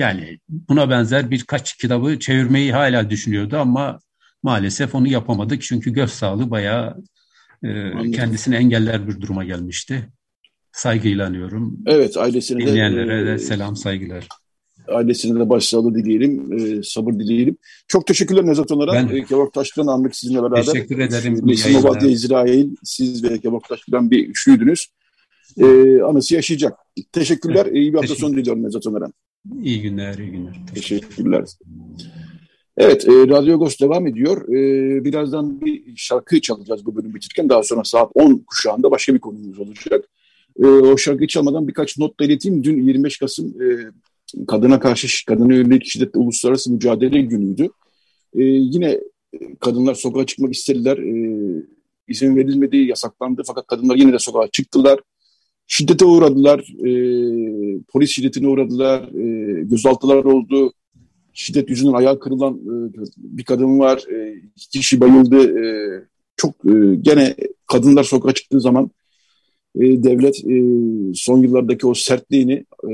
yani 0.00 0.38
buna 0.48 0.90
benzer 0.90 1.30
birkaç 1.30 1.76
kitabı 1.76 2.18
çevirmeyi 2.18 2.72
hala 2.72 3.10
düşünüyordu 3.10 3.56
ama 3.56 4.00
maalesef 4.42 4.94
onu 4.94 5.08
yapamadık. 5.08 5.62
Çünkü 5.62 5.92
göz 5.92 6.10
sağlığı 6.10 6.50
bayağı 6.50 6.96
e, 7.64 8.10
kendisini 8.10 8.54
engeller 8.54 9.08
bir 9.08 9.20
duruma 9.20 9.44
gelmişti 9.44 10.08
saygıyla 10.72 11.26
anıyorum. 11.26 11.78
Evet 11.86 12.16
ailesine 12.16 12.66
Dinleyenlere 12.66 13.26
de, 13.26 13.26
de 13.26 13.38
selam 13.38 13.76
saygılar. 13.76 14.28
Ailesine 14.88 15.40
de 15.40 15.48
başsağlığı 15.48 15.94
dileyelim, 15.94 16.52
e, 16.52 16.82
sabır 16.82 17.12
dileyelim. 17.12 17.56
Çok 17.88 18.06
teşekkürler 18.06 18.46
Nezat 18.46 18.72
Onar'a. 18.72 18.92
Ben, 18.92 19.08
e, 19.08 19.24
Kebap 19.24 19.52
Taşkıran 19.52 19.86
anlık 19.86 20.16
sizinle 20.16 20.42
beraber. 20.42 20.64
Teşekkür 20.64 20.98
ederim. 20.98 21.40
Nesim 21.42 21.76
Obadya 21.76 22.10
İsrail, 22.10 22.68
siz 22.84 23.24
ve 23.24 23.38
Kebap 23.38 23.68
Taşkıran 23.68 24.10
bir 24.10 24.28
üçlüydünüz. 24.28 24.86
E, 25.58 26.00
anısı 26.02 26.34
yaşayacak. 26.34 26.78
Teşekkürler. 27.12 27.66
Evet, 27.66 27.76
iyi 27.76 27.92
bir 27.92 27.98
hafta 27.98 28.14
sonu 28.14 28.36
diliyorum 28.36 28.64
Nezat 28.64 28.86
Onar'a. 28.86 29.12
İyi 29.62 29.82
günler, 29.82 30.18
iyi 30.18 30.30
günler. 30.30 30.60
Teşekkürler. 30.74 31.44
Evet, 32.76 33.08
e, 33.08 33.12
Radyo 33.12 33.54
Agos 33.54 33.80
devam 33.80 34.06
ediyor. 34.06 34.48
E, 34.48 35.04
birazdan 35.04 35.60
bir 35.60 35.82
şarkı 35.96 36.40
çalacağız 36.40 36.86
bu 36.86 36.96
bölüm 36.96 37.14
bitirken. 37.14 37.48
Daha 37.48 37.62
sonra 37.62 37.84
saat 37.84 38.10
10 38.14 38.44
kuşağında 38.46 38.90
başka 38.90 39.14
bir 39.14 39.18
konumuz 39.18 39.58
olacak. 39.58 40.04
E, 40.62 40.66
o 40.66 40.96
şarkıyı 40.96 41.28
çalmadan 41.28 41.68
birkaç 41.68 41.98
not 41.98 42.20
da 42.20 42.24
ileteyim. 42.24 42.64
Dün 42.64 42.86
25 42.86 43.18
Kasım 43.18 43.54
e, 43.62 43.66
kadına 44.46 44.80
karşı 44.80 45.26
kadına 45.26 45.54
yönelik 45.54 45.84
şiddetle 45.84 46.20
uluslararası 46.20 46.72
mücadele 46.72 47.20
günüydü. 47.20 47.68
E, 48.34 48.42
yine 48.42 49.00
kadınlar 49.60 49.94
sokağa 49.94 50.26
çıkmak 50.26 50.54
istediler. 50.54 50.98
E, 50.98 51.14
izin 52.08 52.36
verilmedi, 52.36 52.76
yasaklandı 52.76 53.42
fakat 53.46 53.66
kadınlar 53.66 53.96
yine 53.96 54.12
de 54.12 54.18
sokağa 54.18 54.48
çıktılar. 54.48 55.00
Şiddete 55.72 56.04
uğradılar, 56.04 56.58
e, 56.58 56.90
polis 57.92 58.10
şiddetine 58.10 58.48
uğradılar, 58.48 59.02
e, 59.02 59.62
gözaltılar 59.62 60.24
oldu. 60.24 60.72
Şiddet 61.32 61.70
yüzünden 61.70 61.92
ayağı 61.92 62.20
kırılan 62.20 62.54
e, 62.54 62.72
bir 63.16 63.44
kadın 63.44 63.78
var, 63.78 64.04
e, 64.12 64.42
kişi 64.72 65.00
bayıldı. 65.00 65.64
E, 65.64 65.64
çok 66.36 66.54
e, 66.66 66.94
gene 67.00 67.34
kadınlar 67.66 68.04
sokağa 68.04 68.34
çıktığı 68.34 68.60
zaman 68.60 68.90
e, 69.74 69.80
devlet 69.80 70.44
e, 70.44 70.56
son 71.14 71.42
yıllardaki 71.42 71.86
o 71.86 71.94
sertliğini 71.94 72.64
e, 72.90 72.92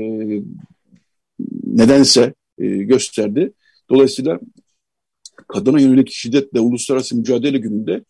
nedense 1.63 2.33
e, 2.57 2.67
gösterdi. 2.67 3.53
Dolayısıyla 3.89 4.39
kadına 5.47 5.79
yönelik 5.79 6.11
şiddetle 6.11 6.59
uluslararası 6.59 7.17
mücadele 7.17 7.57
gününde 7.57 8.03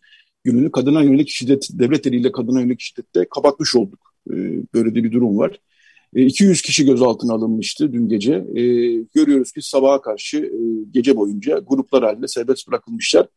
gününü 0.44 0.72
kadına 0.72 1.04
yönelik 1.04 1.30
şiddet, 1.30 1.68
devlet 1.72 2.08
eliyle 2.08 2.32
kadına 2.32 2.62
yönelik 2.62 2.82
şiddette 2.82 3.28
kapatmış 3.30 3.76
olduk. 3.76 4.07
E, 4.34 4.64
böyle 4.74 4.96
de 4.96 5.04
bir 5.04 5.12
durum 5.12 5.38
var. 5.38 5.60
E, 6.16 6.26
200 6.26 6.62
kişi 6.62 6.86
gözaltına 6.86 7.34
alınmıştı 7.34 7.94
dün 7.94 8.10
gece. 8.10 8.34
E, 8.34 8.64
görüyoruz 9.16 9.52
ki 9.52 9.62
sabaha 9.62 10.02
karşı 10.02 10.38
e, 10.38 10.60
gece 10.92 11.18
boyunca 11.18 11.60
gruplar 11.60 12.04
halinde 12.04 12.28
serbest 12.28 12.68
bırakılmışlar. 12.68 13.28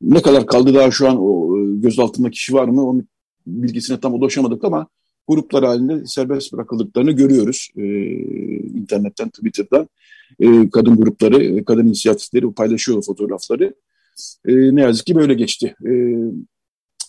Ne 0.00 0.22
kadar 0.22 0.46
kaldı 0.46 0.74
daha 0.74 0.90
şu 0.90 1.08
an 1.08 1.16
o 1.20 1.58
e, 1.58 1.76
gözaltında 1.76 2.30
kişi 2.30 2.54
var 2.54 2.68
mı 2.68 2.88
onu 2.88 3.04
bilgisine 3.46 4.00
tam 4.00 4.14
ulaşamadık 4.14 4.64
ama 4.64 4.88
gruplar 5.28 5.64
halinde 5.64 6.06
serbest 6.06 6.52
bırakıldıklarını 6.52 7.12
görüyoruz 7.12 7.68
e, 7.76 7.84
internetten, 8.78 9.28
Twitter'dan. 9.28 9.88
E, 10.40 10.70
kadın 10.70 10.96
grupları, 10.96 11.44
e, 11.44 11.64
kadın 11.64 11.86
inisiyatifleri 11.86 12.52
paylaşıyor 12.54 13.02
fotoğrafları. 13.02 13.74
E, 14.46 14.52
ne 14.74 14.80
yazık 14.80 15.06
ki 15.06 15.14
böyle 15.14 15.34
geçti. 15.34 15.74
E, 15.86 15.92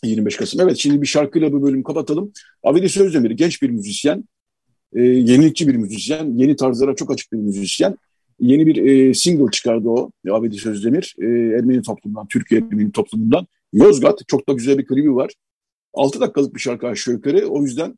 25 0.08 0.38
Kasım. 0.38 0.62
Evet 0.62 0.78
şimdi 0.78 1.02
bir 1.02 1.08
şarkıyla 1.08 1.52
bu 1.52 1.64
bölümü 1.64 1.84
kapatalım. 1.84 2.32
Avedi 2.64 2.90
Sözdemir 2.90 3.32
genç 3.32 3.62
bir 3.62 3.70
müzisyen, 3.70 4.24
e, 4.96 5.02
yenilikçi 5.02 5.68
bir 5.68 5.76
müzisyen, 5.76 6.34
yeni 6.38 6.56
tarzlara 6.56 6.96
çok 6.96 7.12
açık 7.12 7.34
bir 7.34 7.38
müzisyen. 7.38 7.96
Yeni 8.40 8.68
bir 8.68 8.86
e, 8.86 9.14
single 9.14 9.52
çıkardı 9.52 9.90
o 9.90 10.12
Avedi 10.32 10.58
Sözdemir. 10.58 11.16
E, 11.22 11.26
Ermeni 11.26 11.82
toplumundan, 11.82 12.28
Türkiye 12.28 12.62
Ermeni 12.62 12.92
toplumundan. 12.92 13.48
Yozgat 13.74 14.20
çok 14.28 14.50
da 14.50 14.54
güzel 14.54 14.78
bir 14.78 14.86
klibi 14.86 15.16
var. 15.16 15.32
6 15.94 16.22
dakikalık 16.22 16.56
bir 16.56 16.60
şarkı 16.60 16.88
aşağı 16.88 17.14
yukarı. 17.14 17.48
O 17.48 17.64
yüzden 17.64 17.98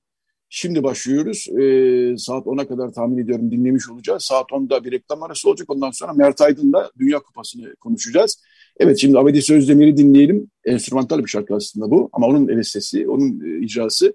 şimdi 0.49 0.83
başlıyoruz. 0.83 1.47
Ee, 1.49 2.17
saat 2.17 2.45
10'a 2.45 2.67
kadar 2.67 2.93
tahmin 2.93 3.17
ediyorum 3.17 3.51
dinlemiş 3.51 3.89
olacağız. 3.89 4.23
Saat 4.23 4.51
10'da 4.51 4.83
bir 4.83 4.91
reklam 4.91 5.23
arası 5.23 5.49
olacak. 5.49 5.69
Ondan 5.69 5.91
sonra 5.91 6.13
Mert 6.13 6.41
Aydın'da 6.41 6.91
Dünya 6.99 7.19
Kupası'nı 7.19 7.75
konuşacağız. 7.75 8.43
Evet 8.79 8.97
şimdi 8.97 9.19
Abedi 9.19 9.41
Sözdemir'i 9.41 9.97
dinleyelim. 9.97 10.49
Enstrümantal 10.65 11.19
bir 11.19 11.27
şarkı 11.27 11.55
aslında 11.55 11.91
bu. 11.91 12.09
Ama 12.13 12.27
onun 12.27 12.61
sesi, 12.61 13.09
onun 13.09 13.41
e, 13.45 13.65
icrası. 13.65 14.13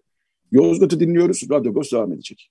Yozgat'ı 0.52 1.00
dinliyoruz. 1.00 1.42
Radyo 1.50 1.72
Ghost 1.72 1.92
devam 1.92 2.12
edecek. 2.12 2.50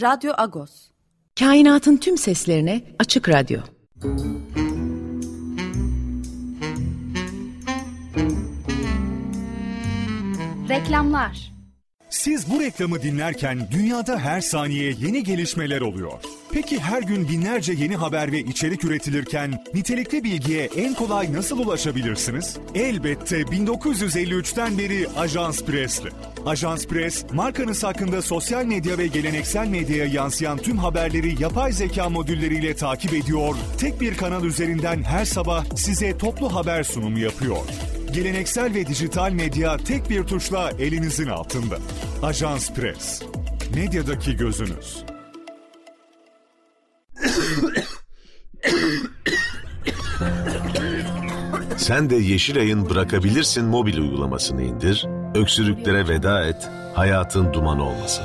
Radyo 0.00 0.32
Agos. 0.38 0.70
Kainatın 1.38 1.96
tüm 1.96 2.18
seslerine 2.18 2.82
açık 2.98 3.28
radyo. 3.28 3.60
Reklamlar 10.68 11.52
Siz 12.10 12.50
bu 12.50 12.60
reklamı 12.60 13.02
dinlerken 13.02 13.68
dünyada 13.70 14.18
her 14.18 14.40
saniye 14.40 14.94
yeni 15.00 15.24
gelişmeler 15.24 15.80
oluyor. 15.80 16.20
Peki 16.52 16.80
her 16.80 17.02
gün 17.02 17.28
binlerce 17.28 17.72
yeni 17.72 17.96
haber 17.96 18.32
ve 18.32 18.40
içerik 18.40 18.84
üretilirken 18.84 19.64
nitelikli 19.74 20.24
bilgiye 20.24 20.64
en 20.76 20.94
kolay 20.94 21.32
nasıl 21.32 21.58
ulaşabilirsiniz? 21.58 22.56
Elbette 22.74 23.40
1953'ten 23.40 24.78
beri 24.78 25.06
Ajans 25.16 25.62
Press'le. 25.62 26.08
Ajans 26.46 26.86
Press, 26.86 27.24
markanız 27.32 27.84
hakkında 27.84 28.22
sosyal 28.22 28.64
medya 28.64 28.98
ve 28.98 29.06
geleneksel 29.06 29.68
medyaya 29.68 30.04
yansıyan 30.04 30.58
tüm 30.58 30.78
haberleri 30.78 31.42
yapay 31.42 31.72
zeka 31.72 32.08
modülleriyle 32.08 32.76
takip 32.76 33.12
ediyor, 33.14 33.54
tek 33.78 34.00
bir 34.00 34.16
kanal 34.16 34.44
üzerinden 34.44 35.02
her 35.02 35.24
sabah 35.24 35.64
size 35.76 36.18
toplu 36.18 36.54
haber 36.54 36.82
sunumu 36.82 37.18
yapıyor. 37.18 37.58
Geleneksel 38.12 38.74
ve 38.74 38.86
dijital 38.86 39.32
medya 39.32 39.76
tek 39.76 40.10
bir 40.10 40.22
tuşla 40.24 40.70
elinizin 40.70 41.28
altında. 41.28 41.78
Ajans 42.22 42.72
Press. 42.72 43.22
Medyadaki 43.74 44.36
gözünüz. 44.36 45.17
Sen 51.88 52.10
de 52.10 52.16
Yeşilay'ın 52.16 52.90
Bırakabilirsin 52.90 53.64
mobil 53.64 53.98
uygulamasını 53.98 54.62
indir, 54.62 55.06
öksürüklere 55.34 56.08
veda 56.08 56.44
et, 56.46 56.70
hayatın 56.94 57.52
duman 57.52 57.80
olmasın. 57.80 58.24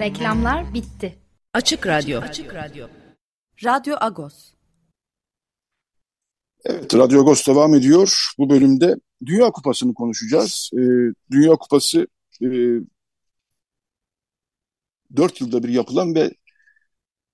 Reklamlar 0.00 0.74
bitti. 0.74 1.18
Açık 1.52 1.86
Radyo. 1.86 2.20
Açık 2.20 2.54
Radyo. 2.54 2.86
Radyo 3.64 3.96
Agos. 4.00 4.54
Evet, 6.64 6.94
Radyo 6.94 7.20
Agos 7.20 7.46
devam 7.46 7.74
ediyor. 7.74 8.32
Bu 8.38 8.50
bölümde 8.50 8.94
Dünya 9.26 9.50
Kupası'nı 9.50 9.94
konuşacağız. 9.94 10.70
Ee, 10.74 10.78
Dünya 11.30 11.52
Kupası 11.52 12.06
e, 12.42 12.48
4 15.16 15.40
yılda 15.40 15.62
bir 15.62 15.68
yapılan 15.68 16.14
ve 16.14 16.30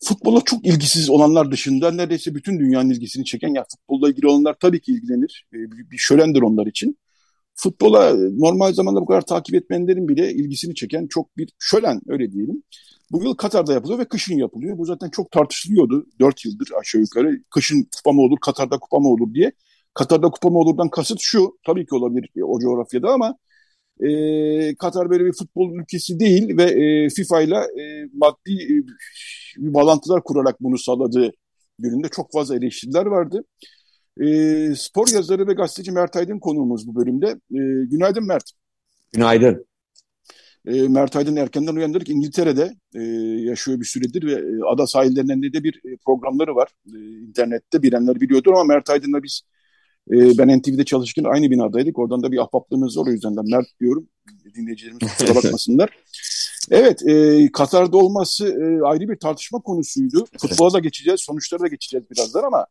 futbola 0.05 0.41
çok 0.45 0.67
ilgisiz 0.67 1.11
olanlar 1.11 1.51
dışında 1.51 1.91
neredeyse 1.91 2.35
bütün 2.35 2.61
dünyanın 2.61 2.91
ilgisini 2.91 3.25
çeken, 3.25 3.55
ya 3.55 3.65
futbolla 3.71 4.11
ilgili 4.11 4.27
olanlar 4.27 4.57
tabii 4.61 4.81
ki 4.81 4.93
ilgilenir. 4.93 5.47
Ee, 5.55 5.57
bir, 5.91 5.99
şölendir 5.99 6.43
onlar 6.43 6.67
için. 6.67 6.99
Futbola 7.55 8.15
normal 8.15 8.73
zamanda 8.73 9.01
bu 9.01 9.07
kadar 9.07 9.23
takip 9.23 9.55
etmeyenlerin 9.55 10.09
bile 10.09 10.35
ilgisini 10.35 10.75
çeken 10.75 11.07
çok 11.07 11.37
bir 11.37 11.49
şölen 11.59 12.01
öyle 12.09 12.33
diyelim. 12.33 12.63
Bu 13.13 13.25
yıl 13.25 13.35
Katar'da 13.35 13.73
yapılıyor 13.73 13.99
ve 13.99 14.05
kışın 14.05 14.39
yapılıyor. 14.39 14.79
Bu 14.79 14.85
zaten 14.85 15.11
çok 15.11 15.31
tartışılıyordu 15.31 16.07
4 16.21 16.45
yıldır 16.45 16.69
aşağı 16.81 17.01
yukarı. 17.01 17.43
Kışın 17.51 17.89
kupa 17.97 18.13
mı 18.13 18.21
olur, 18.23 18.39
Katar'da 18.41 18.79
kupa 18.79 18.99
mı 18.99 19.09
olur 19.09 19.35
diye. 19.35 19.53
Katar'da 19.95 20.31
kupa 20.31 20.51
mı 20.51 20.59
olurdan 20.59 20.89
kasıt 20.91 21.19
şu, 21.21 21.59
tabii 21.67 21.87
ki 21.87 21.95
olabilir 21.95 22.31
o 22.43 22.61
coğrafyada 22.61 23.11
ama 23.13 23.37
e, 24.03 24.75
Katar 24.75 25.11
böyle 25.11 25.25
bir 25.25 25.33
futbol 25.33 25.75
ülkesi 25.75 26.21
değil 26.21 26.57
ve 26.57 26.63
e, 26.63 27.09
FIFA 27.11 27.41
ile 27.41 27.57
e, 27.57 28.09
maddi 28.13 28.53
e, 28.53 28.75
bir 29.57 29.75
bağlantılar 29.75 30.23
kurarak 30.25 30.61
bunu 30.61 30.79
sağladığı 30.79 31.33
yönünde 31.79 32.09
çok 32.09 32.33
fazla 32.33 32.57
eleştiriler 32.57 33.07
vardı. 33.07 33.45
E, 34.21 34.27
spor 34.77 35.09
yazarı 35.09 35.49
ve 35.49 35.53
gazeteci 35.53 35.93
Mert 35.93 36.17
Aydın 36.17 36.39
konuğumuz 36.39 36.87
bu 36.87 36.95
bölümde. 36.95 37.27
E, 37.29 37.87
günaydın 37.87 38.27
Mert. 38.27 38.51
Günaydın. 39.13 39.67
E, 40.67 40.89
Mert 40.89 41.17
Aydın 41.17 41.37
erkenden 41.37 41.77
uyandırdık. 41.77 42.09
İngiltere'de 42.09 42.75
e, 42.95 43.03
yaşıyor 43.49 43.81
bir 43.81 43.85
süredir 43.85 44.27
ve 44.27 44.33
e, 44.33 44.73
ada 44.73 44.87
sahillerinde 44.87 45.53
de 45.53 45.65
bir 45.65 45.77
e, 45.77 45.97
programları 46.05 46.55
var. 46.55 46.69
E, 46.87 46.99
internette 47.29 47.83
bilenler 47.83 48.21
biliyordur 48.21 48.53
ama 48.53 48.65
Mert 48.65 48.91
Aydın'la 48.91 49.23
biz 49.23 49.43
e, 50.13 50.39
ben 50.39 50.59
NTV'de 50.59 50.85
çalışırken 50.85 51.25
aynı 51.25 51.51
binadaydık. 51.51 51.99
Oradan 51.99 52.23
da 52.23 52.33
bir 52.33 52.39
ahbaplığımız 52.39 52.99
var 52.99 53.07
o 53.07 53.11
yüzden 53.11 53.37
de 53.37 53.41
Mert 53.45 53.67
diyorum. 53.81 54.09
Dinleyicilerimiz 54.57 55.01
kusura 55.01 55.35
bakmasınlar. 55.45 55.91
Evet, 56.71 57.09
e, 57.09 57.49
Katar'da 57.53 57.97
olması 57.97 58.47
e, 58.49 58.87
ayrı 58.87 59.09
bir 59.09 59.17
tartışma 59.17 59.61
konusuydu. 59.61 60.27
Futbola 60.41 60.73
da 60.73 60.79
geçeceğiz, 60.79 61.21
sonuçlara 61.21 61.63
da 61.63 61.69
geçeceğiz 61.69 62.11
birazdan 62.11 62.45
ama 62.45 62.67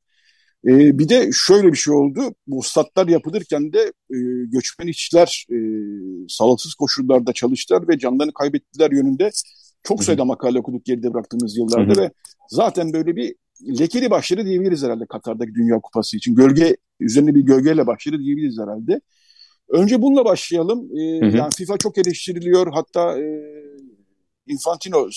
e, 0.67 0.99
bir 0.99 1.09
de 1.09 1.29
şöyle 1.33 1.71
bir 1.71 1.77
şey 1.77 1.93
oldu. 1.93 2.21
Bu 2.47 2.63
statlar 2.63 3.07
yapılırken 3.07 3.73
de 3.73 3.79
e, 4.13 4.17
göçmen 4.45 4.87
işçiler 4.87 5.45
e, 5.51 5.57
sağlıksız 6.27 6.73
koşullarda 6.73 7.33
çalıştılar 7.33 7.87
ve 7.87 7.99
canlarını 7.99 8.33
kaybettiler 8.33 8.91
yönünde 8.91 9.31
çok 9.83 10.03
sayıda 10.03 10.25
makale 10.25 10.59
okuduk 10.59 10.85
geride 10.85 11.13
bıraktığımız 11.13 11.57
yıllarda 11.57 11.93
Hı-hı. 11.93 12.01
ve 12.01 12.11
zaten 12.49 12.93
böyle 12.93 13.15
bir 13.15 13.35
lekeli 13.61 14.09
başları 14.09 14.45
diyebiliriz 14.45 14.83
herhalde 14.83 15.05
Katar'daki 15.05 15.53
Dünya 15.53 15.79
Kupası 15.79 16.17
için. 16.17 16.35
Gölge 16.35 16.77
üzerine 16.99 17.35
bir 17.35 17.41
gölgeyle 17.41 17.87
başları 17.87 18.19
diyebiliriz 18.19 18.59
herhalde. 18.59 19.01
Önce 19.69 20.01
bununla 20.01 20.25
başlayalım. 20.25 20.89
Ee, 20.97 21.37
yani 21.37 21.51
FIFA 21.57 21.77
çok 21.77 21.97
eleştiriliyor. 21.97 22.73
Hatta 22.73 23.19
e, 23.19 23.43
Infantino 24.47 25.09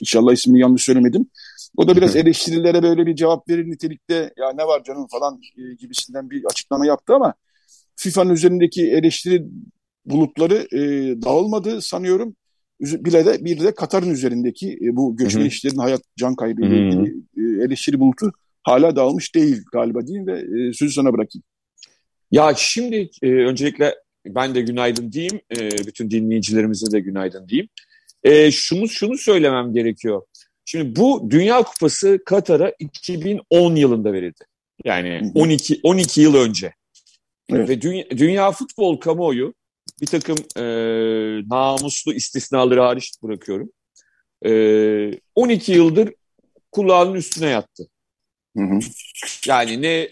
inşallah 0.00 0.32
ismini 0.32 0.60
yanlış 0.60 0.82
söylemedim. 0.82 1.26
O 1.76 1.88
da 1.88 1.96
biraz 1.96 2.16
eleştirilere 2.16 2.82
böyle 2.82 3.06
bir 3.06 3.16
cevap 3.16 3.48
verir 3.48 3.70
nitelikte 3.70 4.32
ya 4.36 4.52
ne 4.52 4.64
var 4.64 4.84
canım 4.84 5.06
falan 5.10 5.40
e, 5.58 5.74
gibisinden 5.74 6.30
bir 6.30 6.44
açıklama 6.44 6.86
yaptı 6.86 7.14
ama 7.14 7.34
FIFA'nın 7.96 8.30
üzerindeki 8.30 8.90
eleştiri 8.90 9.44
bulutları 10.06 10.54
e, 10.72 10.80
dağılmadı 11.22 11.82
sanıyorum. 11.82 12.36
Bir 12.80 13.12
de, 13.12 13.44
bir 13.44 13.60
de 13.60 13.74
Katar'ın 13.74 14.10
üzerindeki 14.10 14.78
e, 14.82 14.96
bu 14.96 15.16
göçmen 15.16 15.40
Hı-hı. 15.40 15.48
işlerin 15.48 15.78
hayat 15.78 16.02
can 16.16 16.34
kaybı 16.34 16.66
ile 16.66 16.78
ilgili 16.78 17.14
e, 17.36 17.64
eleştiri 17.64 18.00
bulutu 18.00 18.32
hala 18.62 18.96
dağılmış 18.96 19.34
değil 19.34 19.62
galiba 19.72 20.06
değil 20.06 20.26
ve 20.26 20.38
e, 20.38 20.72
sözü 20.72 20.92
sana 20.92 21.12
bırakayım. 21.12 21.44
Ya 22.30 22.54
şimdi 22.56 23.10
e, 23.22 23.30
öncelikle 23.30 23.94
ben 24.26 24.54
de 24.54 24.60
günaydın 24.60 25.12
diyeyim. 25.12 25.40
E, 25.56 25.70
bütün 25.86 26.10
dinleyicilerimize 26.10 26.90
de 26.92 27.00
günaydın 27.00 27.48
diyeyim. 27.48 27.68
E, 28.24 28.50
şunu 28.50 28.88
şunu 28.88 29.18
söylemem 29.18 29.72
gerekiyor. 29.72 30.22
Şimdi 30.64 30.96
bu 30.96 31.30
Dünya 31.30 31.62
Kupası 31.62 32.18
Katar'a 32.26 32.72
2010 32.78 33.76
yılında 33.76 34.12
verildi. 34.12 34.44
Yani 34.84 35.32
12 35.34 35.80
12 35.82 36.20
yıl 36.20 36.34
önce. 36.34 36.72
Evet. 37.52 37.68
Ve 37.68 37.80
dünya, 37.80 38.10
dünya 38.10 38.52
futbol 38.52 39.00
kamuoyu 39.00 39.54
bir 40.00 40.06
takım 40.06 40.36
e, 40.56 40.64
namuslu 41.50 42.14
istisnaları 42.14 42.80
hariç 42.80 43.12
bırakıyorum. 43.22 43.70
E, 44.46 45.20
12 45.34 45.72
yıldır 45.72 46.14
kulağının 46.72 47.14
üstüne 47.14 47.48
yattı. 47.48 47.88
Hı 48.56 48.62
hı. 48.62 48.78
Yani 49.46 49.82
ne 49.82 50.08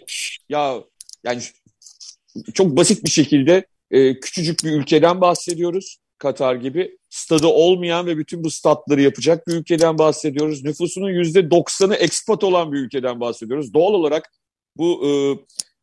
ya 0.48 0.84
yani 1.24 1.42
çok 2.54 2.76
basit 2.76 3.04
bir 3.04 3.10
şekilde 3.10 3.66
e, 3.90 4.20
küçücük 4.20 4.64
bir 4.64 4.72
ülkeden 4.72 5.20
bahsediyoruz. 5.20 5.98
Katar 6.18 6.54
gibi 6.54 6.98
stadı 7.10 7.46
olmayan 7.46 8.06
ve 8.06 8.18
bütün 8.18 8.44
bu 8.44 8.50
statları 8.50 9.02
yapacak 9.02 9.48
bir 9.48 9.52
ülkeden 9.52 9.98
bahsediyoruz. 9.98 10.64
Nüfusunun 10.64 11.10
yüzde 11.10 11.50
doksanı 11.50 11.94
ekspat 11.94 12.44
olan 12.44 12.72
bir 12.72 12.78
ülkeden 12.78 13.20
bahsediyoruz. 13.20 13.74
Doğal 13.74 13.92
olarak 13.94 14.30
bu 14.76 15.06
e, 15.06 15.10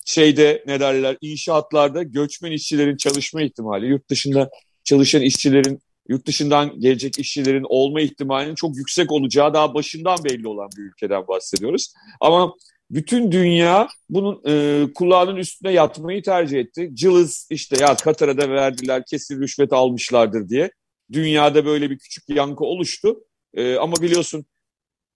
şeyde 0.05 0.63
ne 0.67 0.79
derler 0.79 1.17
inşaatlarda 1.21 2.03
göçmen 2.03 2.51
işçilerin 2.51 2.97
çalışma 2.97 3.41
ihtimali, 3.41 3.85
yurt 3.87 4.09
dışında 4.09 4.49
çalışan 4.83 5.21
işçilerin, 5.21 5.79
yurt 6.09 6.27
dışından 6.27 6.79
gelecek 6.79 7.19
işçilerin 7.19 7.65
olma 7.69 8.01
ihtimalinin 8.01 8.55
çok 8.55 8.77
yüksek 8.77 9.11
olacağı 9.11 9.53
daha 9.53 9.73
başından 9.73 10.23
belli 10.23 10.47
olan 10.47 10.69
bir 10.77 10.81
ülkeden 10.81 11.27
bahsediyoruz. 11.27 11.93
Ama 12.21 12.53
bütün 12.91 13.31
dünya 13.31 13.87
bunun 14.09 14.41
e, 14.47 14.85
kulağının 14.93 15.35
üstüne 15.35 15.71
yatmayı 15.71 16.23
tercih 16.23 16.59
etti. 16.59 16.89
Cılız 16.93 17.47
işte 17.49 17.75
ya 17.81 17.95
Katar'a 17.95 18.37
da 18.37 18.49
verdiler 18.49 19.03
kesin 19.09 19.41
rüşvet 19.41 19.73
almışlardır 19.73 20.49
diye. 20.49 20.71
Dünyada 21.11 21.65
böyle 21.65 21.89
bir 21.89 21.97
küçük 21.99 22.29
yankı 22.29 22.63
oluştu. 22.63 23.23
E, 23.53 23.75
ama 23.75 23.93
biliyorsun 24.01 24.45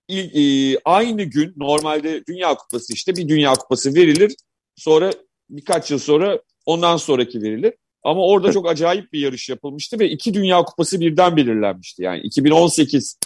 il, 0.07 0.73
e, 0.73 0.79
aynı 0.85 1.23
gün 1.23 1.53
normalde 1.57 2.23
Dünya 2.27 2.55
Kupası 2.55 2.93
işte 2.93 3.15
bir 3.15 3.27
Dünya 3.27 3.53
Kupası 3.53 3.95
verilir. 3.95 4.35
Sonra 4.75 5.11
birkaç 5.49 5.91
yıl 5.91 5.99
sonra 5.99 6.39
ondan 6.65 6.97
sonraki 6.97 7.41
verilir. 7.41 7.73
Ama 8.03 8.21
orada 8.27 8.51
çok 8.51 8.69
acayip 8.69 9.13
bir 9.13 9.19
yarış 9.19 9.49
yapılmıştı 9.49 9.99
ve 9.99 10.09
iki 10.09 10.33
Dünya 10.33 10.63
Kupası 10.63 10.99
birden 10.99 11.37
belirlenmişti. 11.37 12.03
Yani 12.03 12.21
2018 12.21 13.19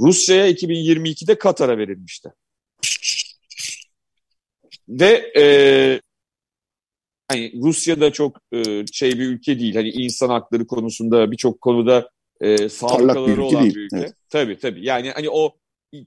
Rusya'ya, 0.00 0.50
2022'de 0.50 1.38
Katar'a 1.38 1.78
verilmişti. 1.78 2.32
Ve 4.88 5.32
e, 5.36 5.44
hani 7.28 7.52
Rusya 7.62 8.00
da 8.00 8.12
çok 8.12 8.36
e, 8.52 8.86
şey 8.92 9.12
bir 9.12 9.26
ülke 9.26 9.58
değil. 9.60 9.74
Hani 9.74 9.88
insan 9.88 10.28
hakları 10.28 10.66
konusunda 10.66 11.32
birçok 11.32 11.60
konuda 11.60 12.10
e, 12.40 12.68
sabıkaları 12.68 13.44
olan 13.44 13.62
değil. 13.62 13.74
bir 13.74 13.80
ülke. 13.80 13.96
Evet. 13.96 14.14
Tabii 14.28 14.58
tabii. 14.58 14.86
Yani 14.86 15.10
hani 15.10 15.30
o 15.30 15.56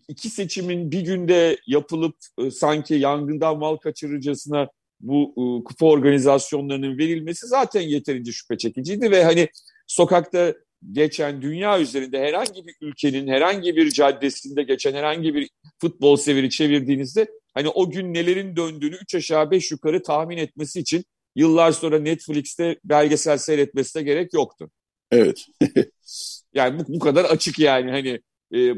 iki 0.07 0.29
seçimin 0.29 0.91
bir 0.91 1.01
günde 1.01 1.57
yapılıp 1.67 2.15
e, 2.37 2.51
sanki 2.51 2.93
yangından 2.93 3.57
mal 3.57 3.77
kaçırıcısına 3.77 4.69
bu 4.99 5.33
e, 5.37 5.63
kupa 5.63 5.85
organizasyonlarının 5.85 6.97
verilmesi 6.97 7.47
zaten 7.47 7.81
yeterince 7.81 8.31
şüphe 8.31 8.57
çekiciydi 8.57 9.11
ve 9.11 9.23
hani 9.23 9.49
sokakta 9.87 10.53
geçen 10.91 11.41
dünya 11.41 11.79
üzerinde 11.79 12.19
herhangi 12.19 12.67
bir 12.67 12.75
ülkenin 12.81 13.27
herhangi 13.27 13.75
bir 13.75 13.91
caddesinde 13.91 14.63
geçen 14.63 14.93
herhangi 14.93 15.35
bir 15.35 15.49
futbol 15.81 16.17
severi 16.17 16.49
çevirdiğinizde 16.49 17.27
hani 17.53 17.69
o 17.69 17.89
gün 17.89 18.13
nelerin 18.13 18.55
döndüğünü 18.55 18.95
üç 18.95 19.15
aşağı 19.15 19.51
beş 19.51 19.71
yukarı 19.71 20.03
tahmin 20.03 20.37
etmesi 20.37 20.79
için 20.79 21.05
yıllar 21.35 21.71
sonra 21.71 21.99
Netflix'te 21.99 22.79
belgesel 22.83 23.37
seyretmesine 23.37 24.03
gerek 24.03 24.33
yoktu. 24.33 24.71
Evet. 25.11 25.45
yani 26.53 26.79
bu, 26.79 26.93
bu 26.93 26.99
kadar 26.99 27.25
açık 27.25 27.59
yani 27.59 27.91
hani 27.91 28.19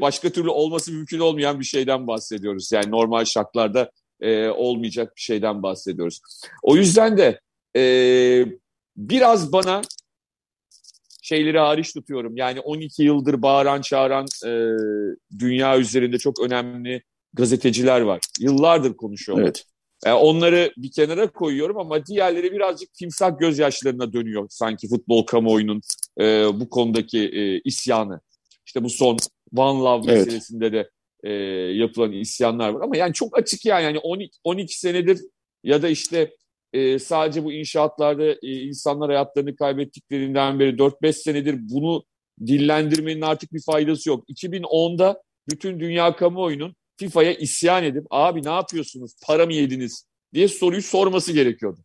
başka 0.00 0.30
türlü 0.30 0.50
olması 0.50 0.92
mümkün 0.92 1.18
olmayan 1.18 1.60
bir 1.60 1.64
şeyden 1.64 2.06
bahsediyoruz. 2.06 2.72
Yani 2.72 2.90
normal 2.90 3.24
şartlarda 3.24 3.90
e, 4.20 4.48
olmayacak 4.48 5.16
bir 5.16 5.20
şeyden 5.20 5.62
bahsediyoruz. 5.62 6.20
O 6.62 6.76
yüzden 6.76 7.18
de 7.18 7.40
e, 7.76 7.82
biraz 8.96 9.52
bana 9.52 9.82
şeyleri 11.22 11.58
hariç 11.58 11.92
tutuyorum. 11.92 12.36
Yani 12.36 12.60
12 12.60 13.02
yıldır 13.02 13.42
bağıran 13.42 13.80
çağıran 13.80 14.26
e, 14.46 14.50
dünya 15.38 15.78
üzerinde 15.78 16.18
çok 16.18 16.40
önemli 16.40 17.02
gazeteciler 17.32 18.00
var. 18.00 18.20
Yıllardır 18.40 18.96
konuşuyorlar. 18.96 19.44
Evet. 19.44 19.64
E, 20.06 20.12
onları 20.12 20.72
bir 20.76 20.92
kenara 20.92 21.32
koyuyorum 21.32 21.78
ama 21.78 22.06
diğerleri 22.06 22.52
birazcık 22.52 22.94
timsah 22.94 23.38
gözyaşlarına 23.38 24.12
dönüyor 24.12 24.46
sanki 24.50 24.88
futbol 24.88 25.26
kamuoyunun 25.26 25.80
e, 26.20 26.24
bu 26.60 26.70
konudaki 26.70 27.18
e, 27.18 27.60
isyanı. 27.60 28.20
İşte 28.66 28.84
bu 28.84 28.90
son 28.90 29.16
One 29.56 29.80
Love 29.80 30.12
evet. 30.12 30.26
meselesinde 30.26 30.72
de 30.72 30.90
e, 31.26 31.32
yapılan 31.72 32.12
isyanlar 32.12 32.68
var. 32.68 32.80
Ama 32.80 32.96
yani 32.96 33.12
çok 33.12 33.38
açık 33.38 33.64
yani, 33.64 33.84
yani 33.84 33.98
12, 33.98 34.38
12 34.44 34.80
senedir 34.80 35.20
ya 35.64 35.82
da 35.82 35.88
işte 35.88 36.34
e, 36.72 36.98
sadece 36.98 37.44
bu 37.44 37.52
inşaatlarda 37.52 38.24
e, 38.24 38.36
insanlar 38.42 39.10
hayatlarını 39.10 39.56
kaybettiklerinden 39.56 40.60
beri 40.60 40.76
4-5 40.76 41.12
senedir 41.12 41.56
bunu 41.60 42.04
dillendirmenin 42.46 43.20
artık 43.20 43.52
bir 43.52 43.62
faydası 43.62 44.08
yok. 44.08 44.24
2010'da 44.28 45.22
bütün 45.50 45.80
dünya 45.80 46.16
kamuoyunun 46.16 46.74
FIFA'ya 46.96 47.32
isyan 47.32 47.84
edip 47.84 48.06
abi 48.10 48.44
ne 48.44 48.50
yapıyorsunuz 48.50 49.12
para 49.26 49.46
mı 49.46 49.52
yediniz 49.52 50.06
diye 50.34 50.48
soruyu 50.48 50.82
sorması 50.82 51.32
gerekiyordu. 51.32 51.80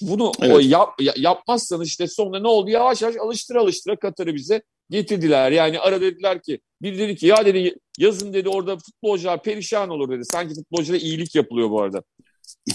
Bunu 0.00 0.32
evet. 0.42 0.56
o 0.56 0.60
yap, 0.60 0.94
yapmazsanız 1.16 1.88
işte 1.88 2.06
sonra 2.06 2.40
ne 2.40 2.48
oldu? 2.48 2.70
Yavaş 2.70 3.02
yavaş 3.02 3.16
alıştıra 3.16 3.60
alıştıra 3.60 3.96
Katar'ı 3.96 4.34
bize 4.34 4.62
getirdiler. 4.90 5.52
Yani 5.52 5.80
ara 5.80 6.00
dediler 6.00 6.42
ki 6.42 6.60
bir 6.82 6.98
dedi 6.98 7.16
ki 7.16 7.26
ya 7.26 7.46
dedi 7.46 7.74
yazın 7.98 8.32
dedi 8.32 8.48
orada 8.48 8.76
futbolcular 8.76 9.42
perişan 9.42 9.90
olur 9.90 10.10
dedi. 10.10 10.24
Sanki 10.24 10.54
futbolculara 10.54 10.98
iyilik 11.00 11.34
yapılıyor 11.34 11.70
bu 11.70 11.82
arada. 11.82 12.02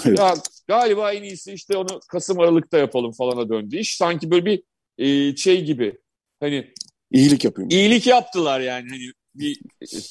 Evet. 0.05 0.20
Ya 0.20 0.34
galiba 0.68 1.13
en 1.13 1.24
iyisi 1.24 1.53
işte 1.53 1.78
onu 1.78 1.99
Kasım 2.09 2.39
Aralık'ta 2.39 2.78
yapalım 2.78 3.11
falana 3.11 3.49
döndü. 3.49 3.78
İş 3.78 3.97
sanki 3.97 4.32
böyle 4.32 4.45
bir 4.45 4.63
e, 4.97 5.36
şey 5.36 5.63
gibi 5.63 5.97
hani 6.39 6.74
iyilik 7.11 7.45
yapıyor. 7.45 7.72
İyilik 7.72 8.07
yaptılar 8.07 8.59
yani 8.59 8.89
hani 8.89 9.11
bir 9.36 9.59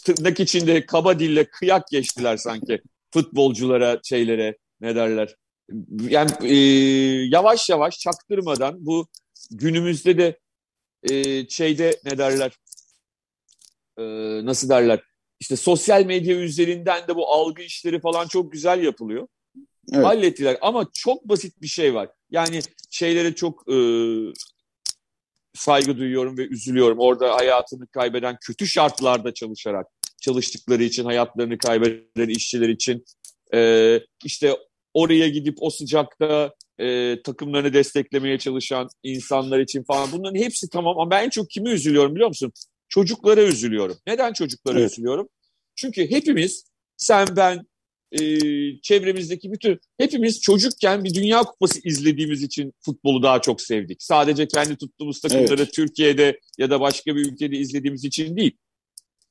tırnak 0.05 0.40
içinde 0.40 0.86
kaba 0.86 1.18
dille 1.18 1.44
kıyak 1.44 1.88
geçtiler 1.88 2.36
sanki 2.36 2.82
futbolculara 3.12 4.00
şeylere 4.05 4.57
ne 4.80 4.94
derler. 4.96 5.36
Yani 6.09 6.30
e, 6.42 6.55
yavaş 7.28 7.68
yavaş 7.68 7.98
çaktırmadan 7.98 8.86
bu 8.86 9.09
günümüzde 9.50 10.18
de 10.18 10.38
e, 11.11 11.48
şeyde 11.48 12.00
ne 12.05 12.18
derler 12.18 12.52
e, 13.98 14.02
nasıl 14.46 14.68
derler 14.68 15.00
işte 15.40 15.57
sosyal 15.57 16.05
medya 16.05 16.36
üzerinden 16.36 17.09
de 17.09 17.16
bu 17.16 17.32
algı 17.32 17.62
işleri 17.62 18.00
falan 18.00 18.26
çok 18.26 18.52
güzel 18.52 18.82
yapılıyor. 18.82 19.28
Evet. 19.92 20.05
Hallettiler 20.05 20.59
ama 20.61 20.86
çok 20.94 21.28
basit 21.28 21.62
bir 21.62 21.66
şey 21.66 21.94
var. 21.94 22.09
Yani 22.30 22.61
şeylere 22.90 23.34
çok 23.34 23.72
e, 23.72 23.76
saygı 25.55 25.98
duyuyorum 25.98 26.38
ve 26.38 26.42
üzülüyorum. 26.42 26.98
Orada 26.98 27.34
hayatını 27.34 27.86
kaybeden 27.86 28.36
kötü 28.40 28.66
şartlarda 28.66 29.34
çalışarak 29.34 29.86
çalıştıkları 30.20 30.82
için 30.82 31.05
hayatlarını 31.05 31.59
kaybeden 31.59 32.28
işçiler 32.28 32.68
için 32.68 33.05
e, 33.55 34.00
işte 34.24 34.57
oraya 34.94 35.28
gidip 35.28 35.57
o 35.61 35.70
sıcakta 35.70 36.55
e, 36.79 37.22
takımlarını 37.22 37.72
desteklemeye 37.72 38.39
çalışan 38.39 38.89
insanlar 39.03 39.61
için 39.61 39.85
falan 39.85 40.09
bunların 40.12 40.39
hepsi 40.39 40.68
tamam 40.68 40.99
ama 40.99 41.11
ben 41.11 41.25
en 41.25 41.31
çok 41.31 41.51
kimi 41.51 41.70
üzülüyorum 41.70 42.14
biliyor 42.14 42.29
musun? 42.29 42.53
Çocuklara 42.89 43.43
üzülüyorum. 43.43 43.97
Neden 44.07 44.32
çocuklara 44.32 44.81
evet. 44.81 44.93
üzülüyorum? 44.93 45.28
Çünkü 45.77 46.11
hepimiz 46.11 46.65
sen 46.97 47.27
ben 47.36 47.66
e, 48.12 48.20
çevremizdeki 48.82 49.53
bütün 49.53 49.81
hepimiz 49.98 50.40
çocukken 50.40 51.05
bir 51.05 51.15
Dünya 51.15 51.43
Kupası 51.43 51.81
izlediğimiz 51.85 52.43
için 52.43 52.73
futbolu 52.81 53.23
daha 53.23 53.40
çok 53.40 53.61
sevdik. 53.61 54.03
Sadece 54.03 54.48
kendi 54.48 54.77
tuttuğumuz 54.77 55.20
takımları 55.20 55.62
evet. 55.62 55.73
Türkiye'de 55.74 56.40
ya 56.59 56.70
da 56.70 56.81
başka 56.81 57.16
bir 57.16 57.32
ülkede 57.32 57.57
izlediğimiz 57.57 58.05
için 58.05 58.36
değil. 58.36 58.57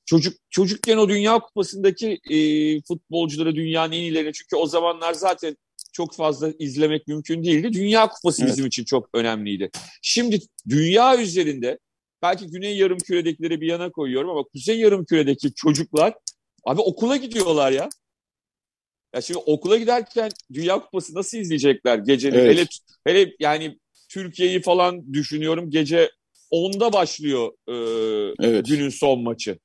Çocuk 0.06 0.38
çocukken 0.50 0.98
o 0.98 1.10
Dünya 1.10 1.40
Kupası'ndaki 1.40 2.20
e, 2.30 2.38
futbolcuları 2.82 3.56
dünyanın 3.56 3.92
en 3.92 3.98
iyilerine 3.98 4.32
çünkü 4.34 4.56
o 4.56 4.66
zamanlar 4.66 5.14
zaten 5.14 5.58
çok 5.94 6.16
fazla 6.16 6.52
izlemek 6.60 7.08
mümkün 7.08 7.44
değildi. 7.44 7.74
Dünya 7.74 8.08
Kupası 8.08 8.42
evet. 8.42 8.52
bizim 8.52 8.66
için 8.66 8.84
çok 8.84 9.10
önemliydi. 9.14 9.70
Şimdi 10.02 10.40
dünya 10.70 11.22
üzerinde 11.22 11.80
belki 12.22 12.48
Güney 12.48 12.78
Yarımküre'dekileri 12.78 13.62
bir 13.62 13.68
yana 13.68 13.92
koyuyorum 13.92 14.30
ama 14.30 14.44
Kuzey 14.44 14.80
Yarımküre'deki 14.80 15.54
çocuklar 15.54 16.14
abi 16.66 16.82
okula 16.82 17.18
gidiyorlar 17.18 17.72
ya. 17.72 17.90
Ya 19.16 19.22
şimdi 19.22 19.40
okula 19.46 19.78
giderken 19.78 20.30
Dünya 20.54 20.80
Kupası 20.80 21.16
nasıl 21.16 21.38
izleyecekler 21.38 21.98
geceleri? 21.98 22.42
Evet. 22.42 22.70
Hele, 23.06 23.20
hele 23.20 23.36
yani 23.40 23.80
Türkiye'yi 24.10 24.62
falan 24.62 25.14
düşünüyorum. 25.14 25.70
Gece 25.70 26.12
10'da 26.52 26.94
başlıyor 26.94 27.52
e, 27.68 27.74
evet. 28.48 28.66
günün 28.66 28.90
son 28.90 29.24
maçı. 29.24 29.60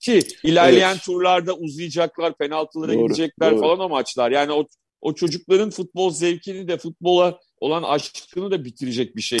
Ki 0.00 0.20
ilerleyen 0.44 0.92
evet. 0.92 1.02
turlarda 1.02 1.54
uzayacaklar, 1.54 2.38
penaltılara 2.38 2.94
doğru, 2.94 3.02
gidecekler 3.02 3.52
doğru. 3.52 3.60
falan 3.60 3.80
o 3.80 3.88
maçlar. 3.88 4.30
Yani 4.30 4.52
o, 4.52 4.66
o 5.00 5.14
çocukların 5.14 5.70
futbol 5.70 6.10
zevkini 6.10 6.68
de 6.68 6.78
futbola 6.78 7.40
olan 7.60 7.82
aşkını 7.82 8.50
da 8.50 8.64
bitirecek 8.64 9.16
bir 9.16 9.22
şey. 9.22 9.38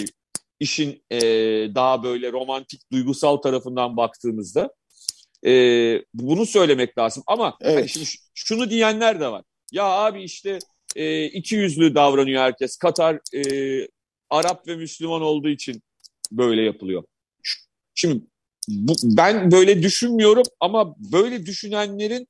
İşin 0.60 1.02
e, 1.10 1.18
daha 1.74 2.02
böyle 2.02 2.32
romantik, 2.32 2.92
duygusal 2.92 3.36
tarafından 3.36 3.96
baktığımızda. 3.96 4.74
E, 5.46 5.52
bunu 6.14 6.46
söylemek 6.46 6.98
lazım. 6.98 7.22
Ama 7.26 7.56
evet. 7.60 7.78
hani 7.78 7.88
şimdi 7.88 8.06
şunu 8.34 8.70
diyenler 8.70 9.20
de 9.20 9.28
var. 9.28 9.44
Ya 9.72 9.84
abi 9.84 10.22
işte 10.22 10.58
e, 10.96 11.24
iki 11.24 11.54
yüzlü 11.54 11.94
davranıyor 11.94 12.42
herkes. 12.42 12.76
Katar 12.76 13.18
e, 13.34 13.42
Arap 14.30 14.68
ve 14.68 14.76
Müslüman 14.76 15.22
olduğu 15.22 15.48
için 15.48 15.82
böyle 16.32 16.62
yapılıyor. 16.62 17.04
Şimdi 17.94 18.22
bu, 18.68 18.92
ben 19.04 19.50
böyle 19.50 19.82
düşünmüyorum 19.82 20.42
ama 20.60 20.94
böyle 21.12 21.46
düşünenlerin 21.46 22.28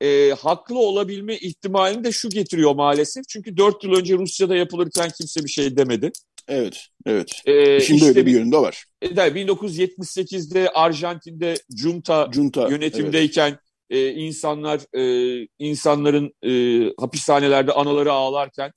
e, 0.00 0.30
haklı 0.30 0.78
olabilme 0.78 1.36
ihtimalini 1.36 2.04
de 2.04 2.12
şu 2.12 2.28
getiriyor 2.28 2.74
maalesef. 2.74 3.28
Çünkü 3.28 3.56
dört 3.56 3.84
yıl 3.84 3.92
önce 3.92 4.14
Rusya'da 4.14 4.56
yapılırken 4.56 5.10
kimse 5.18 5.44
bir 5.44 5.48
şey 5.48 5.76
demedi. 5.76 6.12
Evet, 6.48 6.86
evet. 7.06 7.42
Ee, 7.46 7.80
Şimdi 7.80 7.96
işte 7.96 8.08
öyle 8.08 8.26
bir 8.26 8.30
yönünde 8.30 8.56
var. 8.56 8.84
E, 9.02 9.06
1978'de 9.06 10.70
Arjantin'de 10.70 11.54
junta, 11.76 12.28
junta 12.32 12.68
yönetimdeyken 12.68 13.58
evet. 13.90 14.16
e, 14.16 14.20
insanlar 14.20 14.80
e, 14.98 15.48
insanların 15.58 16.32
e, 16.42 16.52
hapishanelerde 17.00 17.72
anaları 17.72 18.12
ağlarken 18.12 18.72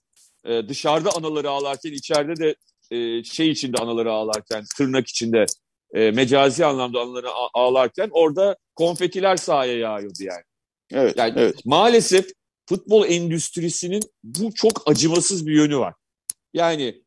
e, 0.46 0.68
dışarıda 0.70 1.10
anaları 1.16 1.50
ağlarken 1.50 1.92
içeride 1.92 2.36
de 2.36 2.56
e, 2.92 3.24
şey 3.24 3.50
içinde 3.50 3.78
anaları 3.78 4.12
ağlarken 4.12 4.64
tırnak 4.78 5.08
içinde 5.08 5.46
e, 5.94 6.12
mecazi 6.12 6.66
anlamda 6.66 7.00
anaları 7.00 7.28
ağlarken 7.54 8.10
orada 8.12 8.56
konfetiler 8.76 9.38
sahaya 9.38 9.78
yağıyordu 9.78 10.24
yani. 10.24 10.44
Evet, 10.92 11.18
yani 11.18 11.34
evet. 11.38 11.66
maalesef 11.66 12.30
futbol 12.70 13.06
endüstrisinin 13.08 14.02
bu 14.24 14.54
çok 14.54 14.84
acımasız 14.86 15.48
bir 15.48 15.54
yönü 15.54 15.78
var. 15.78 15.94
Yani 16.54 17.04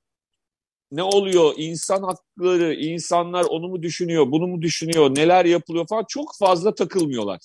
ne 0.93 1.03
oluyor? 1.03 1.55
İnsan 1.57 2.03
hakları, 2.03 2.75
insanlar 2.75 3.45
onu 3.45 3.69
mu 3.69 3.83
düşünüyor, 3.83 4.31
bunu 4.31 4.47
mu 4.47 4.63
düşünüyor, 4.63 5.15
neler 5.15 5.45
yapılıyor 5.45 5.87
falan 5.89 6.05
çok 6.09 6.37
fazla 6.39 6.75
takılmıyorlar. 6.75 7.41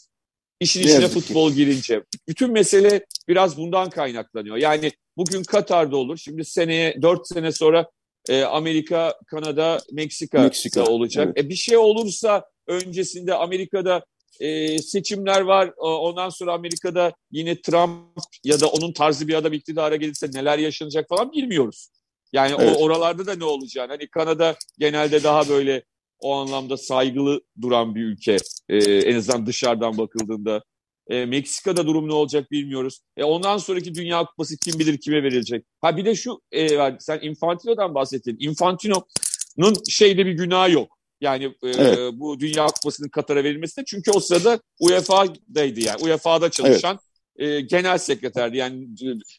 İşin 0.60 0.82
ne 0.82 0.86
içine 0.86 1.08
futbol 1.08 1.50
ki. 1.50 1.56
girince. 1.56 2.04
Bütün 2.28 2.52
mesele 2.52 3.06
biraz 3.28 3.58
bundan 3.58 3.90
kaynaklanıyor. 3.90 4.58
Yani 4.58 4.92
bugün 5.18 5.44
Katar'da 5.44 5.98
olur. 5.98 6.18
Şimdi 6.18 6.46
seneye, 6.46 7.02
dört 7.02 7.28
sene 7.28 7.52
sonra 7.52 7.90
e, 8.30 8.44
Amerika, 8.44 9.16
Kanada, 9.28 9.80
Meksika, 9.92 10.42
Meksika 10.42 10.84
olacak. 10.84 11.26
Evet. 11.28 11.46
E, 11.46 11.50
bir 11.50 11.56
şey 11.56 11.78
olursa 11.78 12.46
öncesinde 12.68 13.34
Amerika'da 13.34 14.06
e, 14.40 14.80
seçimler 14.80 15.42
var. 15.42 15.74
Ondan 15.78 16.30
sonra 16.30 16.54
Amerika'da 16.54 17.14
yine 17.32 17.62
Trump 17.62 18.02
ya 18.44 18.60
da 18.60 18.68
onun 18.68 18.94
tarzı 18.94 19.28
bir 19.28 19.34
adam 19.34 19.54
iktidara 19.54 19.96
gelirse 19.96 20.30
neler 20.34 20.58
yaşanacak 20.58 21.10
falan 21.10 21.32
bilmiyoruz. 21.32 21.90
Yani 22.34 22.56
evet. 22.60 22.78
o 22.78 22.84
oralarda 22.84 23.26
da 23.26 23.36
ne 23.36 23.44
olacağını. 23.44 23.92
Hani 23.92 24.08
Kanada 24.08 24.56
genelde 24.80 25.24
daha 25.24 25.50
böyle 25.50 25.84
o 26.20 26.36
anlamda 26.36 26.78
saygılı 26.78 27.42
duran 27.62 27.96
bir 27.96 28.04
ülke. 28.04 28.38
Ee, 28.70 28.78
en 28.78 29.16
azından 29.16 29.46
dışarıdan 29.46 29.98
bakıldığında 29.98 30.64
E, 31.10 31.26
Meksika'da 31.26 31.88
durum 31.88 32.10
ne 32.10 32.14
olacak 32.14 32.52
bilmiyoruz. 32.52 33.00
E, 33.18 33.24
ondan 33.24 33.58
sonraki 33.58 33.96
Dünya 33.96 34.26
Kupası 34.26 34.58
kim 34.58 34.80
bilir 34.80 34.98
kime 34.98 35.24
verilecek. 35.24 35.66
Ha 35.82 35.98
bir 35.98 36.06
de 36.06 36.16
şu 36.16 36.42
e, 36.52 36.70
sen 37.00 37.20
Infantino'dan 37.22 37.96
bahsettin. 37.96 38.38
Infantino'nun 38.40 39.74
şeyde 39.90 40.26
bir 40.26 40.32
günahı 40.32 40.72
yok. 40.72 40.97
Yani 41.22 41.44
e, 41.46 41.70
evet. 41.70 42.14
bu 42.14 42.40
Dünya 42.40 42.66
Kupası'nın 42.66 43.10
Katar'a 43.10 43.44
verilmesinde 43.44 43.86
çünkü 43.86 44.12
o 44.12 44.20
sırada 44.20 44.60
UEFA'daydı 44.80 45.80
yani. 45.80 46.04
UEFA'da 46.04 46.52
çalışan 46.52 47.00
evet. 47.38 47.50
e, 47.50 47.62
genel 47.62 47.98
sekreterdi. 47.98 48.58
Yani 48.58 48.88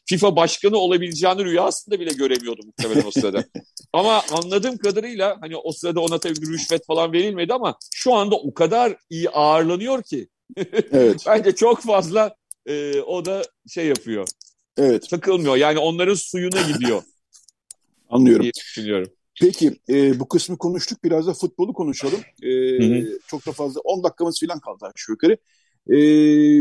FIFA 0.06 0.36
başkanı 0.36 0.76
olabileceğini 0.76 1.44
rüyasında 1.44 2.00
bile 2.00 2.10
göremiyordu 2.10 2.60
muhtemelen 2.66 3.06
o 3.06 3.10
sırada. 3.10 3.44
ama 3.92 4.22
anladığım 4.32 4.78
kadarıyla 4.78 5.36
hani 5.40 5.56
o 5.56 5.72
sırada 5.72 6.00
ona 6.00 6.18
tabii 6.18 6.42
bir 6.42 6.48
rüşvet 6.48 6.86
falan 6.86 7.12
verilmedi 7.12 7.54
ama 7.54 7.78
şu 7.94 8.14
anda 8.14 8.36
o 8.36 8.54
kadar 8.54 8.96
iyi 9.10 9.30
ağırlanıyor 9.30 10.02
ki. 10.02 10.28
evet. 10.92 11.24
Bence 11.26 11.52
çok 11.54 11.82
fazla 11.82 12.34
e, 12.66 13.00
o 13.00 13.24
da 13.24 13.42
şey 13.68 13.86
yapıyor. 13.86 14.28
Evet. 14.76 15.10
Takılmıyor. 15.10 15.56
Yani 15.56 15.78
onların 15.78 16.14
suyuna 16.14 16.60
gidiyor. 16.72 17.02
Anlıyorum. 18.10 18.46
düşünüyorum. 18.56 19.12
Peki 19.40 19.72
e, 19.88 20.20
bu 20.20 20.28
kısmı 20.28 20.58
konuştuk. 20.58 21.04
Biraz 21.04 21.26
da 21.26 21.32
futbolu 21.32 21.72
konuşalım. 21.72 22.20
E, 22.42 22.48
hı 22.48 23.00
hı. 23.00 23.18
Çok 23.26 23.46
da 23.46 23.52
fazla 23.52 23.80
10 23.80 24.02
dakikamız 24.02 24.40
falan 24.40 24.60
kaldı 24.60 24.84
aşağı 24.84 25.12
yukarı. 25.12 25.36
E, 25.88 25.98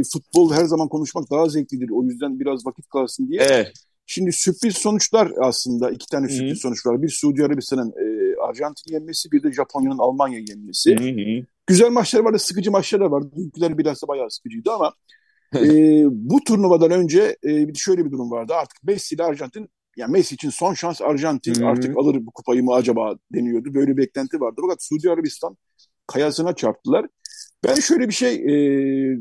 futbol 0.04 0.54
her 0.54 0.66
zaman 0.66 0.90
konuşmak 0.90 1.32
daha 1.32 1.50
zevklidir. 1.50 1.90
O 1.90 2.04
yüzden 2.04 2.40
biraz 2.40 2.66
vakit 2.66 2.90
kalsın 2.90 3.28
diye. 3.28 3.42
Evet. 3.42 3.74
Şimdi 4.06 4.32
sürpriz 4.32 4.78
sonuçlar 4.78 5.32
aslında 5.42 5.92
iki 5.92 6.08
tane 6.08 6.30
sürpriz 6.30 6.50
hı 6.50 6.54
hı. 6.54 6.60
sonuç 6.60 6.86
var. 6.86 7.02
Bir 7.02 7.10
Suudi 7.10 7.46
Arabistan'ın 7.46 7.90
e, 7.90 8.36
Arjantin 8.42 8.94
yenmesi, 8.94 9.32
bir 9.32 9.44
de 9.44 9.52
Japonya'nın 9.52 9.98
Almanya 9.98 10.40
yenmesi. 10.40 10.96
Hı 10.96 11.04
hı. 11.04 11.46
Güzel 11.68 11.90
maçlar 11.90 12.20
vardı, 12.20 12.40
sıkıcı 12.40 12.72
maçlar 12.72 13.02
da 13.02 13.12
vardı. 13.12 13.32
Dünküler 13.36 13.78
biraz 13.78 14.04
da 14.04 14.08
bayağı 14.08 14.32
sıkıcıydı 14.32 14.72
ama 14.72 14.94
e, 15.56 16.04
bu 16.12 16.44
turnuvadan 16.44 16.92
önce 16.92 17.38
e, 17.44 17.74
şöyle 17.74 18.06
bir 18.06 18.12
durum 18.12 18.32
vardı. 18.32 18.54
Artık 18.54 18.84
Messi 18.84 19.16
ile 19.16 19.24
Arjantin 19.24 19.70
yani 19.98 20.12
Messi 20.12 20.36
için 20.36 20.50
son 20.50 20.74
şans 20.74 21.02
Arjantin 21.02 21.56
hmm. 21.56 21.66
artık 21.66 21.98
alır 21.98 22.26
bu 22.26 22.32
kupayı 22.32 22.64
mı 22.64 22.74
acaba 22.74 23.16
deniyordu. 23.34 23.74
Böyle 23.74 23.92
bir 23.92 23.98
beklenti 23.98 24.40
vardı. 24.40 24.62
Fakat 24.62 24.84
Suudi 24.84 25.12
Arabistan 25.12 25.58
kayasına 26.08 26.56
çarptılar. 26.56 27.06
Ben 27.64 27.76
şöyle 27.76 28.08
bir 28.08 28.14
şey 28.14 28.36
e, 28.36 28.50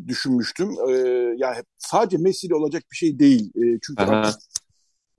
düşünmüştüm. 0.09 0.71
E, 0.89 0.93
yani 1.37 1.57
sadece 1.79 2.19
Messi 2.19 2.47
ile 2.47 2.55
olacak 2.55 2.83
bir 2.93 2.97
şey 2.97 3.19
değil. 3.19 3.53
E, 3.57 3.79
çünkü 3.87 4.03
artık, 4.03 4.41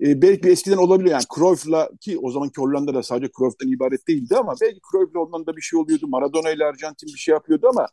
e, 0.01 0.21
belki 0.21 0.49
eskiden 0.49 0.77
olabiliyor. 0.77 1.11
Yani 1.11 1.23
Cruyff'la 1.35 1.89
ki 2.01 2.19
o 2.21 2.31
zamanki 2.31 2.61
Hollanda'da 2.61 3.03
sadece 3.03 3.31
Cruyff'tan 3.37 3.71
ibaret 3.71 4.07
değildi 4.07 4.35
ama 4.35 4.53
belki 4.61 4.79
Cruyff'la 4.91 5.19
Hollanda 5.19 5.57
bir 5.57 5.61
şey 5.61 5.79
oluyordu. 5.79 6.07
Maradona 6.07 6.49
ile 6.49 6.65
Arjantin 6.65 7.07
bir 7.07 7.19
şey 7.19 7.33
yapıyordu 7.33 7.67
ama 7.67 7.87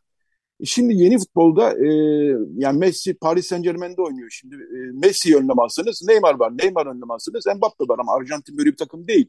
Şimdi 0.64 0.94
yeni 0.94 1.18
futbolda 1.18 1.72
e, 1.72 1.88
yani 2.56 2.78
Messi 2.78 3.14
Paris 3.14 3.46
Saint 3.46 3.64
Germain'de 3.64 4.02
oynuyor. 4.02 4.30
Şimdi 4.30 4.54
e, 4.54 4.78
Messi 4.92 5.36
önlem 5.36 5.58
alsanız 5.58 6.02
Neymar 6.08 6.34
var. 6.34 6.52
Neymar 6.58 6.86
önlem 6.86 7.10
alsanız 7.10 7.46
Mbappe 7.56 7.84
var 7.88 7.98
ama 7.98 8.14
Arjantin 8.14 8.58
böyle 8.58 8.70
bir 8.72 8.76
takım 8.76 9.08
değil. 9.08 9.28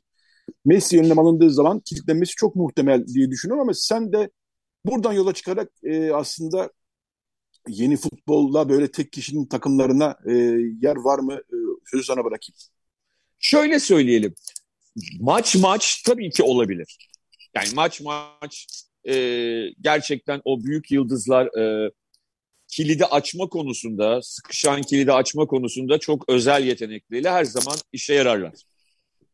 Messi 0.66 1.00
önlem 1.00 1.20
alındığı 1.20 1.52
zaman 1.52 1.80
kilitlenmesi 1.80 2.34
çok 2.36 2.56
muhtemel 2.56 3.08
diye 3.08 3.32
düşünüyorum 3.32 3.62
ama 3.62 3.74
sen 3.74 4.14
de 4.14 4.30
buradan 4.86 5.14
yola 5.14 5.34
çıkarak 5.34 5.72
e, 5.84 6.12
aslında 6.12 6.72
yeni 7.68 7.98
futbolla 7.98 8.70
böyle 8.70 8.92
tek 8.92 9.12
kişinin 9.12 9.46
takımlarına 9.46 10.18
e, 10.28 10.34
yer 10.82 10.96
var 10.96 11.20
mı? 11.20 11.34
E, 11.34 11.56
sözü 11.86 12.04
sana 12.04 12.26
bırakayım. 12.26 12.58
Şöyle 13.40 13.80
söyleyelim. 13.80 14.36
Maç 15.20 15.56
maç 15.56 16.04
tabii 16.06 16.30
ki 16.30 16.44
olabilir. 16.44 17.10
Yani 17.56 17.68
maç 17.76 18.02
maç 18.02 18.85
e, 19.10 19.16
gerçekten 19.82 20.42
o 20.46 20.64
büyük 20.64 20.92
yıldızlar 20.92 21.58
e, 21.58 21.92
kilidi 22.68 23.06
açma 23.06 23.50
konusunda, 23.50 24.22
sıkışan 24.22 24.82
kilidi 24.82 25.12
açma 25.12 25.46
konusunda 25.46 25.98
çok 25.98 26.30
özel 26.30 26.64
yetenekleriyle 26.64 27.30
her 27.30 27.44
zaman 27.44 27.76
işe 27.94 28.14
yararlar. 28.14 28.54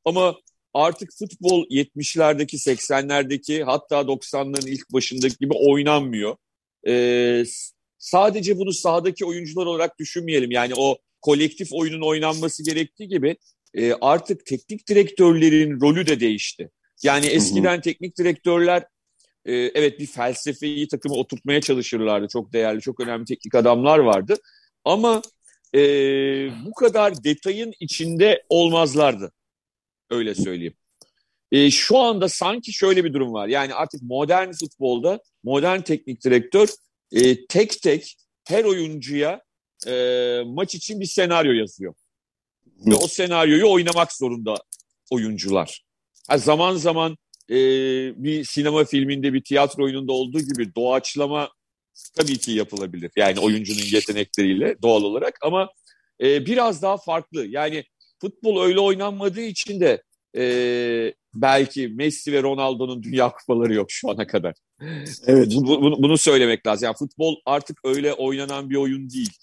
Ama 0.05 0.35
artık 0.73 1.09
futbol 1.19 1.65
70'lerdeki, 1.69 2.57
80'lerdeki 2.57 3.63
hatta 3.63 3.95
90'ların 3.95 4.69
ilk 4.69 4.93
başındaki 4.93 5.35
gibi 5.39 5.53
oynanmıyor. 5.53 6.35
Ee, 6.87 7.43
sadece 7.97 8.57
bunu 8.57 8.73
sahadaki 8.73 9.25
oyuncular 9.25 9.65
olarak 9.65 9.99
düşünmeyelim. 9.99 10.51
Yani 10.51 10.73
o 10.77 10.97
kolektif 11.21 11.73
oyunun 11.73 12.01
oynanması 12.01 12.63
gerektiği 12.65 13.07
gibi 13.07 13.37
e, 13.73 13.93
artık 13.93 14.45
teknik 14.45 14.89
direktörlerin 14.89 15.81
rolü 15.81 16.07
de 16.07 16.19
değişti. 16.19 16.69
Yani 17.03 17.25
eskiden 17.25 17.73
hı 17.73 17.77
hı. 17.77 17.81
teknik 17.81 18.17
direktörler 18.17 18.83
e, 19.45 19.53
evet 19.53 19.99
bir 19.99 20.05
felsefeyi 20.05 20.87
takımı 20.87 21.15
oturtmaya 21.15 21.61
çalışırlardı. 21.61 22.27
Çok 22.27 22.53
değerli, 22.53 22.81
çok 22.81 22.99
önemli 22.99 23.25
teknik 23.25 23.55
adamlar 23.55 23.99
vardı. 23.99 24.35
Ama 24.85 25.21
e, 25.75 25.79
bu 26.65 26.73
kadar 26.73 27.23
detayın 27.23 27.73
içinde 27.79 28.43
olmazlardı. 28.49 29.31
Öyle 30.09 30.35
söyleyeyim. 30.35 30.73
E, 31.51 31.71
şu 31.71 31.97
anda 31.97 32.29
sanki 32.29 32.73
şöyle 32.73 33.03
bir 33.03 33.13
durum 33.13 33.33
var. 33.33 33.47
Yani 33.47 33.73
artık 33.73 34.01
modern 34.01 34.51
futbolda 34.51 35.19
modern 35.43 35.81
teknik 35.81 36.23
direktör 36.23 36.69
e, 37.11 37.45
tek 37.45 37.81
tek 37.81 38.17
her 38.43 38.63
oyuncuya 38.63 39.41
e, 39.87 39.93
maç 40.45 40.75
için 40.75 40.99
bir 40.99 41.05
senaryo 41.05 41.53
yazıyor. 41.53 41.93
Ve 42.65 42.95
o 42.95 43.07
senaryoyu 43.07 43.71
oynamak 43.71 44.13
zorunda 44.13 44.55
oyuncular. 45.09 45.81
Ha, 46.27 46.37
zaman 46.37 46.75
zaman 46.75 47.17
e, 47.51 47.55
bir 48.23 48.43
sinema 48.43 48.85
filminde, 48.85 49.33
bir 49.33 49.43
tiyatro 49.43 49.83
oyununda 49.83 50.11
olduğu 50.11 50.39
gibi 50.39 50.75
doğaçlama 50.75 51.49
tabii 52.17 52.37
ki 52.37 52.51
yapılabilir. 52.51 53.11
Yani 53.15 53.39
oyuncunun 53.39 53.85
yetenekleriyle 53.91 54.75
doğal 54.81 55.03
olarak 55.03 55.39
ama 55.41 55.69
e, 56.21 56.45
biraz 56.45 56.81
daha 56.81 56.97
farklı. 56.97 57.45
Yani 57.45 57.83
futbol 58.21 58.63
öyle 58.63 58.79
oynanmadığı 58.79 59.41
için 59.41 59.79
de 59.79 60.03
e, 60.37 61.13
belki 61.33 61.87
Messi 61.87 62.33
ve 62.33 62.43
Ronaldo'nun 62.43 63.03
dünya 63.03 63.31
kupaları 63.31 63.73
yok 63.73 63.91
şu 63.91 64.09
ana 64.09 64.27
kadar. 64.27 64.55
Evet. 65.25 65.53
Bunu, 65.55 66.03
bunu 66.03 66.17
söylemek 66.17 66.67
lazım. 66.67 66.85
Yani 66.85 66.95
futbol 66.99 67.35
artık 67.45 67.77
öyle 67.83 68.13
oynanan 68.13 68.69
bir 68.69 68.75
oyun 68.75 69.09
değil. 69.09 69.33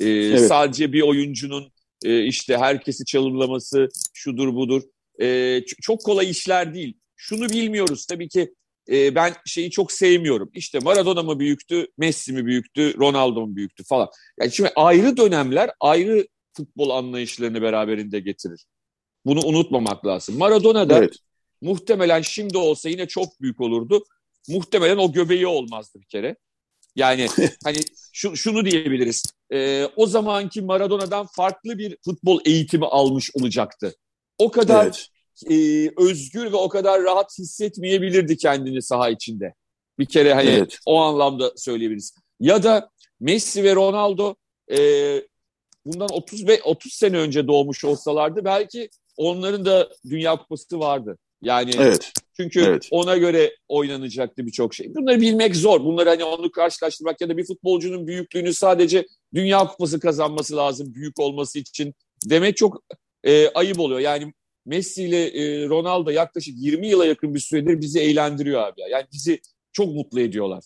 E, 0.00 0.08
evet. 0.08 0.48
Sadece 0.48 0.92
bir 0.92 1.02
oyuncunun 1.02 1.72
e, 2.04 2.24
işte 2.24 2.56
herkesi 2.56 3.04
çalımlaması 3.04 3.88
şudur 4.14 4.54
budur. 4.54 4.82
E, 5.20 5.60
çok 5.82 6.04
kolay 6.04 6.30
işler 6.30 6.74
değil 6.74 6.97
şunu 7.18 7.48
bilmiyoruz. 7.48 8.06
Tabii 8.06 8.28
ki 8.28 8.54
e, 8.88 9.14
ben 9.14 9.34
şeyi 9.46 9.70
çok 9.70 9.92
sevmiyorum. 9.92 10.50
İşte 10.54 10.78
Maradona 10.78 11.22
mı 11.22 11.38
büyüktü, 11.38 11.86
Messi 11.98 12.32
mi 12.32 12.46
büyüktü, 12.46 12.98
Ronaldo 12.98 13.46
mu 13.46 13.56
büyüktü 13.56 13.84
falan. 13.84 14.08
Yani 14.40 14.52
şimdi 14.52 14.70
ayrı 14.76 15.16
dönemler 15.16 15.70
ayrı 15.80 16.26
futbol 16.56 16.90
anlayışlarını 16.90 17.62
beraberinde 17.62 18.20
getirir. 18.20 18.66
Bunu 19.24 19.40
unutmamak 19.46 20.06
lazım. 20.06 20.38
Maradona 20.38 20.90
da 20.90 20.98
evet. 20.98 21.14
muhtemelen 21.60 22.22
şimdi 22.22 22.58
olsa 22.58 22.88
yine 22.88 23.08
çok 23.08 23.40
büyük 23.40 23.60
olurdu. 23.60 24.04
Muhtemelen 24.48 24.96
o 24.96 25.12
göbeği 25.12 25.46
olmazdı 25.46 26.00
bir 26.00 26.06
kere. 26.06 26.36
Yani 26.96 27.28
hani 27.64 27.78
şu, 28.12 28.36
şunu 28.36 28.64
diyebiliriz. 28.64 29.24
E, 29.52 29.88
o 29.96 30.06
zamanki 30.06 30.62
Maradona'dan 30.62 31.26
farklı 31.26 31.78
bir 31.78 31.96
futbol 32.04 32.40
eğitimi 32.44 32.86
almış 32.86 33.30
olacaktı. 33.34 33.94
O 34.38 34.50
kadar 34.50 34.84
evet 34.84 35.08
e, 35.50 35.88
özgür 35.96 36.52
ve 36.52 36.56
o 36.56 36.68
kadar 36.68 37.02
rahat 37.02 37.38
hissetmeyebilirdi 37.38 38.36
kendini 38.36 38.82
saha 38.82 39.10
içinde. 39.10 39.54
Bir 39.98 40.06
kere 40.06 40.34
hani 40.34 40.50
evet. 40.50 40.78
o 40.86 41.00
anlamda 41.00 41.52
söyleyebiliriz. 41.56 42.14
Ya 42.40 42.62
da 42.62 42.90
Messi 43.20 43.64
ve 43.64 43.74
Ronaldo 43.74 44.34
e, 44.72 44.78
bundan 45.84 46.08
30 46.12 46.48
ve 46.48 46.62
30 46.62 46.92
sene 46.92 47.18
önce 47.18 47.46
doğmuş 47.46 47.84
olsalardı 47.84 48.44
belki 48.44 48.88
onların 49.16 49.64
da 49.64 49.88
Dünya 50.10 50.36
Kupası 50.36 50.80
vardı. 50.80 51.18
Yani 51.42 51.70
evet. 51.78 52.12
çünkü 52.36 52.60
evet. 52.60 52.88
ona 52.90 53.16
göre 53.16 53.56
oynanacaktı 53.68 54.46
birçok 54.46 54.74
şey. 54.74 54.94
Bunları 54.94 55.20
bilmek 55.20 55.56
zor. 55.56 55.84
Bunları 55.84 56.08
hani 56.08 56.24
onu 56.24 56.50
karşılaştırmak 56.50 57.20
ya 57.20 57.28
da 57.28 57.36
bir 57.36 57.46
futbolcunun 57.46 58.06
büyüklüğünü 58.06 58.54
sadece 58.54 59.06
Dünya 59.34 59.66
Kupası 59.66 60.00
kazanması 60.00 60.56
lazım 60.56 60.94
büyük 60.94 61.20
olması 61.20 61.58
için 61.58 61.94
demek 62.26 62.56
çok 62.56 62.82
e, 63.24 63.48
ayıp 63.48 63.80
oluyor. 63.80 64.00
Yani 64.00 64.32
Messi 64.68 65.04
ile 65.04 65.26
e, 65.26 65.68
Ronaldo 65.68 66.10
yaklaşık 66.10 66.54
20 66.58 66.88
yıla 66.88 67.06
yakın 67.06 67.34
bir 67.34 67.40
süredir 67.40 67.80
bizi 67.80 68.00
eğlendiriyor 68.00 68.62
abi. 68.62 68.80
Ya. 68.80 68.88
Yani 68.88 69.06
bizi 69.12 69.40
çok 69.72 69.94
mutlu 69.94 70.20
ediyorlar. 70.20 70.64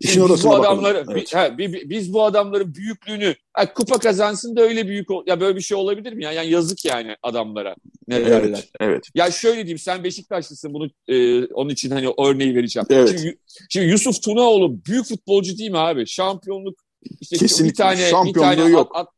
İşin 0.00 0.28
biz 0.28 0.44
bu 0.44 0.54
adamları 0.54 1.04
evet. 1.12 1.34
ha, 1.34 1.58
biz 1.58 2.12
bu 2.12 2.24
adamların 2.24 2.74
büyüklüğünü 2.74 3.34
ha, 3.52 3.74
kupa 3.74 3.98
kazansın 3.98 4.56
da 4.56 4.62
öyle 4.62 4.88
büyük 4.88 5.08
ya 5.26 5.40
böyle 5.40 5.56
bir 5.56 5.60
şey 5.60 5.76
olabilir 5.76 6.12
mi 6.12 6.24
ya? 6.24 6.32
Yani 6.32 6.50
yazık 6.50 6.84
yani 6.84 7.16
adamlara. 7.22 7.74
Ne 8.08 8.16
evet, 8.16 8.26
derler? 8.26 8.68
Evet. 8.80 9.04
Ya 9.14 9.30
şöyle 9.30 9.56
diyeyim 9.56 9.78
sen 9.78 10.04
Beşiktaşlısın 10.04 10.74
bunu 10.74 10.88
e, 11.08 11.46
onun 11.46 11.70
için 11.70 11.90
hani 11.90 12.08
örneği 12.18 12.54
vereceğim. 12.54 12.86
Evet. 12.90 13.20
Şimdi, 13.20 13.38
şimdi 13.68 13.86
Yusuf 13.86 14.22
Tunaoğlu 14.22 14.84
büyük 14.84 15.06
futbolcu 15.06 15.58
değil 15.58 15.70
mi 15.70 15.78
abi? 15.78 16.06
Şampiyonluk 16.06 16.78
işte 17.20 17.36
Kesinlikle. 17.36 17.72
bir 17.72 17.76
tane 17.76 18.26
bir 18.26 18.32
tane 18.32 18.70
yok. 18.70 18.92
At, 18.94 19.08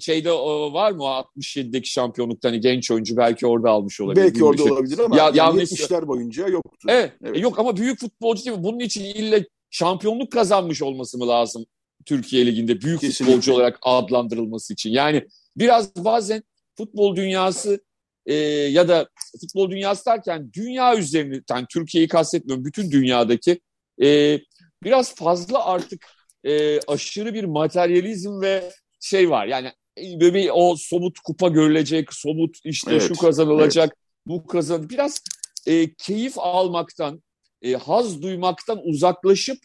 şeyde 0.00 0.30
var 0.72 0.92
mı 0.92 1.02
o 1.02 1.06
67'deki 1.06 1.92
şampiyonlukta 1.92 2.48
hani 2.48 2.60
genç 2.60 2.90
oyuncu 2.90 3.16
belki 3.16 3.46
orada 3.46 3.70
almış 3.70 4.00
olabilir. 4.00 4.24
Belki 4.24 4.44
orada 4.44 4.62
şey. 4.62 4.72
olabilir 4.72 4.98
ama 4.98 5.16
ya, 5.16 5.24
yani 5.24 5.36
yanlış... 5.36 5.70
70'ler 5.70 6.06
boyunca 6.06 6.48
yoktu. 6.48 6.86
Evet, 6.88 7.12
evet. 7.24 7.42
yok 7.42 7.58
ama 7.58 7.76
büyük 7.76 8.00
futbolcu 8.00 8.44
değil 8.44 8.56
mi? 8.56 8.64
Bunun 8.64 8.78
için 8.78 9.04
ille 9.04 9.46
şampiyonluk 9.70 10.32
kazanmış 10.32 10.82
olması 10.82 11.18
mı 11.18 11.28
lazım 11.28 11.66
Türkiye 12.06 12.46
Ligi'nde 12.46 12.80
büyük 12.80 13.00
Kesinlikle. 13.00 13.24
futbolcu 13.24 13.54
olarak 13.54 13.78
adlandırılması 13.82 14.72
için. 14.72 14.90
Yani 14.90 15.26
biraz 15.56 15.96
bazen 15.96 16.42
futbol 16.76 17.16
dünyası 17.16 17.80
e, 18.26 18.34
ya 18.34 18.88
da 18.88 19.08
futbol 19.40 19.70
dünyası 19.70 20.06
derken 20.06 20.50
dünya 20.52 20.96
üzerinde, 20.96 21.42
yani 21.50 21.66
Türkiye'yi 21.70 22.08
kastetmiyorum, 22.08 22.64
bütün 22.64 22.90
dünyadaki 22.90 23.60
e, 24.02 24.38
biraz 24.84 25.14
fazla 25.14 25.64
artık 25.64 26.06
e, 26.44 26.80
aşırı 26.80 27.34
bir 27.34 27.44
materyalizm 27.44 28.40
ve 28.40 28.70
şey 29.02 29.30
var. 29.30 29.46
Yani 29.46 29.72
böyle 29.98 30.34
bir 30.34 30.50
o 30.54 30.76
somut 30.76 31.18
kupa 31.18 31.48
görülecek, 31.48 32.14
somut 32.14 32.56
işte 32.64 32.90
evet, 32.90 33.02
şu 33.08 33.14
kazanılacak, 33.14 33.86
evet. 33.86 34.26
bu 34.26 34.46
kazan 34.46 34.88
biraz 34.88 35.22
e, 35.66 35.94
keyif 35.94 36.38
almaktan, 36.38 37.22
e, 37.62 37.72
haz 37.72 38.22
duymaktan 38.22 38.80
uzaklaşıp 38.84 39.58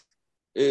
e, 0.60 0.64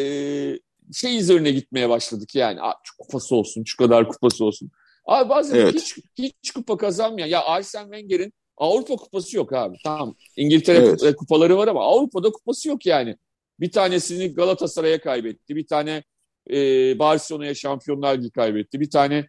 şey 0.93 1.19
üzerine 1.19 1.51
gitmeye 1.51 1.89
başladık 1.89 2.35
yani. 2.35 2.63
Aa, 2.63 2.75
şu 2.85 2.97
kupası 2.99 3.37
olsun, 3.37 3.65
şu 3.67 3.77
kadar 3.77 4.09
kupası 4.09 4.45
olsun. 4.45 4.71
Abi 5.07 5.29
bazen 5.29 5.57
evet. 5.57 5.75
hiç, 5.75 5.97
hiç 6.19 6.51
kupa 6.51 6.77
kazanmayan. 6.77 7.27
Ya 7.27 7.45
Arsene 7.45 7.83
Wenger'in 7.83 8.33
Avrupa 8.57 8.97
kupası 8.97 9.37
yok 9.37 9.53
abi. 9.53 9.77
Tamam 9.85 10.15
İngiltere 10.37 10.79
evet. 10.79 11.17
kupaları 11.17 11.57
var 11.57 11.69
ama 11.69 11.85
Avrupa'da 11.85 12.31
kupası 12.31 12.69
yok 12.69 12.87
yani. 12.87 13.17
Bir 13.61 13.73
tanesini 13.73 14.35
Galatasaray'a 14.35 15.01
kaybetti. 15.01 15.57
Bir 15.57 15.67
tane 15.67 16.05
e, 16.51 16.59
Barcelona'ya 16.99 17.55
Şampiyonlar 17.55 18.19
Ligi 18.19 18.31
kaybetti. 18.31 18.81
Bir 18.81 18.91
tane 18.91 19.29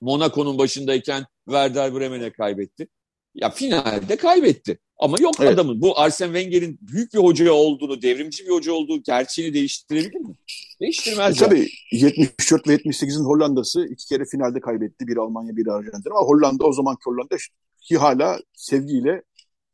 Monaco'nun 0.00 0.58
başındayken 0.58 1.24
Werder 1.44 1.94
Bremen'e 1.94 2.32
kaybetti. 2.32 2.88
Ya 3.34 3.50
finalde 3.50 4.16
kaybetti. 4.16 4.78
Ama 4.98 5.16
yok 5.20 5.34
evet. 5.40 5.54
adamın. 5.54 5.82
Bu 5.82 5.98
Arsene 5.98 6.40
Wenger'in 6.40 6.78
büyük 6.82 7.14
bir 7.14 7.18
hoca 7.18 7.52
olduğunu, 7.52 8.02
devrimci 8.02 8.44
bir 8.44 8.50
hoca 8.50 8.72
olduğu 8.72 9.02
gerçeğini 9.02 9.54
değiştirebilir 9.54 10.20
mi? 10.20 10.34
Değiştirmez. 10.80 11.36
E, 11.36 11.44
tabii 11.44 11.68
74 11.92 12.68
ve 12.68 12.74
78'in 12.74 13.24
Hollanda'sı 13.24 13.86
iki 13.86 14.06
kere 14.08 14.24
finalde 14.24 14.60
kaybetti. 14.60 15.06
Bir 15.06 15.16
Almanya, 15.16 15.56
bir 15.56 15.66
Arjantin. 15.66 16.10
Ama 16.10 16.20
Hollanda 16.20 16.64
o 16.64 16.72
zamanki 16.72 17.00
Hollanda 17.04 17.36
ki 17.80 17.96
hala 17.96 18.40
sevgiyle 18.54 19.22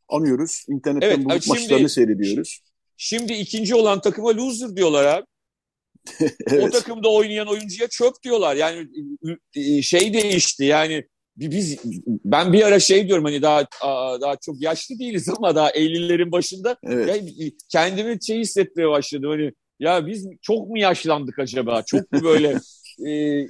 anıyoruz. 0.08 0.64
İnternetten 0.68 1.08
evet, 1.08 1.24
bulup 1.24 1.46
maçlarını 1.46 1.88
seyrediyoruz. 1.88 2.60
Şimdi 2.96 3.32
ikinci 3.32 3.74
olan 3.74 4.00
takıma 4.00 4.36
loser 4.36 4.76
diyorlar 4.76 5.04
abi. 5.04 5.26
evet. 6.50 6.64
O 6.64 6.70
takımda 6.70 7.08
oynayan 7.08 7.48
oyuncuya 7.48 7.88
çöp 7.88 8.22
diyorlar. 8.24 8.56
Yani 8.56 8.88
e, 9.54 9.82
şey 9.82 10.14
değişti 10.14 10.64
yani 10.64 11.04
biz 11.36 11.78
ben 12.06 12.52
bir 12.52 12.62
ara 12.62 12.80
şey 12.80 13.08
diyorum 13.08 13.24
hani 13.24 13.42
daha 13.42 13.64
daha 14.20 14.36
çok 14.36 14.62
yaşlı 14.62 14.98
değiliz 14.98 15.28
ama 15.36 15.54
daha 15.54 15.70
50'lerin 15.70 16.32
başında 16.32 16.76
evet. 16.84 17.22
ya, 17.36 17.50
kendimi 17.68 18.24
şey 18.24 18.38
hissetmeye 18.38 18.88
başladım 18.88 19.30
hani 19.30 19.52
ya 19.80 20.06
biz 20.06 20.26
çok 20.42 20.68
mu 20.68 20.78
yaşlandık 20.78 21.38
acaba? 21.38 21.82
Çok 21.86 22.12
mu 22.12 22.22
böyle 22.22 22.60
e, 23.06 23.46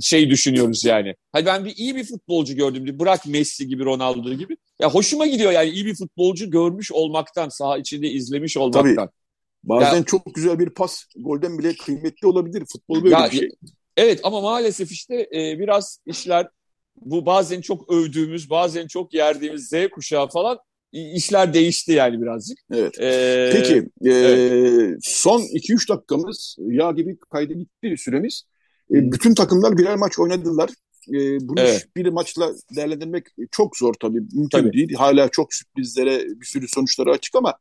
şey 0.00 0.30
düşünüyoruz 0.30 0.84
yani. 0.84 1.14
Hani 1.32 1.46
ben 1.46 1.64
bir 1.64 1.76
iyi 1.76 1.96
bir 1.96 2.04
futbolcu 2.04 2.56
gördüm. 2.56 2.98
Bırak 2.98 3.26
Messi 3.26 3.68
gibi, 3.68 3.84
Ronaldo 3.84 4.34
gibi. 4.34 4.56
Ya 4.80 4.90
hoşuma 4.90 5.26
gidiyor 5.26 5.52
yani 5.52 5.70
iyi 5.70 5.86
bir 5.86 5.94
futbolcu 5.94 6.50
görmüş 6.50 6.92
olmaktan, 6.92 7.48
saha 7.48 7.78
içinde 7.78 8.08
izlemiş 8.08 8.56
olmaktan. 8.56 8.94
Tabii. 8.94 9.23
Bazen 9.68 9.96
ya, 9.96 10.04
çok 10.04 10.34
güzel 10.34 10.58
bir 10.58 10.70
pas 10.70 11.04
golden 11.16 11.58
bile 11.58 11.76
kıymetli 11.76 12.28
olabilir. 12.28 12.64
Futbol 12.72 13.04
böyle 13.04 13.14
ya, 13.14 13.28
bir 13.32 13.36
şey. 13.36 13.48
Evet 13.96 14.20
ama 14.22 14.40
maalesef 14.40 14.92
işte 14.92 15.28
e, 15.34 15.58
biraz 15.58 15.98
işler 16.06 16.48
bu 16.96 17.26
bazen 17.26 17.60
çok 17.60 17.92
övdüğümüz, 17.92 18.50
bazen 18.50 18.86
çok 18.86 19.14
yerdiğimiz 19.14 19.68
Z 19.68 19.72
kuşağı 19.92 20.28
falan 20.28 20.58
işler 20.92 21.54
değişti 21.54 21.92
yani 21.92 22.22
birazcık. 22.22 22.58
Evet. 22.72 23.00
Ee, 23.00 23.50
Peki 23.52 23.74
e, 24.04 24.10
evet. 24.10 24.98
son 25.02 25.40
2-3 25.40 25.88
dakikamız 25.88 26.56
yağ 26.58 26.92
gibi 26.92 27.18
kaydı 27.30 27.54
gitti 27.54 27.94
süremiz. 27.98 28.42
E, 28.90 29.12
bütün 29.12 29.34
takımlar 29.34 29.78
birer 29.78 29.96
maç 29.96 30.18
oynadılar. 30.18 30.70
E, 31.08 31.18
bunu 31.48 31.60
evet. 31.60 31.88
bir 31.96 32.06
maçla 32.06 32.52
değerlendirmek 32.76 33.26
çok 33.50 33.76
zor 33.76 33.94
tabii. 33.94 34.20
Mümkün 34.20 34.48
tabii. 34.48 34.72
değil. 34.72 34.94
Hala 34.94 35.28
çok 35.28 35.54
sürprizlere 35.54 36.24
bir 36.40 36.46
sürü 36.46 36.68
sonuçları 36.68 37.10
açık 37.10 37.34
ama 37.34 37.54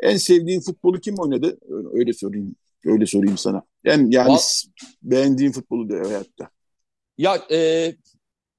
en 0.00 0.16
sevdiğin 0.16 0.60
futbolu 0.60 1.00
kim 1.00 1.14
oynadı? 1.18 1.58
Öyle 1.92 2.12
sorayım. 2.12 2.56
Öyle 2.86 3.06
sorayım 3.06 3.38
sana. 3.38 3.62
En 3.84 4.10
yani 4.10 4.28
Val 4.28 4.38
beğendiğin 5.02 5.52
futbolu 5.52 5.88
da 5.88 6.08
hayatta. 6.08 6.50
Ya 7.18 7.42
e, 7.50 7.92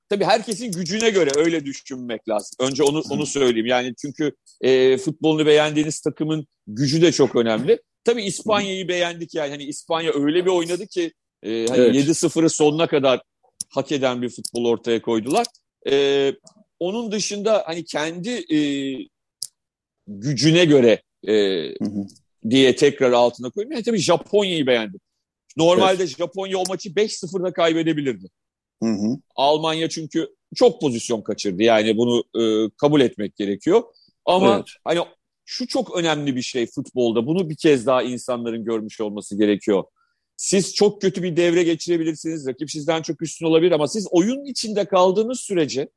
tabii 0.10 0.24
herkesin 0.24 0.72
gücüne 0.72 1.10
göre 1.10 1.30
öyle 1.36 1.66
düşünmek 1.66 2.30
lazım. 2.30 2.56
Önce 2.60 2.84
onu 2.84 3.04
onu 3.10 3.26
söyleyeyim. 3.26 3.66
Yani 3.66 3.94
çünkü 4.02 4.32
e, 4.62 4.98
futbolunu 4.98 5.46
beğendiğiniz 5.46 6.00
takımın 6.00 6.48
gücü 6.68 7.02
de 7.02 7.12
çok 7.12 7.36
önemli. 7.36 7.82
Tabii 8.04 8.24
İspanya'yı 8.24 8.88
beğendik 8.88 9.36
yani. 9.36 9.50
Hani 9.50 9.64
İspanya 9.64 10.12
öyle 10.14 10.46
bir 10.46 10.52
oynadı 10.52 10.88
ki 10.88 11.14
e, 11.44 11.68
hani 11.68 11.82
evet. 11.82 11.96
7-0'ı 11.96 12.50
sonuna 12.50 12.88
kadar 12.88 13.22
hak 13.70 13.92
eden 13.92 14.22
bir 14.22 14.30
futbol 14.30 14.66
ortaya 14.66 15.02
koydular. 15.02 15.46
E, 15.90 16.34
onun 16.80 17.12
dışında 17.12 17.64
hani 17.66 17.86
kendi 17.86 18.56
e, 18.56 18.60
gücüne 20.08 20.66
göre 20.66 21.02
e, 21.28 21.34
hı 21.82 21.86
hı. 21.86 22.06
diye 22.50 22.76
tekrar 22.76 23.12
altına 23.12 23.50
koyayım. 23.50 23.72
Yani 23.72 23.84
tabii 23.84 23.98
Japonya'yı 23.98 24.68
beğendim. 24.68 25.00
Normalde 25.58 26.04
evet. 26.04 26.18
Japonya 26.18 26.58
o 26.58 26.64
maçı 26.70 26.90
5-0'da 26.90 27.54
kaybedebilirdi. 27.54 28.28
Hı 28.84 28.90
hı. 28.90 29.18
Almanya 29.36 29.90
çünkü 29.90 30.28
çok 30.56 30.82
pozisyon 30.82 31.22
kaçırdı. 31.22 31.64
Yani 31.64 31.98
bunu 31.98 32.24
e, 32.42 32.70
kabul 32.78 33.02
etmek 33.02 33.36
gerekiyor. 33.36 33.84
Ama 34.26 34.56
evet. 34.56 34.66
hani 34.84 35.00
şu 35.46 35.68
çok 35.68 35.98
önemli 35.98 36.36
bir 36.36 36.42
şey 36.42 36.68
futbolda. 36.68 37.28
Bunu 37.28 37.50
bir 37.50 37.56
kez 37.56 37.86
daha 37.86 38.04
insanların 38.04 38.66
görmüş 38.66 39.02
olması 39.02 39.38
gerekiyor. 39.38 39.84
Siz 40.38 40.74
çok 40.74 41.02
kötü 41.02 41.24
bir 41.24 41.38
devre 41.38 41.64
geçirebilirsiniz. 41.64 42.48
Rakip 42.48 42.72
sizden 42.72 43.02
çok 43.02 43.22
üstün 43.22 43.46
olabilir 43.46 43.72
ama 43.72 43.88
siz 43.88 44.08
oyun 44.12 44.46
içinde 44.46 44.86
kaldığınız 44.86 45.40
sürece 45.40 45.90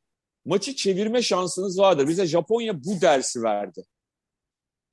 maçı 0.44 0.76
çevirme 0.76 1.22
şansınız 1.22 1.78
vardır. 1.78 2.08
Bize 2.08 2.26
Japonya 2.26 2.84
bu 2.84 3.00
dersi 3.00 3.42
verdi. 3.42 3.84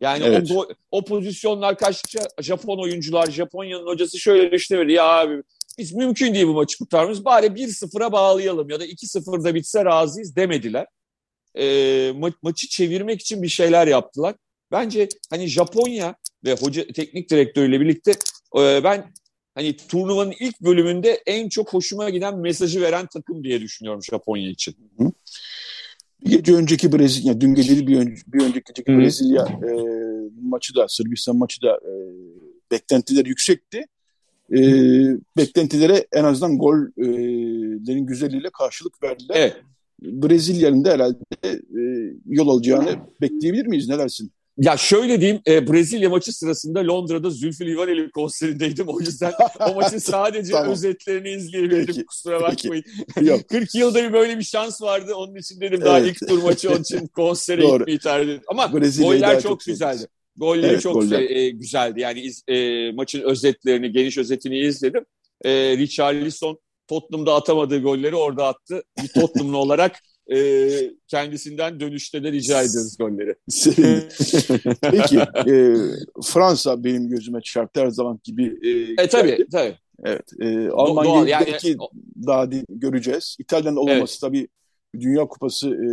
Yani 0.06 0.23
evet. 0.23 0.52
o, 0.52 0.68
o 0.91 1.06
pozisyonlar 1.06 1.77
kaçtıkça 1.77 2.19
Japon 2.41 2.77
oyuncular, 2.77 3.32
Japonya'nın 3.32 3.86
hocası 3.86 4.19
şöyle 4.19 4.52
düşünüyor. 4.52 4.86
Ya 4.86 5.03
abi 5.03 5.44
biz 5.77 5.94
mümkün 5.94 6.34
değil 6.34 6.48
bu 6.48 6.53
maçı 6.53 6.77
kurtarmamız. 6.77 7.26
Bari 7.26 7.48
1-0'a 7.48 8.11
bağlayalım 8.11 8.69
ya 8.69 8.80
da 8.80 8.86
2-0'da 8.86 9.56
bitse 9.56 9.86
razıyız 9.86 10.36
demediler. 10.36 10.86
E, 11.56 11.65
ma- 12.10 12.34
maçı 12.41 12.68
çevirmek 12.68 13.22
için 13.22 13.44
bir 13.44 13.48
şeyler 13.48 13.88
yaptılar. 13.88 14.36
Bence 14.72 15.10
hani 15.30 15.48
Japonya 15.48 16.15
ve 16.44 16.53
hoca 16.53 16.88
teknik 16.88 17.30
direktörüyle 17.30 17.80
birlikte 17.80 18.11
e, 18.57 18.84
ben 18.84 19.14
hani 19.56 19.77
turnuvanın 19.77 20.34
ilk 20.40 20.61
bölümünde 20.61 21.23
en 21.26 21.49
çok 21.49 21.73
hoşuma 21.73 22.10
giden 22.10 22.38
mesajı 22.38 22.82
veren 22.82 23.07
takım 23.14 23.44
diye 23.44 23.61
düşünüyorum 23.61 24.03
Japonya 24.03 24.49
için. 24.49 24.76
Hı. 24.99 25.11
Bir 26.26 26.31
gece 26.31 26.53
önceki 26.53 26.91
Brezilya, 26.91 27.41
dün 27.41 27.56
geceli 27.56 27.88
bir, 27.88 27.97
önce, 27.97 28.22
bir 28.27 28.41
önceki 28.43 28.64
geceki 28.68 28.93
Hı. 28.93 28.97
Brezilya 28.97 29.43
e, 29.43 29.72
maçı 30.41 30.76
da, 30.76 30.88
Sırbistan 30.88 31.38
maçı 31.38 31.61
da 31.61 31.76
e, 31.76 31.93
beklentiler 32.72 33.26
yüksekti 33.26 33.85
e, 34.52 34.60
beklentilere 35.38 36.07
en 36.11 36.23
azından 36.23 36.57
gollerin 36.57 38.06
güzelliğiyle 38.06 38.49
karşılık 38.49 39.03
verdiler. 39.03 39.35
Evet. 39.35 39.56
Brezilya'nın 40.02 40.85
da 40.85 40.91
herhalde 40.91 41.18
e, 41.43 41.60
yol 42.26 42.49
alacağını 42.49 42.95
bekleyebilir 43.22 43.65
miyiz? 43.65 43.89
Ne 43.89 43.97
dersin? 43.97 44.31
Ya 44.57 44.77
şöyle 44.77 45.22
diyeyim, 45.22 45.41
e, 45.48 45.68
Brezilya 45.68 46.10
maçı 46.10 46.34
sırasında 46.34 46.88
Londra'da 46.88 47.30
Zülfü 47.30 47.65
Livaneli 47.65 48.11
konserindeydim. 48.11 48.88
O 48.88 48.99
yüzden 48.99 49.34
o 49.60 49.76
maçın 49.76 49.98
sadece 50.11 50.52
tamam. 50.52 50.72
özetlerini 50.72 51.30
izleyebildim. 51.30 51.86
Peki. 51.86 52.06
Kusura 52.06 52.41
bakmayın. 52.41 52.84
Yok. 53.22 53.49
40 53.49 53.76
yılda 53.76 54.03
bir 54.03 54.14
böyle 54.14 54.40
bir 54.40 54.44
şans 54.44 54.82
vardı. 54.82 55.15
Onun 55.15 55.36
için 55.36 55.61
dedim 55.61 55.82
daha 55.82 55.99
evet. 55.99 56.10
ilk 56.22 56.30
tur 56.30 56.44
maçı 56.44 56.69
onun 56.72 56.82
için 56.82 57.07
konsere 57.07 57.65
gitmeyi 57.65 57.99
tercih 57.99 58.32
ettim. 58.32 58.44
Ama 58.48 58.65
goller 58.65 59.34
çok, 59.34 59.41
çok 59.41 59.60
güzeldi. 59.60 60.07
Golleri 60.38 60.72
evet, 60.72 60.82
çok 60.82 60.94
goller. 60.94 61.22
E, 61.22 61.49
güzeldi. 61.49 61.99
Yani 61.99 62.22
iz, 62.22 62.44
e, 62.48 62.91
maçın 62.91 63.22
özetlerini, 63.22 63.91
geniş 63.91 64.18
özetini 64.18 64.60
izledim. 64.60 65.06
E, 65.45 65.77
Richarlison 65.77 66.60
Tottenham'da 66.88 67.36
atamadığı 67.36 67.82
golleri 67.82 68.15
orada 68.15 68.48
attı. 68.48 68.84
Bir 69.03 69.07
Tottenhamlı 69.07 69.57
olarak 69.65 69.99
e, 70.34 70.69
kendisinden 71.07 71.80
dönüşte 71.80 72.23
de 72.23 72.31
rica 72.31 72.61
ediyoruz 72.61 72.97
golleri. 72.97 73.35
Peki 74.81 75.19
e, 75.52 75.76
Fransa 76.23 76.84
benim 76.84 77.10
gözüme 77.10 77.41
çarptı 77.41 77.81
her 77.81 77.89
zaman 77.89 78.19
gibi. 78.23 78.57
E, 78.64 79.03
e 79.03 79.07
tabii 79.07 79.47
tabii. 79.52 79.77
Evet. 80.03 80.34
E, 80.41 80.69
Almanya'yı 80.69 81.27
yani, 81.27 81.45
belki 81.47 81.77
daha 82.27 82.52
değil, 82.52 82.65
göreceğiz. 82.69 83.35
İtalya'nın 83.39 83.77
olmaması 83.77 84.14
evet. 84.14 84.22
tabii 84.22 84.47
Dünya 84.99 85.26
Kupası 85.26 85.69
e, 85.69 85.88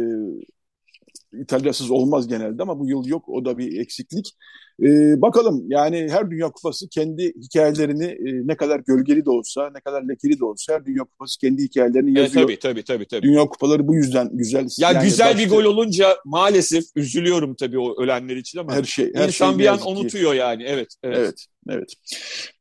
İtalyasız 1.41 1.91
olmaz 1.91 2.29
genelde 2.29 2.63
ama 2.63 2.79
bu 2.79 2.89
yıl 2.89 3.07
yok. 3.07 3.29
O 3.29 3.45
da 3.45 3.59
bir 3.59 3.81
eksiklik. 3.81 4.37
Ee, 4.83 5.23
bakalım 5.23 5.65
yani 5.69 6.09
her 6.11 6.31
Dünya 6.31 6.51
Kupası 6.51 6.89
kendi 6.89 7.33
hikayelerini 7.43 8.05
e, 8.05 8.47
ne 8.47 8.57
kadar 8.57 8.81
gölgeli 8.81 9.25
de 9.25 9.31
olsa, 9.31 9.71
ne 9.75 9.81
kadar 9.81 10.03
lekeli 10.03 10.41
de 10.41 10.45
olsa 10.45 10.75
her 10.75 10.87
Dünya 10.87 11.05
Kupası 11.05 11.39
kendi 11.39 11.63
hikayelerini 11.63 12.19
yazıyor. 12.19 12.49
Evet, 12.49 12.61
tabii 12.61 12.83
tabii 12.83 12.85
tabii. 12.85 13.07
tabii. 13.07 13.23
Dünya 13.23 13.45
Kupaları 13.45 13.89
bu 13.89 13.95
yüzden 13.95 14.31
güzel. 14.33 14.69
Ya 14.79 14.93
yani 14.93 15.05
güzel 15.05 15.35
başta... 15.35 15.39
bir 15.39 15.51
gol 15.51 15.65
olunca 15.65 16.17
maalesef 16.25 16.85
üzülüyorum 16.97 17.55
tabii 17.55 17.79
o 17.79 18.03
ölenler 18.03 18.37
için 18.37 18.59
ama 18.59 18.73
her 18.75 18.85
şey, 18.85 19.15
her 19.15 19.27
insan 19.27 19.51
şey 19.51 19.59
bir 19.59 19.67
an 19.67 19.79
unutuyor 19.87 20.33
ki. 20.33 20.39
yani. 20.39 20.63
Evet, 20.63 20.95
evet. 21.03 21.19
Evet, 21.19 21.47
evet. 21.69 21.95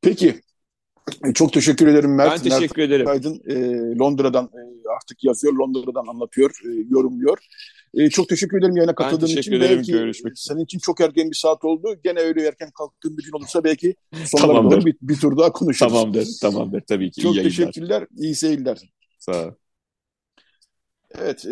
Peki 0.02 0.41
E, 1.26 1.34
çok 1.34 1.53
teşekkür 1.53 1.88
ederim 1.88 2.15
Mert. 2.15 2.31
Ben 2.31 2.49
teşekkür 2.49 2.81
Mert 2.81 2.91
ederim. 2.91 3.07
Aydın 3.07 3.41
e, 3.45 3.56
Londra'dan 3.99 4.45
e, 4.45 4.89
artık 4.98 5.23
yazıyor, 5.23 5.53
Londra'dan 5.53 6.07
anlatıyor, 6.07 6.52
e, 6.65 6.69
yorumluyor. 6.89 7.38
E, 7.93 8.09
çok 8.09 8.30
teşekkür 8.30 8.57
ederim 8.57 8.76
yayına 8.76 8.95
katıldığın 8.95 9.26
teşekkür 9.26 9.41
için. 9.41 9.51
ederim, 9.51 9.77
Belki 9.77 9.91
görüşmek 9.91 10.39
senin 10.39 10.59
için 10.59 10.80
çok 10.80 11.01
erken 11.01 11.31
bir 11.31 11.35
saat 11.35 11.63
oldu. 11.63 11.99
Gene 12.03 12.19
öyle 12.19 12.47
erken 12.47 12.72
kalktığın 12.72 13.18
bir 13.18 13.23
gün 13.23 13.31
olursa 13.31 13.63
belki 13.63 13.95
doğru 14.13 14.85
bir, 14.85 14.95
bir 15.01 15.15
tur 15.15 15.38
daha 15.38 15.51
konuşuruz. 15.51 15.93
Tamamdır, 15.93 16.27
tamamdır. 16.41 16.81
Tabii 16.81 17.11
ki. 17.11 17.22
Çok 17.22 17.35
iyi 17.35 17.43
teşekkürler, 17.43 18.07
iyi 18.18 18.35
seyirler. 18.35 18.77
Sağ 19.19 19.47
ol. 19.47 19.51
Evet, 21.19 21.45
e, 21.45 21.49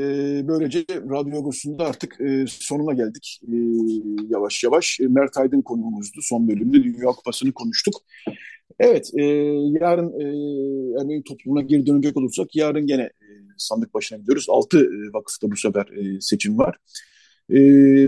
böylece 0.47 0.85
Radyo 0.89 1.39
Agos'un 1.39 1.79
artık 1.79 2.21
e, 2.21 2.45
sonuna 2.47 2.93
geldik 2.93 3.41
e, 3.43 3.55
yavaş 4.29 4.63
yavaş. 4.63 4.99
E, 4.99 5.07
Mert 5.07 5.37
Aydın 5.37 5.61
konuğumuzdu. 5.61 6.19
Son 6.21 6.47
bölümde 6.47 6.83
Dünya 6.83 7.05
Kupası'nı 7.11 7.53
konuştuk. 7.53 7.95
Evet, 8.79 9.11
e, 9.17 9.23
yarın 9.81 10.19
e, 10.19 10.23
Ermeni 11.01 11.23
toplumuna 11.23 11.61
geri 11.61 11.85
dönecek 11.85 12.17
olursak 12.17 12.55
yarın 12.55 12.87
gene 12.87 13.01
e, 13.01 13.27
sandık 13.57 13.93
başına 13.93 14.17
gidiyoruz. 14.17 14.45
Altı 14.49 14.79
e, 14.79 15.13
vakıfta 15.13 15.51
bu 15.51 15.55
sefer 15.55 15.85
e, 15.85 16.21
seçim 16.21 16.57
var. 16.57 16.77
E, 17.53 17.59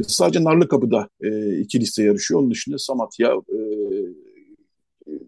sadece 0.07 0.43
Narlıkapı'da 0.43 1.10
e, 1.22 1.60
iki 1.60 1.80
liste 1.80 2.03
yarışıyor. 2.03 2.39
Onun 2.39 2.52
dışında 2.52 2.77
Samatya 2.77 3.30
e, 3.30 3.57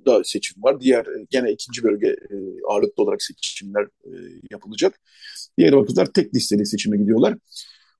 da 0.05 0.23
seçim 0.23 0.63
var. 0.63 0.81
Diğer 0.81 1.05
e, 1.05 1.25
gene 1.29 1.51
ikinci 1.51 1.83
bölge 1.83 2.07
e, 2.07 2.35
ağırlıklı 2.69 3.03
olarak 3.03 3.21
seçimler 3.23 3.83
e, 3.83 4.11
yapılacak. 4.51 4.99
Diğer 5.57 5.73
vakıflar 5.73 6.05
tek 6.05 6.35
listeli 6.35 6.65
seçime 6.65 6.97
gidiyorlar. 6.97 7.37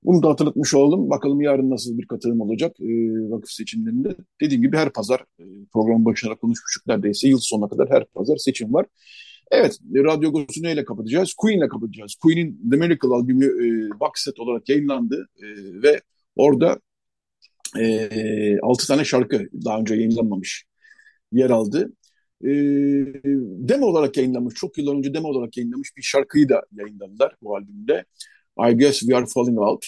Bunu 0.04 0.22
da 0.22 0.28
hatırlatmış 0.28 0.74
olalım. 0.74 1.10
Bakalım 1.10 1.40
yarın 1.40 1.70
nasıl 1.70 1.98
bir 1.98 2.06
katılım 2.06 2.40
olacak 2.40 2.80
e, 2.80 2.86
vakıf 3.30 3.50
seçimlerinde. 3.50 4.16
Dediğim 4.40 4.62
gibi 4.62 4.76
her 4.76 4.90
pazar 4.92 5.20
e, 5.38 5.44
programın 5.72 6.04
başına 6.04 6.34
konuşmuştuk. 6.34 6.86
Neredeyse 6.86 7.28
yıl 7.28 7.38
sonuna 7.38 7.68
kadar 7.68 7.90
her 7.90 8.04
pazar 8.04 8.36
seçim 8.36 8.74
var. 8.74 8.86
Evet, 9.50 9.78
Radyo 9.94 10.28
Agos'u 10.28 10.62
neyle 10.62 10.84
kapatacağız? 10.84 11.34
Queen'le 11.34 11.68
kapatacağız. 11.68 12.14
Queen'in 12.14 12.70
The 12.70 12.76
Miracle 12.76 13.08
albümü 13.08 13.46
e, 13.46 14.00
box 14.00 14.10
set 14.14 14.40
olarak 14.40 14.68
yayınlandı 14.68 15.28
e, 15.38 15.46
ve 15.82 16.00
orada 16.36 16.80
e, 17.78 18.58
6 18.62 18.86
tane 18.86 19.04
şarkı 19.04 19.48
daha 19.64 19.78
önce 19.80 19.94
yayınlanmamış 19.94 20.64
yer 21.32 21.50
aldı. 21.50 21.92
E, 22.44 22.48
demo 23.68 23.86
olarak 23.86 24.16
yayınlanmış, 24.16 24.54
çok 24.54 24.78
yıllar 24.78 24.94
önce 24.96 25.14
demo 25.14 25.28
olarak 25.28 25.56
yayınlanmış 25.56 25.96
bir 25.96 26.02
şarkıyı 26.02 26.48
da 26.48 26.62
yayınladılar 26.72 27.36
bu 27.42 27.56
albümde. 27.56 28.04
I 28.58 28.72
Guess 28.72 28.98
We 28.98 29.16
Are 29.16 29.26
Falling 29.26 29.58
Out. 29.58 29.86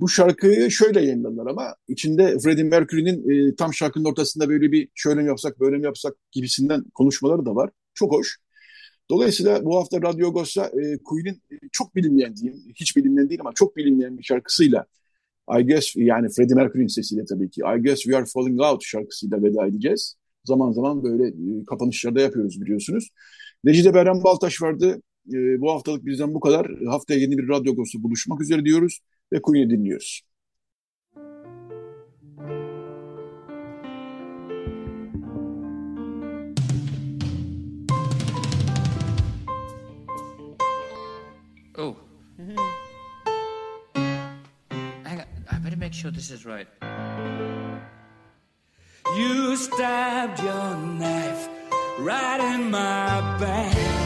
Bu 0.00 0.08
şarkıyı 0.08 0.70
şöyle 0.70 1.00
yayınladılar 1.00 1.46
ama 1.46 1.74
içinde 1.88 2.38
Freddie 2.38 2.64
Mercury'nin 2.64 3.48
e, 3.50 3.54
tam 3.54 3.74
şarkının 3.74 4.04
ortasında 4.04 4.48
böyle 4.48 4.72
bir 4.72 4.88
şöyle 4.94 5.22
mi 5.22 5.28
yapsak 5.28 5.60
böyle 5.60 5.76
mi 5.76 5.84
yapsak 5.84 6.14
gibisinden 6.32 6.84
konuşmaları 6.94 7.46
da 7.46 7.54
var. 7.54 7.70
Çok 7.94 8.12
hoş. 8.12 8.38
Dolayısıyla 9.10 9.64
bu 9.64 9.76
hafta 9.76 10.02
Radyo 10.02 10.28
Agos'ta 10.28 10.66
e, 10.66 10.98
Queen'in 11.04 11.42
e, 11.50 11.56
çok 11.72 11.96
bilinmeyen 11.96 12.36
diyeyim, 12.36 12.62
hiç 12.74 12.96
bilinmeyen 12.96 13.28
değil 13.28 13.40
ama 13.40 13.52
çok 13.54 13.76
bilinmeyen 13.76 14.18
bir 14.18 14.22
şarkısıyla 14.22 14.86
I 15.58 15.62
Guess 15.66 15.96
yani 15.96 16.28
Freddie 16.36 16.54
Mercury'nin 16.54 16.86
sesiyle 16.86 17.24
tabii 17.24 17.50
ki 17.50 17.60
I 17.60 17.82
Guess 17.82 18.00
We 18.00 18.16
Are 18.16 18.24
Falling 18.34 18.60
Out 18.60 18.84
şarkısıyla 18.84 19.42
veda 19.42 19.66
edeceğiz. 19.66 20.16
Zaman 20.44 20.72
zaman 20.72 21.02
böyle 21.04 21.28
e, 21.28 21.64
kapanışlarda 21.66 22.20
yapıyoruz 22.20 22.60
biliyorsunuz. 22.60 23.08
Necide 23.64 23.94
Berhan 23.94 24.24
Baltaş 24.24 24.62
vardı. 24.62 25.02
E, 25.28 25.60
bu 25.60 25.72
haftalık 25.72 26.06
bizden 26.06 26.34
bu 26.34 26.40
kadar. 26.40 26.66
Haftaya 26.86 27.20
yeni 27.20 27.38
bir 27.38 27.48
Radyo 27.48 27.72
Agos'ta 27.72 28.02
buluşmak 28.02 28.40
üzere 28.40 28.64
diyoruz 28.64 29.00
ve 29.32 29.42
Queen'i 29.42 29.70
dinliyoruz. 29.70 30.22
Oh. 41.78 41.96
Hang 45.04 45.18
on. 45.18 45.26
I 45.50 45.64
better 45.64 45.78
make 45.78 45.94
sure 45.94 46.12
this 46.12 46.30
is 46.30 46.46
right. 46.46 46.68
You 49.16 49.56
stabbed 49.56 50.38
your 50.40 50.76
knife 50.98 51.48
right 51.98 52.40
in 52.40 52.70
my 52.70 53.20
back. 53.40 53.99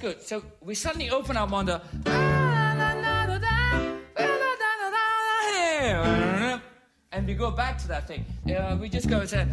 Good. 0.00 0.22
So 0.22 0.44
we 0.60 0.74
suddenly 0.76 1.10
open 1.10 1.36
up 1.36 1.52
on 1.52 1.66
the. 1.66 1.82
And 7.10 7.26
we 7.26 7.34
go 7.34 7.50
back 7.50 7.78
to 7.78 7.88
that 7.88 8.06
thing. 8.06 8.24
Uh, 8.48 8.76
we 8.80 8.88
just 8.88 9.08
go 9.08 9.24
to. 9.26 9.48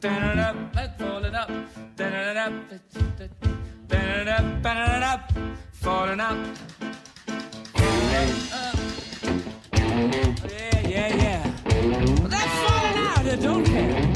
Falling 0.00 0.38
up. 0.38 0.56
Falling 4.62 5.02
up. 5.02 5.32
Fall 5.72 6.08
it 6.08 6.20
up. 6.20 6.36
Yeah, 9.72 10.88
yeah, 10.88 11.16
yeah. 11.16 11.52
That's 12.28 12.54
falling 12.64 12.98
out. 12.98 13.26
I 13.26 13.36
don't 13.40 13.64
care. 13.64 14.15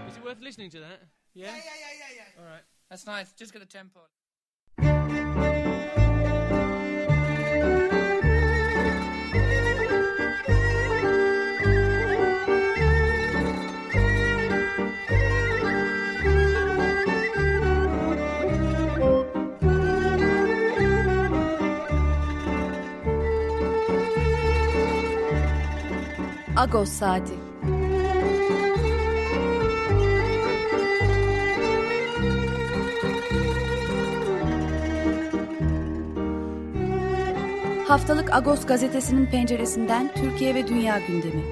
Is 0.31 0.35
it 0.35 0.39
worth 0.39 0.45
listening 0.45 0.69
to 0.69 0.79
that? 0.79 1.01
Yeah? 1.33 1.47
Yeah, 1.47 1.51
yeah, 1.51 1.57
yeah, 1.57 2.15
yeah, 2.15 2.23
yeah. 2.37 2.41
All 2.41 2.49
right. 2.49 2.61
That's 2.89 3.05
nice. 3.05 3.33
Just 3.33 3.51
get 3.51 3.59
the 3.59 3.65
tempo. 3.65 3.99
Agos 26.55 26.89
Saati 26.89 27.40
Haftalık 37.91 38.33
Agos 38.33 38.65
gazetesinin 38.65 39.25
penceresinden 39.25 40.11
Türkiye 40.15 40.55
ve 40.55 40.67
dünya 40.67 40.99
gündemi. 40.99 41.43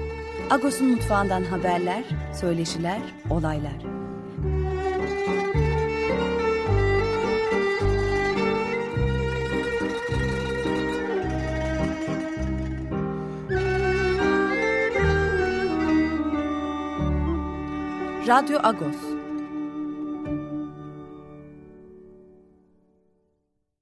Agos'un 0.50 0.88
mutfağından 0.88 1.44
haberler, 1.44 2.04
söyleşiler, 2.40 3.00
olaylar. 3.30 3.72
Radyo 18.28 18.58
Agos. 18.62 19.09